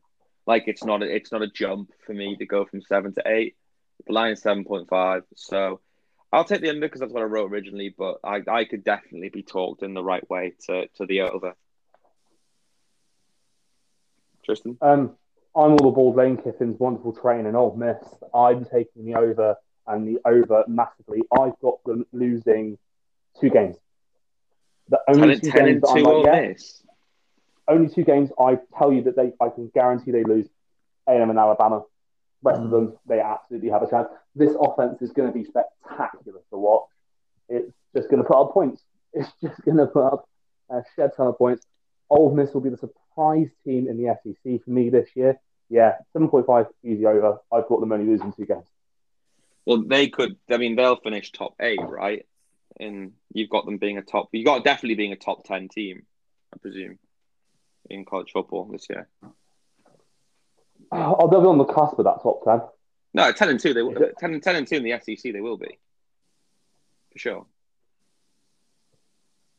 [0.46, 3.22] Like it's not a, it's not a jump for me to go from seven to
[3.26, 3.56] eight.
[4.06, 5.80] The line is seven point five, so
[6.32, 7.94] I'll take the under because that's what I wrote originally.
[7.96, 11.54] But I, I could definitely be talked in the right way to, to the over.
[14.44, 15.16] Tristan, Um,
[15.56, 17.96] I'm all aboard Lane Kiffin's wonderful train in Ole Miss.
[18.34, 19.54] I'm taking the over
[19.86, 21.22] and the over massively.
[21.32, 22.78] I've got them losing
[23.40, 23.76] two games.
[24.88, 26.82] The only two games that I'm like, yeah, this.
[27.68, 30.48] only two games I tell you that they I can guarantee they lose
[31.08, 31.82] A&M and Alabama.
[32.42, 32.70] Rest of Mm.
[32.72, 34.08] them they absolutely have a chance.
[34.34, 36.88] This offense is going to be spectacular to watch.
[37.48, 38.82] It's just going to put up points.
[39.12, 40.28] It's just going to put up
[40.68, 41.64] a shed ton of points.
[42.10, 45.38] Ole Miss will be the surprise team in the SEC for me this year.
[45.68, 47.38] Yeah, seven point five easy over.
[47.52, 48.66] I've got them only losing two games.
[49.66, 50.36] Well, they could.
[50.50, 52.26] I mean, they'll finish top eight, right?
[52.78, 54.28] And you've got them being a top.
[54.32, 56.04] You've got definitely being a top ten team,
[56.52, 56.98] I presume,
[57.88, 59.08] in college football this year.
[60.92, 62.60] Oh, they'll be on the cusp of that top ten.
[63.14, 63.72] No, ten and two.
[63.72, 63.96] They will.
[63.96, 65.32] Is 10, 10 and two in the SEC.
[65.32, 65.78] They will be
[67.12, 67.46] for sure.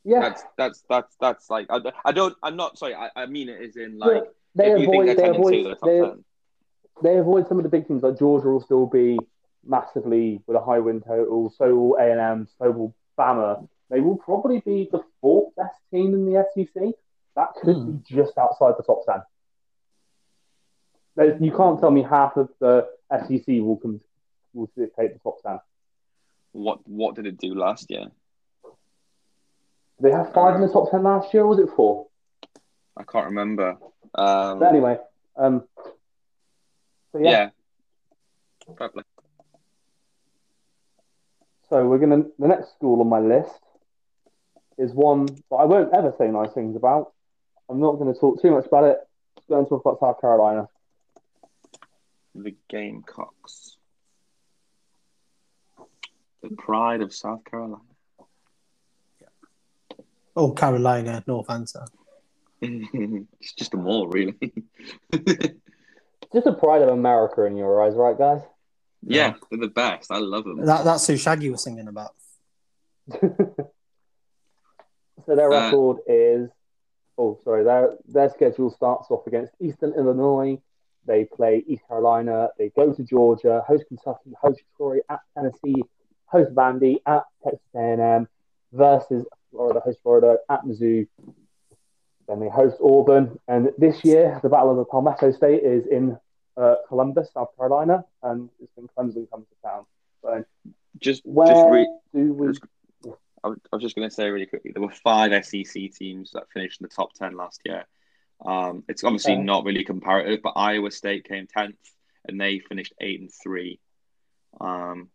[0.07, 2.35] Yeah, That's that's that's that's like I, I don't.
[2.43, 2.93] I'm not sorry.
[2.93, 4.23] I, I mean it is in like
[4.53, 6.23] they if you think avoid they're they ten and two, avoid they're top they, ten.
[7.01, 9.17] they avoid some of the big teams like Georgia will still be
[9.65, 11.49] massively with a high win total.
[11.57, 12.47] So will A and M.
[12.59, 13.67] So will Bama.
[13.89, 16.93] They will probably be the fourth best team in the SEC.
[17.35, 17.91] That could Hmm.
[17.97, 19.21] be just outside the top ten.
[21.15, 24.01] There's- You can't tell me half of the SEC will come
[24.53, 25.59] will dictate the top ten.
[26.51, 28.11] What what did it do last year?
[29.97, 32.07] Did they have five in the top ten last year, or was it four?
[32.97, 33.77] I can't remember.
[34.13, 34.97] Um, But anyway,
[35.37, 35.63] um,
[37.11, 37.49] so yeah,
[38.69, 38.87] yeah.
[38.87, 39.03] Play.
[41.69, 42.23] So we're gonna.
[42.39, 43.59] The next school on my list
[44.77, 47.13] is one that I won't ever say nice things about.
[47.69, 48.97] I'm not going to talk too much about it.
[49.37, 50.67] Just going to talk about South Carolina.
[52.35, 53.77] The Gamecocks.
[56.43, 57.81] The pride of South Carolina.
[60.35, 61.85] Oh, Carolina, North answer.
[62.61, 64.35] it's just a mall, really.
[66.33, 68.41] Just the pride of America in your eyes, right, guys?
[69.03, 70.11] yeah, they're the best.
[70.11, 70.65] I love them.
[70.65, 72.13] That, that's who Shaggy was singing about.
[73.11, 73.25] so
[75.27, 76.49] their Uh, record is
[77.17, 80.57] oh sorry their their schedule starts off against Eastern Illinois.
[81.05, 82.49] They play East Carolina.
[82.57, 85.83] They go to Georgia, host Kentucky, host Troy at Tennessee,
[86.25, 88.27] host Vandy at Texas A&M
[88.73, 89.23] versus
[89.55, 91.07] Florida, host Florida at Mizzou.
[92.27, 96.17] Then they host Auburn, and this year the Battle of the Palmetto State is in
[96.57, 99.85] uh, Columbus, South Carolina, and it's when Clemson comes to town.
[100.21, 100.43] So
[100.99, 102.47] Just, where just re- do we?
[103.43, 106.31] I was I was just going to say really quickly, there were five SEC teams
[106.33, 107.85] that finished in the top 10 last year.
[108.43, 109.43] Um, it's obviously Okay.
[109.43, 111.75] not really comparative, but Iowa State came 10th
[112.27, 113.79] and they finished 8 and 3.
[114.59, 115.09] Um,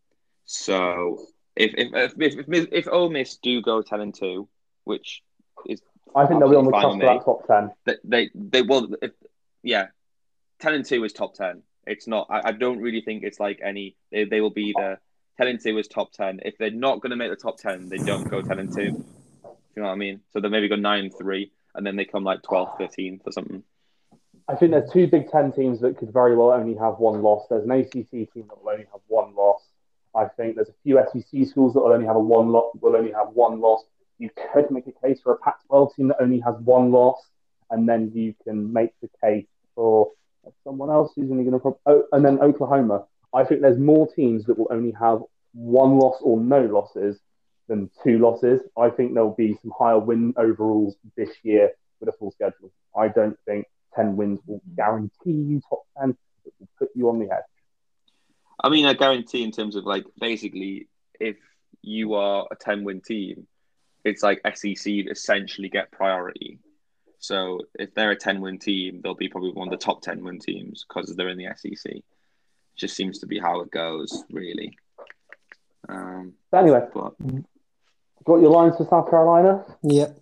[0.45, 1.27] so
[1.57, 4.49] if, if, if, if, if, if Ole Miss do go 10 and 2,
[4.85, 5.23] which
[5.67, 5.83] is
[6.15, 7.71] I think they'll be on the cusp of that top ten.
[7.85, 9.13] they, they, they will, if,
[9.63, 9.89] yeah,
[10.61, 11.63] 10 and 2 is top 10.
[11.87, 14.99] It's not, I, I don't really think it's like any, they, they will be the
[15.39, 16.41] 10 and 2 is top 10.
[16.45, 18.83] If they're not going to make the top 10, they don't go 10 and 2.
[18.83, 19.03] You
[19.77, 20.21] know what I mean?
[20.33, 23.33] So they maybe go 9 and 3, and then they come like 12th, 13th or
[23.33, 23.63] something.
[24.49, 27.47] I think there's two Big Ten teams that could very well only have one loss.
[27.49, 29.63] There's an ACC team that will only have one loss.
[30.15, 32.97] I think there's a few SEC schools that will only have a one lot will
[32.97, 33.85] only have one loss.
[34.19, 37.21] You could make a case for a Pac-12 team that only has one loss,
[37.71, 40.11] and then you can make the case for
[40.65, 41.77] someone else who's only going to.
[41.87, 43.07] Oh, and then Oklahoma.
[43.33, 45.23] I think there's more teams that will only have
[45.53, 47.19] one loss or no losses
[47.69, 48.61] than two losses.
[48.77, 51.71] I think there'll be some higher win overalls this year
[52.01, 52.73] with a full schedule.
[52.97, 56.17] I don't think 10 wins will guarantee you top 10.
[56.45, 57.45] It will put you on the edge.
[58.63, 60.89] I mean, I guarantee in terms of like basically,
[61.19, 61.37] if
[61.83, 63.47] you are a 10 win team,
[64.05, 66.59] it's like SEC essentially get priority.
[67.19, 70.25] So if they're a 10 win team, they'll be probably one of the top 10
[70.25, 71.93] win teams because they're in the SEC.
[71.93, 72.05] It
[72.77, 74.77] Just seems to be how it goes, really.
[75.89, 77.15] Um, But anyway, but
[78.25, 79.65] got your lines for South Carolina?
[79.83, 80.19] Yep.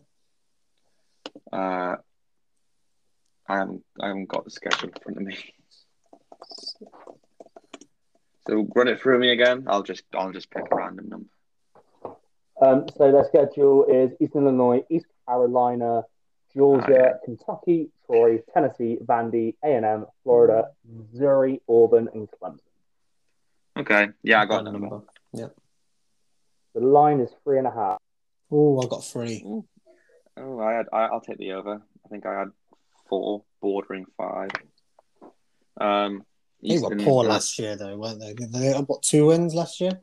[1.53, 1.97] uh,
[3.51, 5.39] I haven't, I haven't got the schedule in front of me.
[8.49, 9.65] So run it through me again.
[9.67, 11.29] I'll just, I'll just pick a random number.
[12.61, 16.03] Um, so their schedule is Eastern Illinois, East Carolina,
[16.55, 22.59] Georgia, Ah, Kentucky, Troy, Tennessee, Vandy, A&M, Florida, Missouri, Auburn, and Clemson.
[23.79, 25.03] Okay, yeah, I got the number.
[25.33, 25.49] Yeah.
[26.75, 27.99] The line is three and a half.
[28.51, 29.45] Oh, I got three.
[30.37, 30.87] Oh, I had.
[30.93, 31.83] I, I'll take the over.
[32.05, 32.49] I think I had
[33.09, 34.51] four, bordering five.
[35.81, 36.25] Um,
[36.63, 38.35] They were poor last year, though, weren't they?
[38.35, 39.99] They had what two wins last year.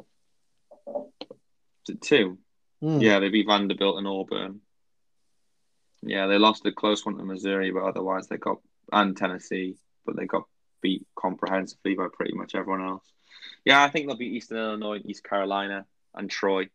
[2.01, 2.37] Two.
[2.81, 2.99] Hmm.
[2.99, 4.61] Yeah, they beat Vanderbilt and Auburn.
[6.01, 8.57] Yeah, they lost a close one to Missouri, but otherwise they got
[8.91, 10.43] and Tennessee, but they got
[10.81, 13.05] beat comprehensively by pretty much everyone else.
[13.63, 16.69] Yeah, I think they'll beat Eastern Illinois, East Carolina, and Troy.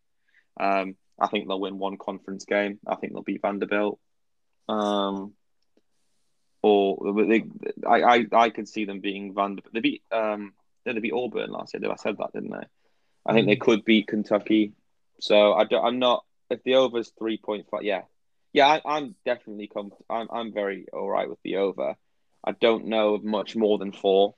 [0.59, 2.79] Um, I think they'll win one conference game.
[2.87, 4.01] I think they'll beat Vanderbilt.
[4.69, 5.35] Um,
[6.63, 7.45] or they,
[7.87, 9.73] I, I, I could see them being Vanderbilt.
[9.73, 10.53] They beat, um,
[10.85, 11.91] they beat Auburn last year.
[11.91, 12.67] I said that, didn't they?
[13.27, 14.73] I think they could beat Kentucky.
[15.21, 16.25] So I don't, I'm not.
[16.49, 18.03] If the over's three point five, yeah,
[18.53, 21.95] yeah, I, I'm definitely com- I'm I'm very all right with the over.
[22.43, 24.35] I don't know much more than four,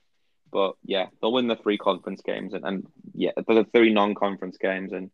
[0.51, 4.91] but yeah, they'll win the three conference games and, and yeah, the three non-conference games
[4.91, 5.09] and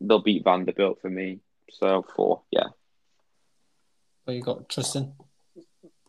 [0.00, 1.40] they'll beat Vanderbilt for me.
[1.70, 2.68] So four, yeah.
[4.24, 5.14] What you got, Tristan?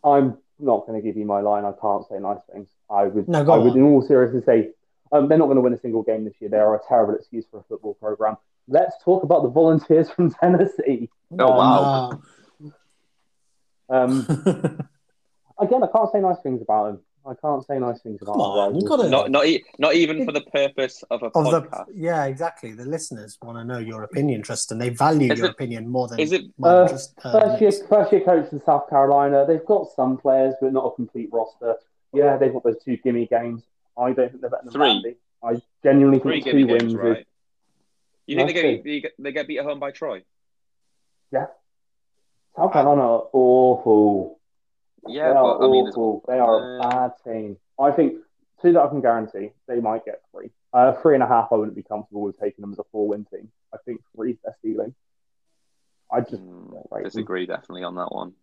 [0.04, 1.64] I'm not going to give you my line.
[1.64, 2.68] I can't say nice things.
[2.90, 4.70] I would, No, go I would, in all seriousness, say
[5.12, 6.50] um, they're not going to win a single game this year.
[6.50, 8.36] They are a terrible excuse for a football program.
[8.68, 11.08] Let's talk about the Volunteers from Tennessee.
[11.38, 12.20] Oh, Um, wow.
[13.90, 14.78] Um, No.
[15.60, 17.00] again, I can't say nice things about them.
[17.26, 18.88] I can't say nice things about Come on, our you rivals.
[18.88, 21.86] gotta- Not not e- not even for the purpose of a of the podcast.
[21.94, 22.72] yeah, exactly.
[22.72, 24.76] The listeners want to know your opinion, Tristan.
[24.78, 27.60] They value Is your it- opinion more than is it- mine, Uh, Trist- uh, First
[27.62, 29.46] year, first year coach in South Carolina.
[29.46, 31.76] They've got some players, but not a complete roster.
[32.12, 33.62] Yeah, they've got those two gimme games.
[33.96, 34.86] I don't think they're better than Three.
[34.86, 35.16] Vandy.
[35.42, 37.18] I genuinely Three think gimme two games, wins right?
[37.18, 37.24] is
[38.26, 40.22] You think they get, they get they get beat at home by Troy?
[41.32, 41.46] Yeah,
[42.56, 44.38] South Carolina are awful.
[45.08, 46.24] Yeah, they are but I mean, awful.
[46.28, 47.56] they are a uh, bad team.
[47.80, 48.14] I think
[48.62, 50.50] two that I can guarantee they might get three.
[50.72, 53.08] Uh, three and a half, I wouldn't be comfortable with taking them as a four
[53.08, 53.50] win team.
[53.72, 54.94] I think three's their ceiling.
[56.12, 57.02] I just Mm, don't them.
[57.04, 58.34] disagree definitely on that one.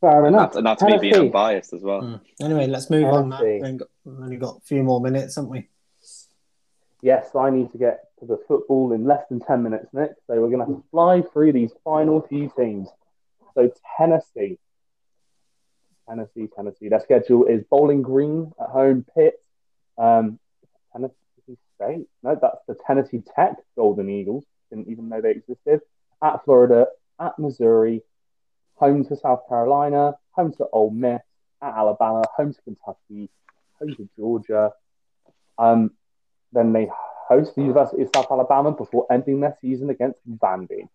[0.00, 0.48] Fair And enough.
[0.50, 1.26] that's, and that's me being Tennessee.
[1.26, 2.02] unbiased as well.
[2.02, 2.20] Mm.
[2.40, 3.42] Anyway, let's move on, Matt.
[3.42, 5.68] We've only got- we've only got a few more minutes, haven't we?
[7.02, 10.12] Yes, I need to get to the football in less than 10 minutes, Nick.
[10.26, 12.88] So we're going to fly through these final few teams.
[13.54, 14.58] So Tennessee.
[16.08, 16.88] Tennessee, Tennessee.
[16.88, 19.34] Their schedule is Bowling Green at home, Pitt,
[19.98, 20.38] um,
[20.92, 22.06] Tennessee State.
[22.22, 24.44] No, that's the Tennessee Tech Golden Eagles.
[24.70, 25.80] Didn't even know they existed.
[26.22, 26.86] At Florida,
[27.20, 28.02] at Missouri,
[28.74, 31.20] home to South Carolina, home to Ole Miss,
[31.62, 33.30] at Alabama, home to Kentucky,
[33.78, 34.72] home to Georgia.
[35.58, 35.92] Um,
[36.52, 36.88] then they
[37.28, 40.88] host the University of South Alabama before ending their season against Vandy.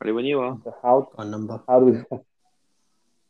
[0.00, 0.58] Ready when you are.
[0.64, 1.60] So how Got number.
[1.68, 2.18] how do we?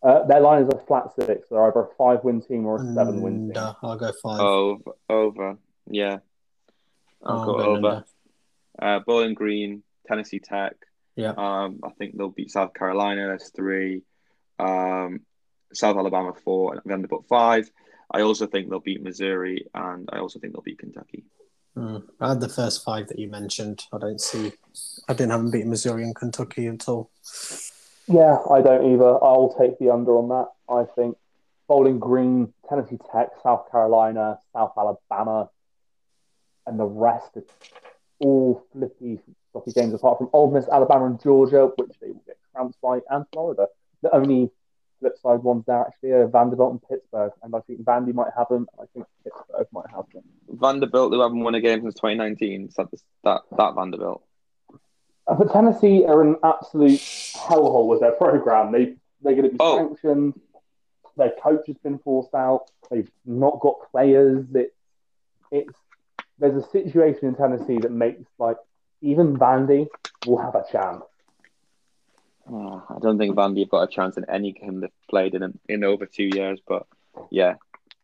[0.04, 1.48] Uh, their line is a flat six.
[1.48, 3.56] They're either a five-win team or a seven-win team.
[3.56, 4.40] uh, I'll go five.
[4.40, 5.56] Over, over,
[5.88, 6.18] yeah.
[7.24, 8.04] I'll I'll go go over.
[8.78, 10.74] Uh, Bowling Green, Tennessee Tech.
[11.16, 11.32] Yeah.
[11.36, 13.28] Um, I think they'll beat South Carolina.
[13.28, 14.02] That's three.
[14.58, 15.20] Um,
[15.72, 17.70] South Alabama four and Vanderbilt five.
[18.10, 21.24] I also think they'll beat Missouri, and I also think they'll beat Kentucky.
[21.76, 22.04] Mm.
[22.20, 23.84] I had the first five that you mentioned.
[23.92, 24.52] I don't see.
[25.08, 27.10] I didn't have them beat Missouri and Kentucky at all.
[28.06, 29.22] Yeah, I don't either.
[29.24, 30.48] I'll take the under on that.
[30.68, 31.16] I think
[31.68, 35.48] Bowling Green, Tennessee Tech, South Carolina, South Alabama,
[36.66, 37.44] and the rest are
[38.20, 39.20] all flippy,
[39.52, 43.00] floppy games apart from Ole Miss, Alabama, and Georgia, which they will get trounced by,
[43.10, 43.66] and Florida.
[44.02, 44.50] The only
[45.00, 48.48] flip side ones there actually are Vanderbilt and Pittsburgh, and I think Vandy might have
[48.48, 48.66] them.
[48.78, 50.22] I think Pittsburgh might have them.
[50.48, 52.88] Vanderbilt, who haven't won a game since 2019, is that,
[53.24, 54.22] that, that Vanderbilt.
[55.26, 58.72] Uh, But Tennessee are an absolute hellhole with their program.
[58.72, 59.78] They they're going to be Oh.
[59.78, 60.40] sanctioned.
[61.16, 62.70] Their coach has been forced out.
[62.90, 64.44] They've not got players.
[64.54, 64.74] It,
[65.50, 65.74] it's
[66.38, 68.56] there's a situation in Tennessee that makes like
[69.00, 69.86] even Vandy
[70.26, 71.04] will have a chance.
[72.50, 75.58] Oh, I don't think Vandy have got a chance in any game they've played in
[75.68, 76.86] in over two years, but
[77.30, 77.54] yeah,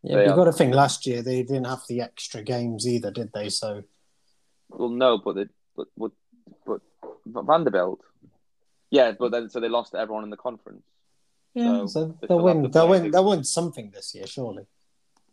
[0.03, 3.33] Yeah, you've got to think last year they didn't have the extra games either, did
[3.35, 3.51] they?
[3.51, 3.83] So
[4.71, 6.13] well, no, but they, but but but, but
[7.27, 8.01] Vanderbilt,
[8.91, 10.83] yeah, but then so they lost everyone in the conference.
[11.55, 12.63] yeah, So, so they they'll still win.
[12.65, 13.01] to They'll play.
[13.03, 13.11] win.
[13.11, 14.67] They'll win something this year, surely.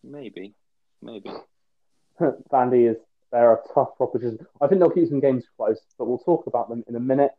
[0.04, 0.54] Maybe,
[1.02, 1.32] maybe.
[2.20, 2.98] Vandy is
[3.32, 4.46] they're a tough proposition.
[4.62, 7.32] I think they'll keep some games close, but we'll talk about them in a minute.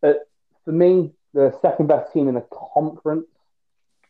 [0.00, 0.28] But
[0.64, 2.44] for me, the second best team in the
[2.74, 3.26] conference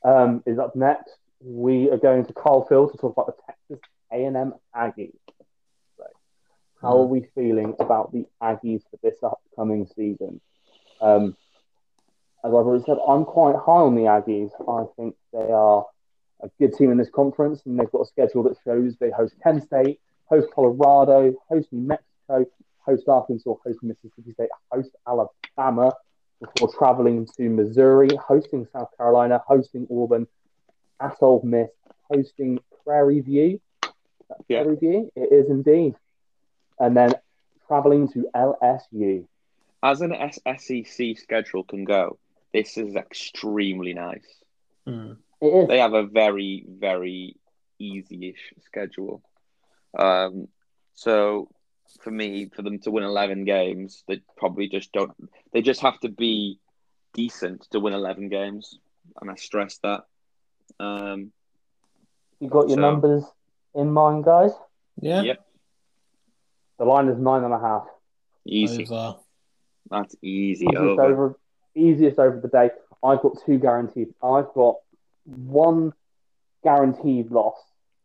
[0.05, 1.11] um, is up next.
[1.41, 5.13] We are going to Kyle Field to talk about the Texas A&M Aggies.
[6.81, 10.41] How are we feeling about the Aggies for this upcoming season?
[11.01, 11.37] Um,
[12.45, 14.51] as I've already said, I'm quite high on the Aggies.
[14.69, 15.87] I think they are
[16.41, 19.35] a good team in this conference, and they've got a schedule that shows they host
[19.41, 22.47] Penn State, host Colorado, host New Mexico,
[22.79, 25.93] host Arkansas, host Mississippi State, host Alabama
[26.41, 30.29] before traveling to Missouri, hosting South Carolina, hosting Auburn,
[31.01, 31.71] at Ole Miss,
[32.09, 33.61] hosting Prairie View.
[34.49, 34.63] Yeah.
[34.63, 35.95] Prairie View, it is indeed.
[36.81, 37.15] And then
[37.67, 39.27] traveling to LSU.
[39.83, 42.19] As an S- SEC schedule can go,
[42.53, 44.27] this is extremely nice.
[44.87, 45.17] Mm.
[45.41, 45.69] It is.
[45.69, 47.37] They have a very, very
[47.79, 49.23] easy-ish schedule.
[49.97, 50.49] Um,
[50.95, 51.49] so
[52.01, 55.13] for me, for them to win eleven games, they probably just don't.
[55.53, 56.59] They just have to be
[57.15, 58.79] decent to win eleven games,
[59.21, 60.05] and I stress that.
[60.81, 61.33] Um,
[62.41, 63.25] You got your So- numbers
[63.75, 64.53] in mind, guys?
[65.01, 65.23] Yeah.
[65.23, 65.47] Yep.
[66.79, 67.87] The line is nine and a half.
[68.47, 68.85] easy.
[68.85, 69.17] Over.
[69.91, 71.03] That's easy easiest over.
[71.03, 71.39] over.
[71.75, 72.71] easiest over the day.
[73.03, 74.15] I've got two guaranteed.
[74.23, 74.77] I've got
[75.25, 75.93] one
[76.63, 77.57] guaranteed loss,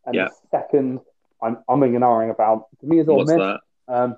[0.06, 0.30] and Yeah.
[0.30, 1.00] the second
[1.42, 2.68] I'm umming and ahhing about.
[2.80, 3.38] To me, is Ole What's Miss.
[3.40, 3.60] that?
[3.88, 4.18] Um,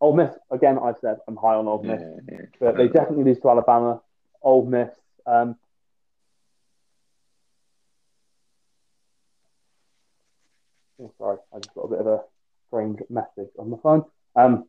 [0.00, 0.78] Ole Miss again.
[0.78, 2.46] I've said I'm high on Ole Miss, Yeah, yeah.
[2.60, 4.00] but they definitely lose to Alabama.
[4.42, 4.90] Ole Miss.
[5.26, 5.56] Um,
[11.00, 12.20] oh, sorry, I just got a bit of a
[12.66, 14.04] strange message on the phone.
[14.34, 14.66] Um,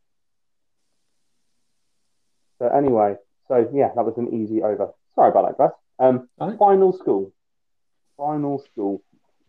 [2.60, 3.15] so anyway,
[3.48, 4.90] so yeah, that was an easy over.
[5.15, 5.72] Sorry about that, guys.
[5.99, 6.57] Um, Fine.
[6.57, 7.34] final school.
[8.18, 9.03] Final school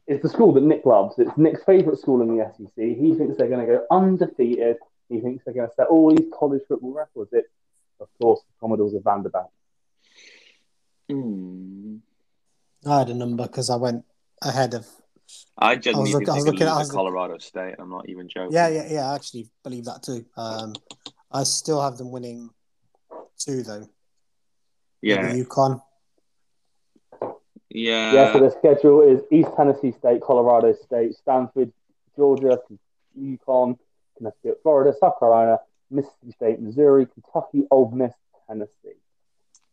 [0.07, 1.19] is the school that Nick loves.
[1.19, 2.73] It's Nick's favourite school in the SEC.
[2.77, 4.77] He thinks they're going to go undefeated.
[5.09, 7.31] He thinks they're going to set all these college football records.
[7.33, 7.49] It's,
[8.01, 9.51] of course, the Commodores of Vanderbilt.
[11.11, 11.97] Hmm.
[12.87, 14.05] I had a number because I went
[14.43, 14.87] ahead of.
[15.61, 17.75] I genuinely look- think I was looking at- I lose was to Colorado State.
[17.79, 18.53] I'm not even joking.
[18.53, 19.11] Yeah, yeah, yeah.
[19.11, 20.25] I actually believe that too.
[20.37, 20.75] Um,
[21.31, 22.51] I still have them winning
[23.39, 23.89] two though.
[25.03, 25.83] yeah, The UConn.
[27.71, 28.13] yeah.
[28.13, 31.73] yeah, so the schedule is East Tennessee State, Colorado State, Stanford,
[32.17, 32.61] Georgia,
[33.19, 33.79] UConn,
[34.17, 35.61] Connecticut, Florida, South Carolina,
[35.91, 38.13] Mississippi State, Missouri, Kentucky, Ole Miss,
[38.49, 38.99] Tennessee.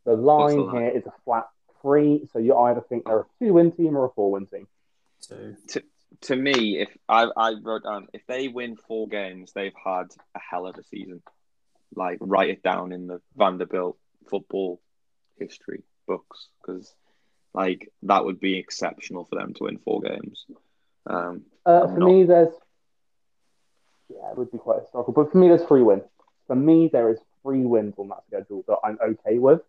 [0.03, 0.81] The line, the line?
[0.83, 1.47] here is a flat
[1.81, 4.67] three, so you either think they're a two-win team or a four-win team.
[5.27, 5.55] Two.
[6.21, 10.39] To me, if I, I wrote down, if they win four games, they've had a
[10.39, 11.21] hell of a season.
[11.95, 13.97] Like, write it down in the Vanderbilt
[14.29, 14.81] football
[15.37, 16.93] history books because,
[17.53, 20.45] like, that would be exceptional for them to win four games.
[21.05, 22.53] Um, Uh, for not- me, there's
[24.09, 26.03] yeah, it would be quite historical, but for me, there's three wins.
[26.47, 29.61] For me, there is three wins on that schedule that I'm okay with.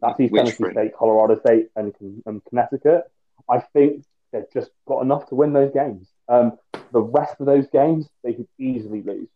[0.00, 0.72] That's East Which Tennessee three?
[0.72, 1.94] State, Colorado State, and,
[2.24, 3.04] and Connecticut.
[3.48, 6.08] I think they've just got enough to win those games.
[6.28, 6.58] Um,
[6.92, 9.28] the rest of those games, they could easily lose.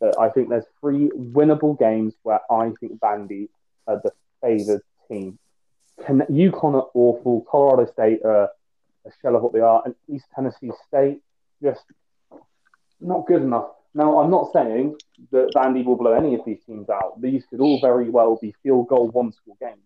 [0.00, 3.48] But I think there's three winnable games where I think Vandy
[3.86, 5.38] are the favoured team.
[6.06, 7.44] Con- UConn are awful.
[7.50, 8.50] Colorado State are
[9.06, 11.20] a shell of what they are, and East Tennessee State
[11.62, 11.82] just
[13.00, 13.70] not good enough.
[13.94, 14.96] Now, I'm not saying
[15.32, 17.20] that Vandy will blow any of these teams out.
[17.20, 19.82] These could all very well be field goal one score games.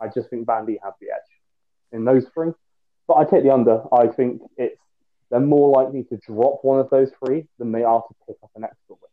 [0.00, 1.30] I just think Vandy have the edge
[1.92, 2.52] in those three.
[3.10, 3.82] But I take the under.
[3.92, 4.80] I think it's
[5.30, 8.50] they're more likely to drop one of those three than they are to pick up
[8.54, 9.10] an extra win.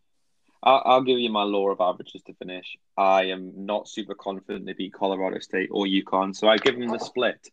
[0.61, 2.77] I'll, I'll give you my law of averages to finish.
[2.95, 6.89] I am not super confident they beat Colorado State or UConn, so I give them
[6.89, 7.49] the split.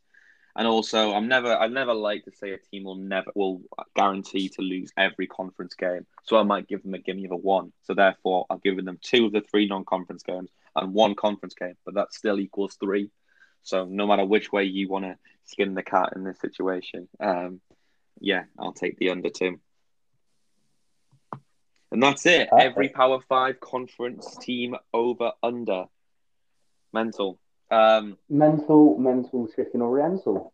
[0.55, 3.63] And also, I'm never, I never like to say a team will never will
[3.97, 6.05] guarantee to lose every conference game.
[6.25, 7.73] So I might give them a gimme of a one.
[7.85, 11.77] So therefore, I've given them two of the three non-conference games and one conference game,
[11.87, 13.09] but that still equals three.
[13.65, 15.17] So no matter which way you want to
[15.47, 17.61] skin the cat in this situation, um,
[18.21, 19.59] yeah, I'll take the under two.
[21.91, 22.51] And that's it.
[22.51, 22.71] Perfect.
[22.71, 25.85] Every Power Five conference team over under.
[26.93, 27.39] Mental.
[27.71, 30.53] Um, Mental, mental, chicken oriental.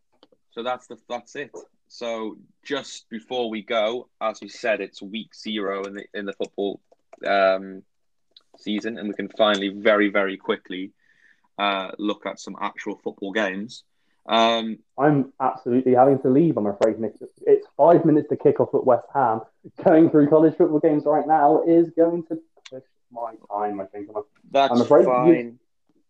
[0.52, 1.50] so that's the that's it.
[1.88, 6.32] So just before we go, as we said, it's week zero in the in the
[6.32, 6.80] football
[7.26, 7.82] um,
[8.58, 10.92] season, and we can finally very very quickly
[11.60, 13.84] uh, look at some actual football games.
[14.26, 17.14] Um, I'm absolutely having to leave, I'm afraid, Nick.
[17.46, 19.40] It's five minutes to kick off at West Ham.
[19.84, 22.38] Going through college football games right now is going to
[22.70, 24.08] push my time, I think.
[24.50, 25.58] that's I'm afraid you- fine.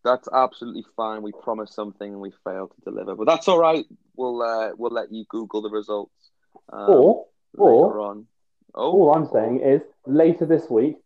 [0.03, 1.21] That's absolutely fine.
[1.23, 3.85] We promised something and we failed to deliver, but that's all right.
[4.17, 6.31] We'll uh, we'll let you Google the results
[6.73, 7.27] um, Or,
[7.59, 8.27] or on.
[8.75, 10.97] Oh, all I'm saying is later this week,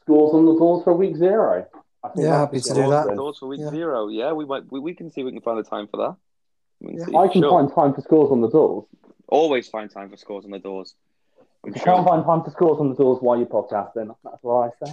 [0.00, 1.66] scores on the doors for week zero.
[2.04, 3.16] I think Yeah, happy to do that.
[3.16, 3.70] Doors for week Yeah.
[3.70, 4.08] zero.
[4.08, 4.70] Yeah, we might.
[4.70, 6.16] We, we can see we can find the time for that.
[6.86, 7.18] Can Yeah.
[7.18, 7.50] I can Sure.
[7.50, 8.84] find time for scores on the doors.
[9.28, 10.94] Always find time for scores on the doors.
[11.64, 14.42] I'm If you can't find time for scores on the doors while you're podcasting, that's
[14.42, 14.92] what I say.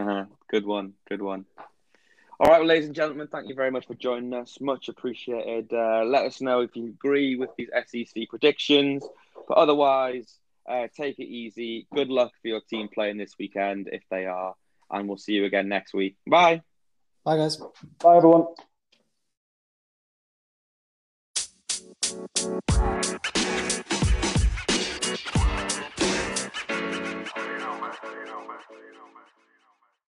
[0.00, 0.24] Uh-huh.
[0.48, 0.94] Good one.
[1.08, 1.44] Good one.
[2.40, 4.60] All right, well, ladies and gentlemen, thank you very much for joining us.
[4.60, 5.72] Much appreciated.
[5.72, 9.06] Uh, let us know if you agree with these SEC predictions.
[9.46, 10.38] But otherwise,
[10.68, 11.86] uh, take it easy.
[11.94, 14.56] Good luck for your team playing this weekend if they are.
[14.92, 16.16] And we'll see you again next week.
[16.26, 16.62] Bye.
[17.24, 17.56] Bye, guys.
[17.98, 18.46] Bye, everyone.